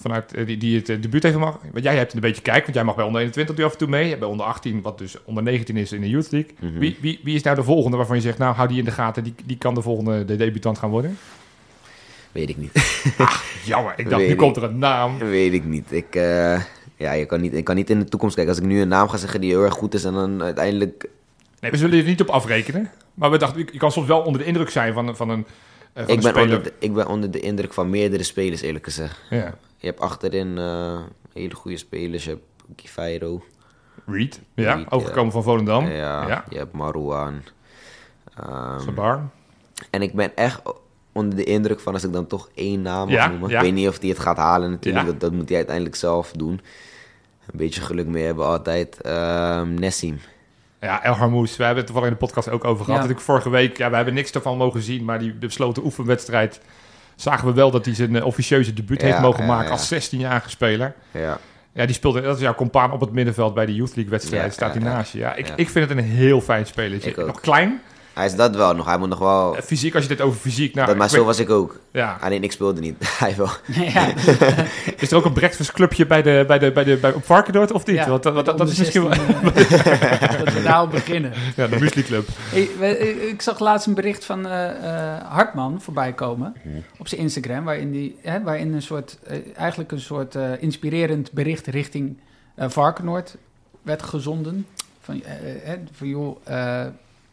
[0.00, 1.58] Vanuit, eh, die, die het eh, debuut heeft gemaakt.
[1.72, 3.78] Want jij hebt een beetje kijk, want jij mag bij onder 21 nu af en
[3.78, 4.02] toe mee.
[4.02, 6.50] Je hebt bij onder 18, wat dus onder 19 is in de Youth League.
[6.60, 6.78] Mhm.
[6.78, 8.90] wie, wie, wie is nou de volgende waarvan je zegt, nou hou die in de
[8.90, 11.18] gaten, die, die kan de volgende de debutant gaan worden?
[12.32, 12.72] Weet ik niet.
[13.64, 14.38] Jammer, ik dacht, Weet nu ik.
[14.38, 15.18] komt er een naam.
[15.18, 15.92] Weet ik niet.
[15.92, 16.62] Ik, eh,
[16.98, 17.54] ja, je kan niet.
[17.54, 18.54] Ik kan niet in de toekomst kijken.
[18.54, 21.08] Als ik nu een naam ga zeggen die heel erg goed is en dan uiteindelijk...
[21.60, 22.90] Nee, we zullen er niet op afrekenen.
[23.14, 25.46] Maar we dachten, je kan soms wel onder de indruk zijn van, van een,
[25.92, 26.42] eh, van Ik een ben, speler.
[26.42, 29.20] onder de, ik ben onder de indruk van meerdere spelers, eerlijk gezegd.
[29.30, 29.54] Ja.
[29.76, 31.00] Je hebt achterin eh,
[31.32, 32.24] hele goede spelers.
[32.24, 32.42] Je hebt
[32.76, 33.44] Kifairo.
[34.06, 35.86] Reed, ja, Reed, overgekomen van Volendam.
[35.86, 36.44] Ja, ja.
[36.48, 37.38] Je hebt Marouane.
[38.36, 39.28] Ehm, Sabar.
[39.90, 40.60] en ik ben echt
[41.12, 43.48] onder de indruk van als ik dan toch één naam mag Ja, noemen.
[43.50, 43.56] ja.
[43.56, 45.06] Ik weet niet of hij het gaat halen natuurlijk.
[45.06, 46.60] Dat, dat moet hij uiteindelijk zelf doen.
[47.50, 49.00] Een beetje geluk mee hebben altijd.
[49.00, 50.20] Ehm Nessim.
[50.80, 51.56] Ja, El Harmoes.
[51.56, 52.86] We hebben het er wel in de podcast ook over gehad.
[52.86, 52.94] Ja.
[52.94, 56.60] Natuurlijk vorige week, ja, we hebben niks ervan mogen zien, maar die besloten oefenwedstrijd
[57.16, 59.70] zagen we wel dat hij zijn eh, officieuze debuut Ja, heeft mogen ja, maken ja.
[59.70, 60.94] als 16-jarige speler.
[61.10, 61.38] Ja.
[61.72, 64.44] Ja, die speelde, dat is jouw compaan op het middenveld bij de Youth League wedstrijd.
[64.44, 64.96] Ja, staat ja, hij ja.
[64.96, 65.18] naast je.
[65.18, 65.56] Ja, ik, Ja.
[65.56, 67.10] ik vind het een heel fijn spelertje.
[67.10, 67.26] Ik ook.
[67.26, 67.80] Nog klein.
[68.18, 68.86] Hij is dat wel nog.
[68.86, 69.56] Hij moet nog wel...
[69.56, 70.74] Eh, Fysiek, als je dit over fysiek...
[70.74, 71.78] Nou, dat, maar ik zo weet- was ik ook.
[71.90, 72.16] Ja.
[72.20, 72.94] Alleen ik speelde niet.
[73.18, 73.48] hij wel.
[73.66, 74.08] ja,
[74.98, 77.86] Is er ook een breakfastclubje bij de, bij de, bij de, bij, op Varkenoord of
[77.86, 77.96] niet?
[77.96, 79.10] Ja, Want dat, dat, dat is misschien wel...
[80.44, 81.32] dat we daar al beginnen.
[81.56, 82.28] Ja, de Muesli Club.
[82.38, 84.68] Hey, we- ik zag laatst een bericht van eh,
[85.14, 86.54] eh, Hartman voorbij komen
[86.98, 91.32] op zijn Instagram, waarin, die, hè, waarin een soort, eh, eigenlijk een soort eh, inspirerend
[91.32, 92.18] bericht richting
[92.54, 93.36] eh Varkenoord
[93.82, 94.66] werd gezonden.
[95.00, 96.86] Van, eh, eh, van joh, eh,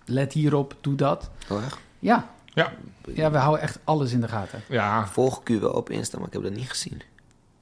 [0.06, 1.30] let hierop, doe dat.
[1.50, 1.78] Oh, echt?
[2.00, 2.30] Ja.
[2.54, 2.72] Ja.
[3.14, 4.62] ja, we houden echt alles in de gaten.
[4.68, 7.02] Ja, Volg ik u wel op Insta, maar ik heb dat niet gezien.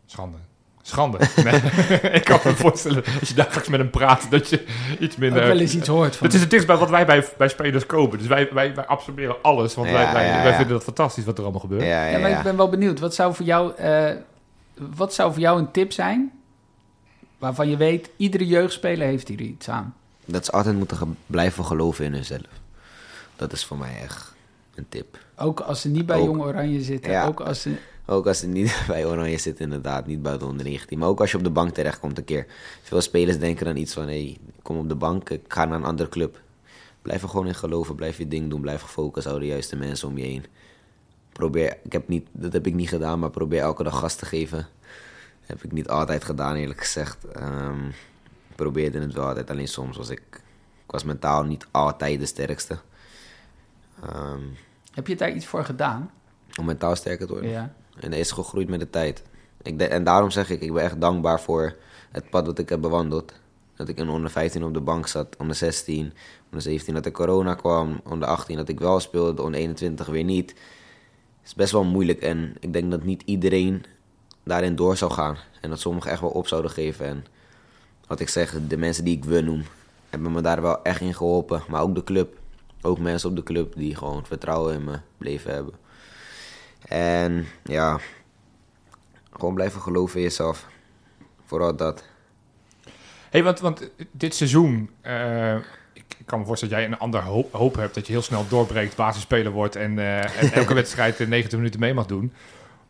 [0.05, 0.37] schande.
[0.81, 1.17] Schande.
[1.43, 1.53] Nee.
[2.19, 4.65] ik kan me voorstellen, als je dagelijks met hem praat, dat je
[4.99, 5.47] iets Ook minder...
[5.47, 6.25] wel eens iets hoort van.
[6.25, 8.17] Het is het dichtst bij wat wij bij, bij spelers kopen.
[8.17, 9.75] Dus wij, wij, wij absorberen alles.
[9.75, 10.55] Want Ja, wij, wij, ja, wij ja.
[10.57, 11.81] vinden dat fantastisch wat er allemaal gebeurt.
[11.81, 12.37] Ja, ja, ja, maar ja.
[12.37, 12.99] ik ben wel benieuwd.
[12.99, 14.11] Wat zou voor jou, eh,
[14.95, 16.31] wat zou voor jou een tip zijn
[17.37, 19.95] waarvan je weet, iedere jeugdspeler heeft hier iets aan?
[20.25, 22.47] Dat ze altijd moeten ge- blijven geloven in hunzelf.
[23.35, 24.33] Dat is voor mij echt
[24.75, 25.17] een tip.
[25.37, 26.25] Ook als ze niet bij Ook.
[26.25, 27.11] Jong Oranje zitten.
[27.11, 27.25] Ja.
[27.25, 27.75] Ook als ze...
[28.05, 30.97] Ook als ze niet bij Oranje zit, inderdaad, niet buiten onder 19.
[30.99, 32.45] Maar ook als je op de bank terechtkomt een keer.
[32.83, 35.77] Veel spelers denken dan iets van, hé, hey, kom op de bank, ik ga naar
[35.77, 36.41] een andere club.
[37.01, 40.07] Blijf er gewoon in geloven, blijf je ding doen, blijf gefocust, hou de juiste mensen
[40.07, 40.45] om je heen.
[41.31, 44.25] Probeer, ik heb niet, dat heb ik niet gedaan, maar probeer elke dag gas te
[44.25, 44.67] geven.
[45.45, 47.25] Heb ik niet altijd gedaan, eerlijk gezegd.
[47.25, 47.93] Ehm, ik
[48.55, 50.21] probeerde het wel altijd, alleen soms was ik,
[50.85, 52.77] ik was mentaal niet altijd de sterkste.
[54.03, 54.41] Ehm,
[54.93, 56.11] Heb je daar iets voor gedaan?
[56.59, 57.49] om mentaal sterker te worden.
[57.51, 57.73] Ja.
[57.99, 59.23] En dat is gegroeid met de tijd.
[59.61, 61.75] Ik de- en daarom zeg ik, ik ben echt dankbaar voor
[62.11, 63.33] het pad dat ik heb bewandeld.
[63.75, 66.13] Dat ik in onder 15 op de bank zat, onder 16,
[66.45, 70.23] onder 17 dat er corona kwam, onder 18 dat ik wel speelde, onder 21 weer
[70.23, 70.49] niet.
[70.49, 73.85] Het is best wel moeilijk en ik denk dat niet iedereen
[74.43, 75.37] daarin door zou gaan.
[75.61, 77.05] En dat sommigen echt wel op zouden geven.
[77.05, 77.25] En
[78.07, 79.63] wat ik zeg, de mensen die ik wil noem,
[80.09, 81.63] hebben me daar wel echt in geholpen.
[81.67, 82.37] Maar ook de club.
[82.81, 85.73] Ook mensen op de club die gewoon vertrouwen in me bleven hebben.
[86.87, 87.99] En ja,
[89.31, 90.67] gewoon blijven geloven in jezelf.
[91.45, 92.03] Vooral dat.
[93.29, 94.89] hey, want, want dit seizoen...
[95.01, 95.55] eh,
[95.93, 97.95] ik, ik kan me voorstellen dat jij een ander hoop, hoop hebt...
[97.95, 99.75] dat je heel snel doorbreekt, basisspeler wordt...
[99.75, 102.33] en, eh, en elke wedstrijd eh, 90 minuten mee mag doen.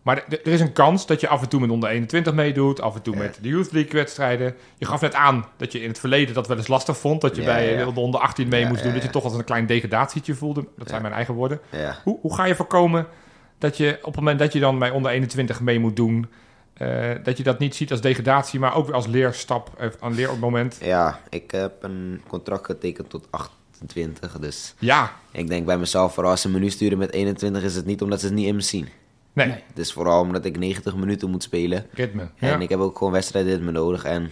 [0.03, 2.81] Maar er is een kans dat je af en toe met onder 21 meedoet...
[2.81, 3.21] af en toe Ja.
[3.21, 4.55] met de Youth League wedstrijden.
[4.77, 7.21] Je gaf net aan dat je in het verleden dat wel eens lastig vond...
[7.21, 7.91] dat je Ja, bij ja, ja.
[7.91, 8.93] de onder 18 mee moest doen...
[8.93, 10.65] dat je toch als een klein degradatietje voelde.
[10.77, 11.59] Dat zijn mijn eigen woorden.
[12.03, 13.07] Hoe, hoe ga je voorkomen
[13.57, 16.27] dat je op het moment dat je dan bij onder 21 mee moet doen,
[16.73, 20.13] eh, dat je dat niet ziet als degradatie, maar ook weer als leerstap, eh, een
[20.13, 20.77] leermoment?
[20.81, 24.39] ja, ik heb een contract getekend tot 28.
[24.39, 27.75] Dus Ja, ik denk bij mezelf, vooral als ze me nu sturen met 21, is
[27.75, 28.87] het niet omdat ze het niet in me zien.
[29.33, 29.63] Nee, Nee.
[29.67, 31.85] Het is vooral omdat ik 90 minuten moet spelen.
[31.93, 32.21] ritme.
[32.21, 32.59] En Ja.
[32.59, 34.03] ik heb ook gewoon wedstrijdritme nodig.
[34.03, 34.31] En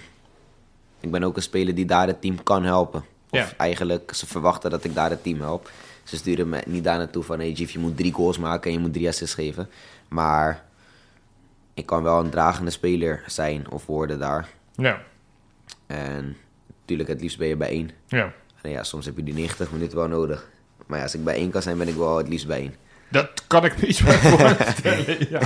[0.99, 2.99] ik ben ook een speler die daar het team kan helpen.
[3.29, 3.49] Of Ja.
[3.57, 5.71] eigenlijk, ze verwachten dat ik daar het team help.
[6.03, 7.39] Ze sturen me niet daar naartoe van...
[7.39, 9.69] Hey Jeff, je moet drie goals maken en je moet drie assists geven.
[10.07, 10.63] Maar
[11.73, 14.49] ik kan wel een dragende speler zijn of worden daar.
[14.75, 15.01] ja,
[15.87, 16.37] En
[16.79, 17.89] natuurlijk, het liefst ben je bij één.
[18.07, 18.33] ja.
[18.61, 20.49] En ja, soms heb je die 90 minuten wel nodig.
[20.87, 22.75] Maar ja, als ik bij één kan zijn, ben ik wel het liefst bij één.
[23.11, 25.17] Dat kan ik me iets bij voorstellen.
[25.29, 25.39] ja.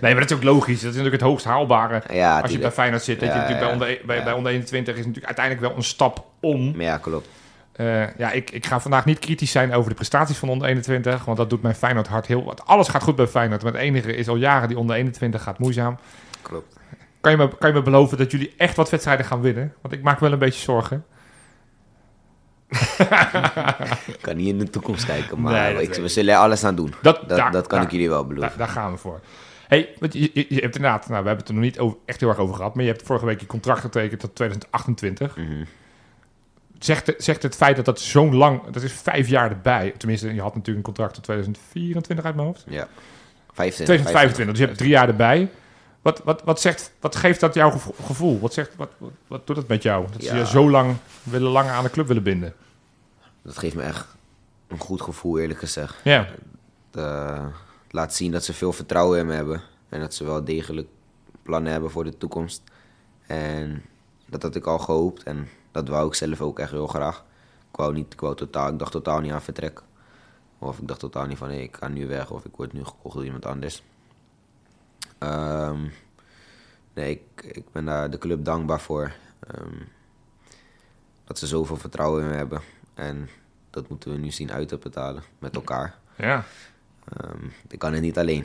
[0.00, 0.80] Nee, maar dat is ook logisch.
[0.80, 2.02] Dat is natuurlijk het hoogst haalbare.
[2.12, 2.70] Ja, Als je bij.
[2.70, 4.24] Feyenoord zit, dat je natuurlijk bij, onder, bij, ja.
[4.24, 6.80] bij onder 21 is natuurlijk uiteindelijk wel een stap om.
[6.80, 7.28] Ja, klopt.
[7.72, 11.24] Eh, ja, ik, ik ga vandaag niet kritisch zijn over de prestaties van onder 21,
[11.24, 12.44] want dat doet mijn Feyenoord hart heel...
[12.44, 15.42] Want alles gaat goed bij Feyenoord, maar het enige is al jaren die onder 21
[15.42, 15.98] gaat moeizaam.
[16.42, 16.76] Klopt.
[17.20, 19.74] Kan je, me, kan je me beloven dat jullie echt wat wedstrijden gaan winnen?
[19.80, 21.04] Want ik maak me wel een beetje zorgen.
[24.06, 26.74] Ik kan niet in de toekomst kijken, maar Nee, ik, we zullen er alles aan
[26.74, 26.94] doen.
[27.02, 28.48] Dat, Dat, daar- dat kan daar- ik jullie wel beloven.
[28.48, 29.20] Daar, daar gaan we voor.
[29.68, 31.98] Hey, want je, je, je hebt inderdaad, nou, we hebben het er nog niet over,
[32.04, 35.36] echt heel erg over gehad, maar je hebt vorige week je contract getekend tot 2028.
[35.36, 35.64] Mhm.
[36.78, 40.34] Zegt, het- zegt het feit dat dat zo'n lang, dat is vijf jaar erbij, tenminste,
[40.34, 42.64] je had natuurlijk een contract tot 2024 uit mijn hoofd.
[42.68, 42.88] Ja.
[43.52, 43.84] 25.
[43.84, 45.48] 2025, dus je hebt drie jaar erbij.
[46.02, 48.40] Wat, wat, wat, zegt, wat geeft dat jouw gevo- gevoel?
[48.40, 50.06] Wat, zegt, wat, wat, wat doet dat met jou?
[50.12, 52.54] Dat ze je zo lang willen langer aan de club willen binden.
[53.42, 54.06] Dat geeft me echt
[54.68, 55.96] een goed gevoel, eerlijk gezegd.
[56.04, 56.28] Ja,
[56.90, 57.46] Eh,
[57.90, 59.62] laat zien dat ze veel vertrouwen in me hebben.
[59.88, 60.88] En dat ze wel degelijk
[61.42, 62.62] plannen hebben voor de toekomst.
[63.26, 63.82] En
[64.26, 65.22] dat had ik al gehoopt.
[65.22, 67.24] En dat wou ik zelf ook echt heel graag.
[67.70, 69.82] Ik wou niet, ik wou totaal, ik dacht totaal niet aan vertrek.
[70.58, 72.30] Of ik dacht totaal niet van, ik ga nu weg.
[72.30, 73.82] Of ik word nu gekocht door iemand anders.
[75.22, 75.80] Ehm,
[76.94, 79.12] nee, ik, ik ben daar de club dankbaar voor.
[79.46, 79.76] Ehm,
[81.24, 82.60] dat ze zoveel vertrouwen in me hebben.
[82.94, 83.28] En
[83.70, 85.94] dat moeten we nu zien uit te betalen met elkaar.
[86.16, 86.44] ja.
[87.16, 88.42] Ehm, ik kan het niet alleen.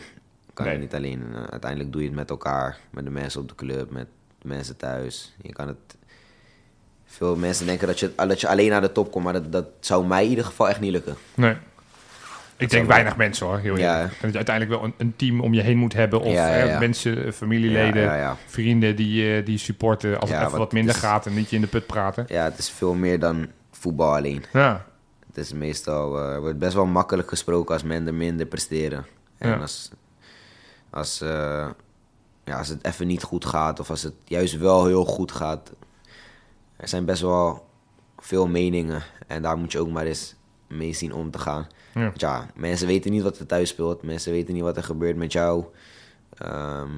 [0.47, 0.73] Ik kan Nee.
[0.73, 1.35] het niet alleen.
[1.35, 4.07] Eh, uiteindelijk doe je het met elkaar, met de mensen op de club, met
[4.41, 5.35] de mensen thuis.
[5.41, 5.77] Je kan het.
[7.05, 9.65] Veel mensen denken dat je, dat je alleen naar de top komt, maar dat, dat
[9.79, 11.15] zou mij in ieder geval echt niet lukken.
[11.35, 11.55] Nee.
[12.57, 13.95] Ik denk wel- weinig mensen hoor, heel Ja.
[13.95, 14.11] eerlijk.
[14.13, 16.21] En dat je uiteindelijk wel een, een team om je heen moet hebben.
[16.21, 16.79] Of Ja, ja, eh, ja.
[16.79, 18.37] mensen, familieleden, Ja, ja, ja.
[18.45, 21.49] vrienden die, eh, die supporten als Ja, het even wat minder is- gaat en niet
[21.49, 22.25] je in de put praten.
[22.27, 24.43] Ja, het is veel meer dan voetbal alleen.
[24.53, 24.85] Ja,
[25.27, 29.05] Het is meestal, eh, wordt best wel makkelijk gesproken als mensen minder presteren.
[29.37, 29.55] En Ja.
[29.55, 29.91] als,
[30.89, 31.67] als, eh,
[32.43, 35.71] ja, als het even niet goed gaat of als het juist wel heel goed gaat.
[36.77, 37.67] Er zijn best wel
[38.19, 40.35] veel meningen en daar moet je ook maar eens
[40.67, 41.67] mee zien om te gaan.
[41.97, 42.03] Ja.
[42.03, 44.03] Want ja, mensen weten niet wat er thuis speelt.
[44.03, 45.65] Mensen weten niet wat er gebeurt met jou.
[46.37, 46.91] Ehm,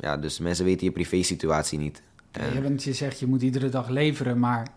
[0.00, 2.02] ja, dus mensen weten je privé-situatie niet.
[2.30, 4.68] En, Je, bent, je zegt je moet iedere dag leveren, maar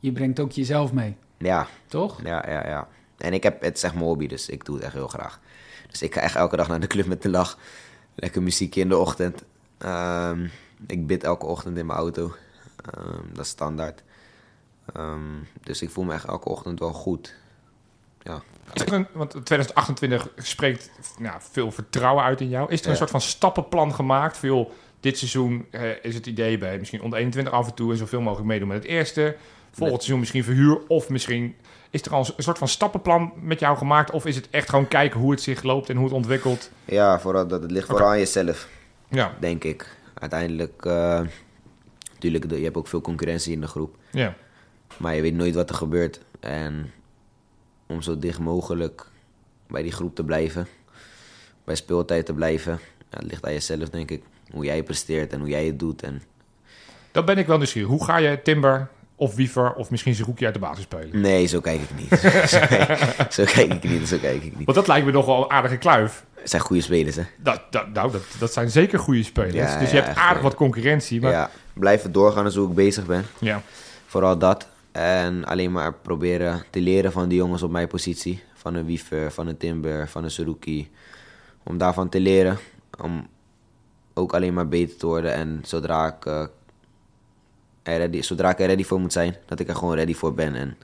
[0.00, 2.22] je brengt ook jezelf mee, ja, toch?
[2.24, 2.88] Ja, ja, ja.
[3.18, 5.40] En ik heb, het is echt mijn hobby, dus ik doe het echt heel graag.
[5.90, 7.58] Dus ik ga echt elke dag naar de club met de lach.
[8.14, 9.44] Lekker muziekje in de ochtend.
[9.78, 10.46] Ehm,
[10.86, 12.34] ik bid elke ochtend in mijn auto.
[12.92, 14.02] Ehm, dat is standaard.
[14.94, 15.20] Ehm,
[15.62, 17.34] dus ik voel me echt elke ochtend wel goed.
[18.22, 18.42] Ja.
[18.74, 22.70] Een- want 2028 spreekt nou, veel vertrouwen uit in jou.
[22.72, 22.98] Is er een Ja.
[22.98, 24.38] soort van stappenplan gemaakt?
[24.38, 27.96] Veel, dit seizoen eh, is het idee bij misschien onder 21 af en toe en
[27.96, 29.36] zoveel mogelijk meedoen met het eerste.
[29.70, 31.54] Volgend seizoen misschien verhuur of misschien...
[31.90, 34.10] Is er al een soort van stappenplan met jou gemaakt?
[34.10, 36.70] Of is het echt gewoon kijken hoe het zich loopt en hoe het ontwikkelt?
[36.84, 38.68] Ja, vooral, dat, het ligt vooral aan jezelf,
[39.08, 39.96] Ja, denk ik.
[40.14, 41.20] Uiteindelijk, eh
[42.12, 43.96] natuurlijk, je hebt ook veel concurrentie in de groep.
[44.10, 44.34] ja.
[44.96, 46.20] Maar je weet nooit wat er gebeurt.
[46.40, 46.92] En
[47.92, 49.06] om zo dicht mogelijk
[49.66, 50.66] bij die groep te blijven,
[51.64, 52.72] bij speeltijd te blijven,
[53.10, 54.22] ja, het ligt aan jezelf, denk ik.
[54.50, 56.02] Hoe jij presteert en hoe jij het doet.
[56.02, 56.22] En
[57.12, 57.90] Dan ben ik wel nieuwsgierig.
[57.90, 61.20] Hoe ga je Timber of Wiever of misschien Zerouki uit de basis spelen?
[61.20, 62.18] nee, zo kijk ik niet.
[62.50, 64.64] zo, kijk, zo kijk ik niet, zo kijk ik niet.
[64.64, 66.24] Want dat lijkt me nog wel een aardige kluif.
[66.34, 67.22] Het zijn goede spelers, hè?
[67.36, 69.54] Dat, dat, nou, dat, dat zijn zeker goede spelers.
[69.54, 70.42] Ja, dus je ja, hebt aardig wel.
[70.42, 71.20] wat concurrentie.
[71.20, 73.24] Maar, Ja, blijven doorgaan hoe ik bezig ben.
[73.40, 73.62] ja.
[74.06, 74.68] Vooral dat.
[74.92, 78.42] En alleen maar proberen te leren van die jongens op mijn positie.
[78.54, 80.90] Van een Wiever, van een Timber, van een Suruki.
[81.62, 82.58] Om daarvan te leren.
[83.00, 83.26] Om
[84.14, 85.32] ook alleen maar beter te worden.
[85.32, 86.40] En zodra ik, eh,
[87.82, 90.34] er, ready, zodra ik er ready voor moet zijn, dat ik er gewoon ready voor
[90.34, 90.54] ben.
[90.54, 90.76] En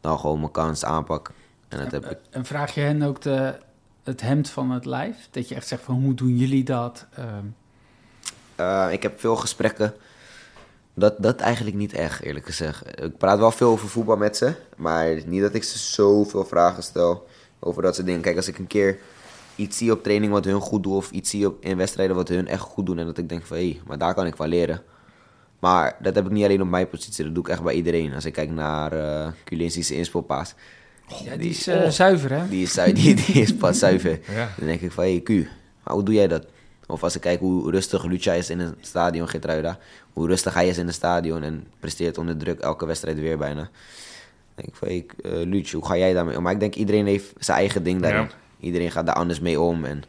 [0.00, 1.30] dan gewoon mijn kans aanpak.
[1.68, 2.18] En dat heb ik.
[2.30, 3.58] En vraag je hen ook de,
[4.02, 5.28] het hemd van het lijf?
[5.30, 7.06] Dat je echt zegt van hoe doen jullie dat?
[7.14, 7.44] Ehm,
[8.56, 9.94] Eh, ik heb veel gesprekken.
[10.98, 13.02] Dat, dat eigenlijk niet echt, eerlijk gezegd.
[13.02, 14.52] Ik praat wel veel over voetbal met ze.
[14.76, 17.26] Maar niet dat ik ze zoveel vragen stel
[17.58, 18.20] over dat soort dingen.
[18.20, 18.98] Kijk, als ik een keer
[19.56, 20.96] iets zie op training wat hun goed doen...
[20.96, 22.98] of iets zie op, in wedstrijden wat hun echt goed doen...
[22.98, 24.82] en dat ik denk van, hé, hey, maar daar kan ik wel leren.
[25.58, 27.24] Maar dat heb ik niet alleen op mijn positie.
[27.24, 28.14] Dat doe ik echt bij iedereen.
[28.14, 30.54] Als ik kijk naar eh Culinsi's inspeelpaas...
[31.24, 32.48] ja, die is eh, zuiver, hè?
[32.48, 34.20] Die is, die, die is pas zuiver.
[34.32, 34.48] Ja.
[34.56, 35.28] Dan denk ik van, hé hey, Q,
[35.84, 36.46] maar hoe doe jij dat?
[36.90, 39.78] Of als ik kijk hoe rustig Lucia is in een stadion, Geertruida.
[40.12, 43.60] Hoe rustig hij is in een stadion en presteert onder druk elke wedstrijd weer bijna.
[43.60, 43.70] Dan
[44.54, 46.42] denk ik van, hey, uh, Lucia, hoe ga jij daarmee om?
[46.42, 48.20] Maar ik denk iedereen heeft zijn eigen ding daarin.
[48.22, 48.28] Ja.
[48.60, 49.84] Iedereen gaat daar anders mee om.
[49.84, 50.02] En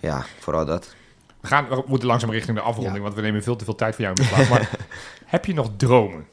[0.00, 0.94] ja, vooral dat.
[1.40, 3.02] We, gaan, we moeten langzaam richting de afronding, Ja.
[3.02, 4.48] want we nemen veel te veel tijd van jou in beslag.
[4.48, 4.70] Maar
[5.24, 6.26] heb je nog dromen?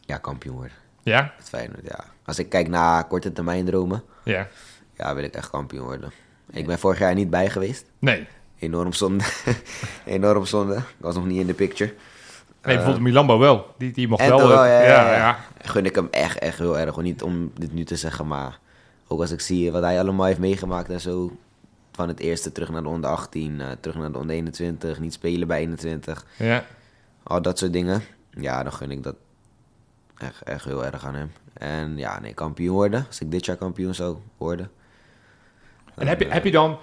[0.00, 0.76] Ja, kampioen worden.
[1.02, 1.32] Ja?
[1.36, 2.04] Het Feyenoord, ja.
[2.24, 4.48] Als ik kijk naar korte termijn dromen, Ja.
[4.96, 6.12] ja, wil ik echt kampioen worden.
[6.50, 7.84] Ik ben vorig jaar niet bij geweest.
[7.98, 8.26] Nee.
[8.58, 9.24] Enorm zonde.
[10.04, 10.76] Enorm zonde.
[10.76, 11.94] Ik was nog niet in de picture.
[12.62, 13.74] Nee, bijvoorbeeld Milambo wel.
[13.78, 14.38] Die, die mocht wel.
[14.48, 15.38] wel, eh, ja, ja, ja.
[15.62, 16.88] Gun ik hem echt, echt heel erg.
[16.88, 18.58] Gewoon Niet om dit nu te zeggen, maar
[19.06, 21.36] ook als ik zie wat hij allemaal heeft meegemaakt en zo.
[21.92, 25.12] Van het eerste terug naar de onder 18, eh, terug naar de onder 21, niet
[25.12, 26.24] spelen bij 21.
[26.38, 26.64] Ja.
[27.22, 28.02] Al dat soort dingen.
[28.30, 29.14] Ja, dan gun ik dat
[30.18, 31.32] echt, echt heel erg aan hem.
[31.52, 33.04] En ja, nee, kampioen worden.
[33.06, 34.70] Als ik dit jaar kampioen zou worden.
[35.96, 36.78] En heb je, heb je dan,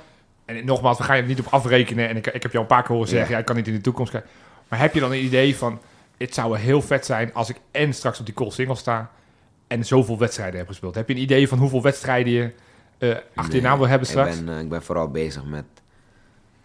[0.45, 2.09] en nogmaals, we gaan je er niet op afrekenen.
[2.09, 3.33] En ik, ik heb jou een paar keer horen zeggen, Ja.
[3.33, 3.39] ja.
[3.39, 4.29] ik kan niet in de toekomst kijken.
[4.67, 5.79] Maar heb je dan een idee van,
[6.17, 9.11] het zou heel vet zijn als ik en straks op die call single sta
[9.67, 10.95] en zoveel wedstrijden heb gespeeld.
[10.95, 12.51] Heb je een idee van hoeveel wedstrijden je
[12.97, 14.37] eh, achter je naam wil hebben straks?
[14.37, 15.65] Ik ben, eh, ik ben vooral bezig met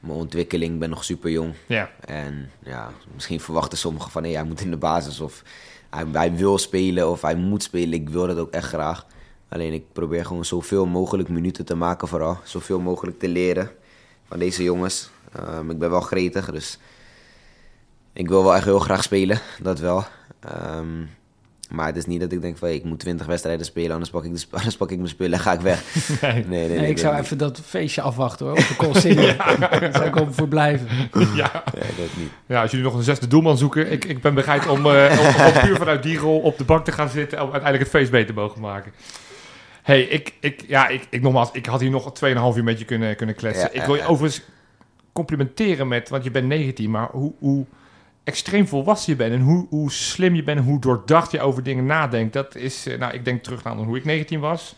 [0.01, 0.73] mijn ontwikkeling.
[0.73, 1.55] Ik ben nog super jong.
[1.67, 4.25] Ja, En ja, misschien verwachten sommigen van...
[4.25, 5.43] Hé, hij moet in de basis of
[5.91, 7.93] hij, hij wil spelen of hij moet spelen.
[7.93, 9.07] Ik wil dat ook echt graag.
[9.49, 12.39] Alleen ik probeer gewoon zoveel mogelijk minuten te maken vooral.
[12.45, 13.71] Zoveel mogelijk te leren
[14.29, 15.11] van deze jongens.
[15.33, 16.79] Ehm, ik ben wel gretig, dus
[18.13, 19.41] ik wil wel echt heel graag spelen.
[19.63, 20.05] Dat wel.
[20.41, 20.87] Ehm,
[21.71, 22.69] maar het is niet dat ik denk van...
[22.69, 25.33] ik moet 20 wedstrijden spelen, anders pak ik, de, sp- anders pak ik mijn spullen
[25.39, 25.83] en ga ik weg.
[26.21, 26.33] nee.
[26.33, 26.79] Nee, nee, nee.
[26.79, 29.37] Nee, ik zou even dat feestje afwachten hoor, op de call single.
[29.37, 30.89] Daar zou ik op voor blijven.
[31.35, 31.63] ja.
[31.75, 32.31] Nee, dat niet.
[32.47, 35.45] ja, als jullie nog een zesde doelman zoeken, ik, ik ben bereid om, eh, om,
[35.47, 38.01] om puur vanuit die rol op de bank te gaan zitten en om uiteindelijk het
[38.01, 38.93] feest beter te mogen maken.
[39.89, 42.85] Hey, ik, ik, ja, ik, ik, nogmaals, ik had hier nog 2,5 uur met je
[42.85, 43.71] kunnen, kunnen kletsen.
[43.73, 44.45] Ja, ik wil je overigens
[45.13, 47.65] complimenteren met, want je bent 19, maar hoe, hoe
[48.25, 51.63] extreem volwassen je bent en hoe, hoe slim je bent en hoe doordacht je over
[51.63, 52.33] dingen nadenkt.
[52.33, 54.75] Dat is, eh, nou, ik denk terug aan hoe ik 19 was.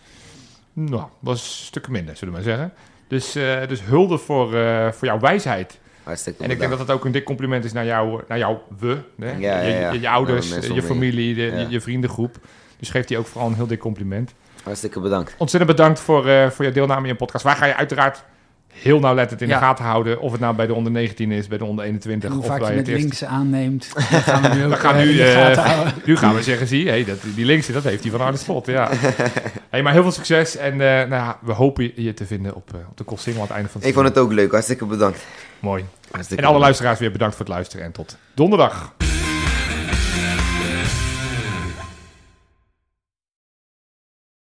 [0.73, 2.73] Nou, was stukken minder, zullen we maar zeggen.
[3.09, 5.79] Dus, eh, dus hulde voor, eh, voor jouw wijsheid.
[6.03, 8.57] Hartstikke En ik denk dat dat ook een dik compliment is naar jou, naar jou
[8.79, 8.99] we.
[9.19, 9.31] Hè?
[9.31, 9.93] Ja, ja, je, ja.
[9.93, 12.39] je, je ouders, je familie, de, je, je vriendengroep.
[12.79, 14.35] Dus geeft die ook vooral een heel dik compliment.
[14.65, 15.35] Hartstikke bedankt.
[15.39, 17.45] Ontzettend bedankt voor, eh, voor je deelname in je podcast.
[17.45, 18.25] Wij gaan je uiteraard
[18.73, 19.59] heel nauwlettend in Ja.
[19.59, 20.21] de gaten houden.
[20.21, 22.29] Of het nou bij de onder 19 is, bij de onder 21.
[22.29, 24.71] En hoe of vaak bij je het met links aanneemt, dat gaan we nu ook
[24.71, 25.87] We gaan eh, nu, eh.
[26.05, 28.67] Nu gaan we zeggen, zie, hey, dat, die linkse, dat heeft hij van Arne Slot.
[28.67, 28.89] Ja.
[29.71, 30.57] hey, maar heel veel succes.
[30.57, 33.05] En eh, nou ja, we hopen je te vinden op, eh, op de
[33.35, 34.51] aan het einde van het Ik vond het ook leuk.
[34.51, 35.25] Hartstikke bedankt.
[35.59, 35.85] Mooi.
[36.11, 36.61] Hartstikke En alle bedankt.
[36.61, 37.85] luisteraars weer bedankt voor het luisteren.
[37.85, 38.93] En tot donderdag.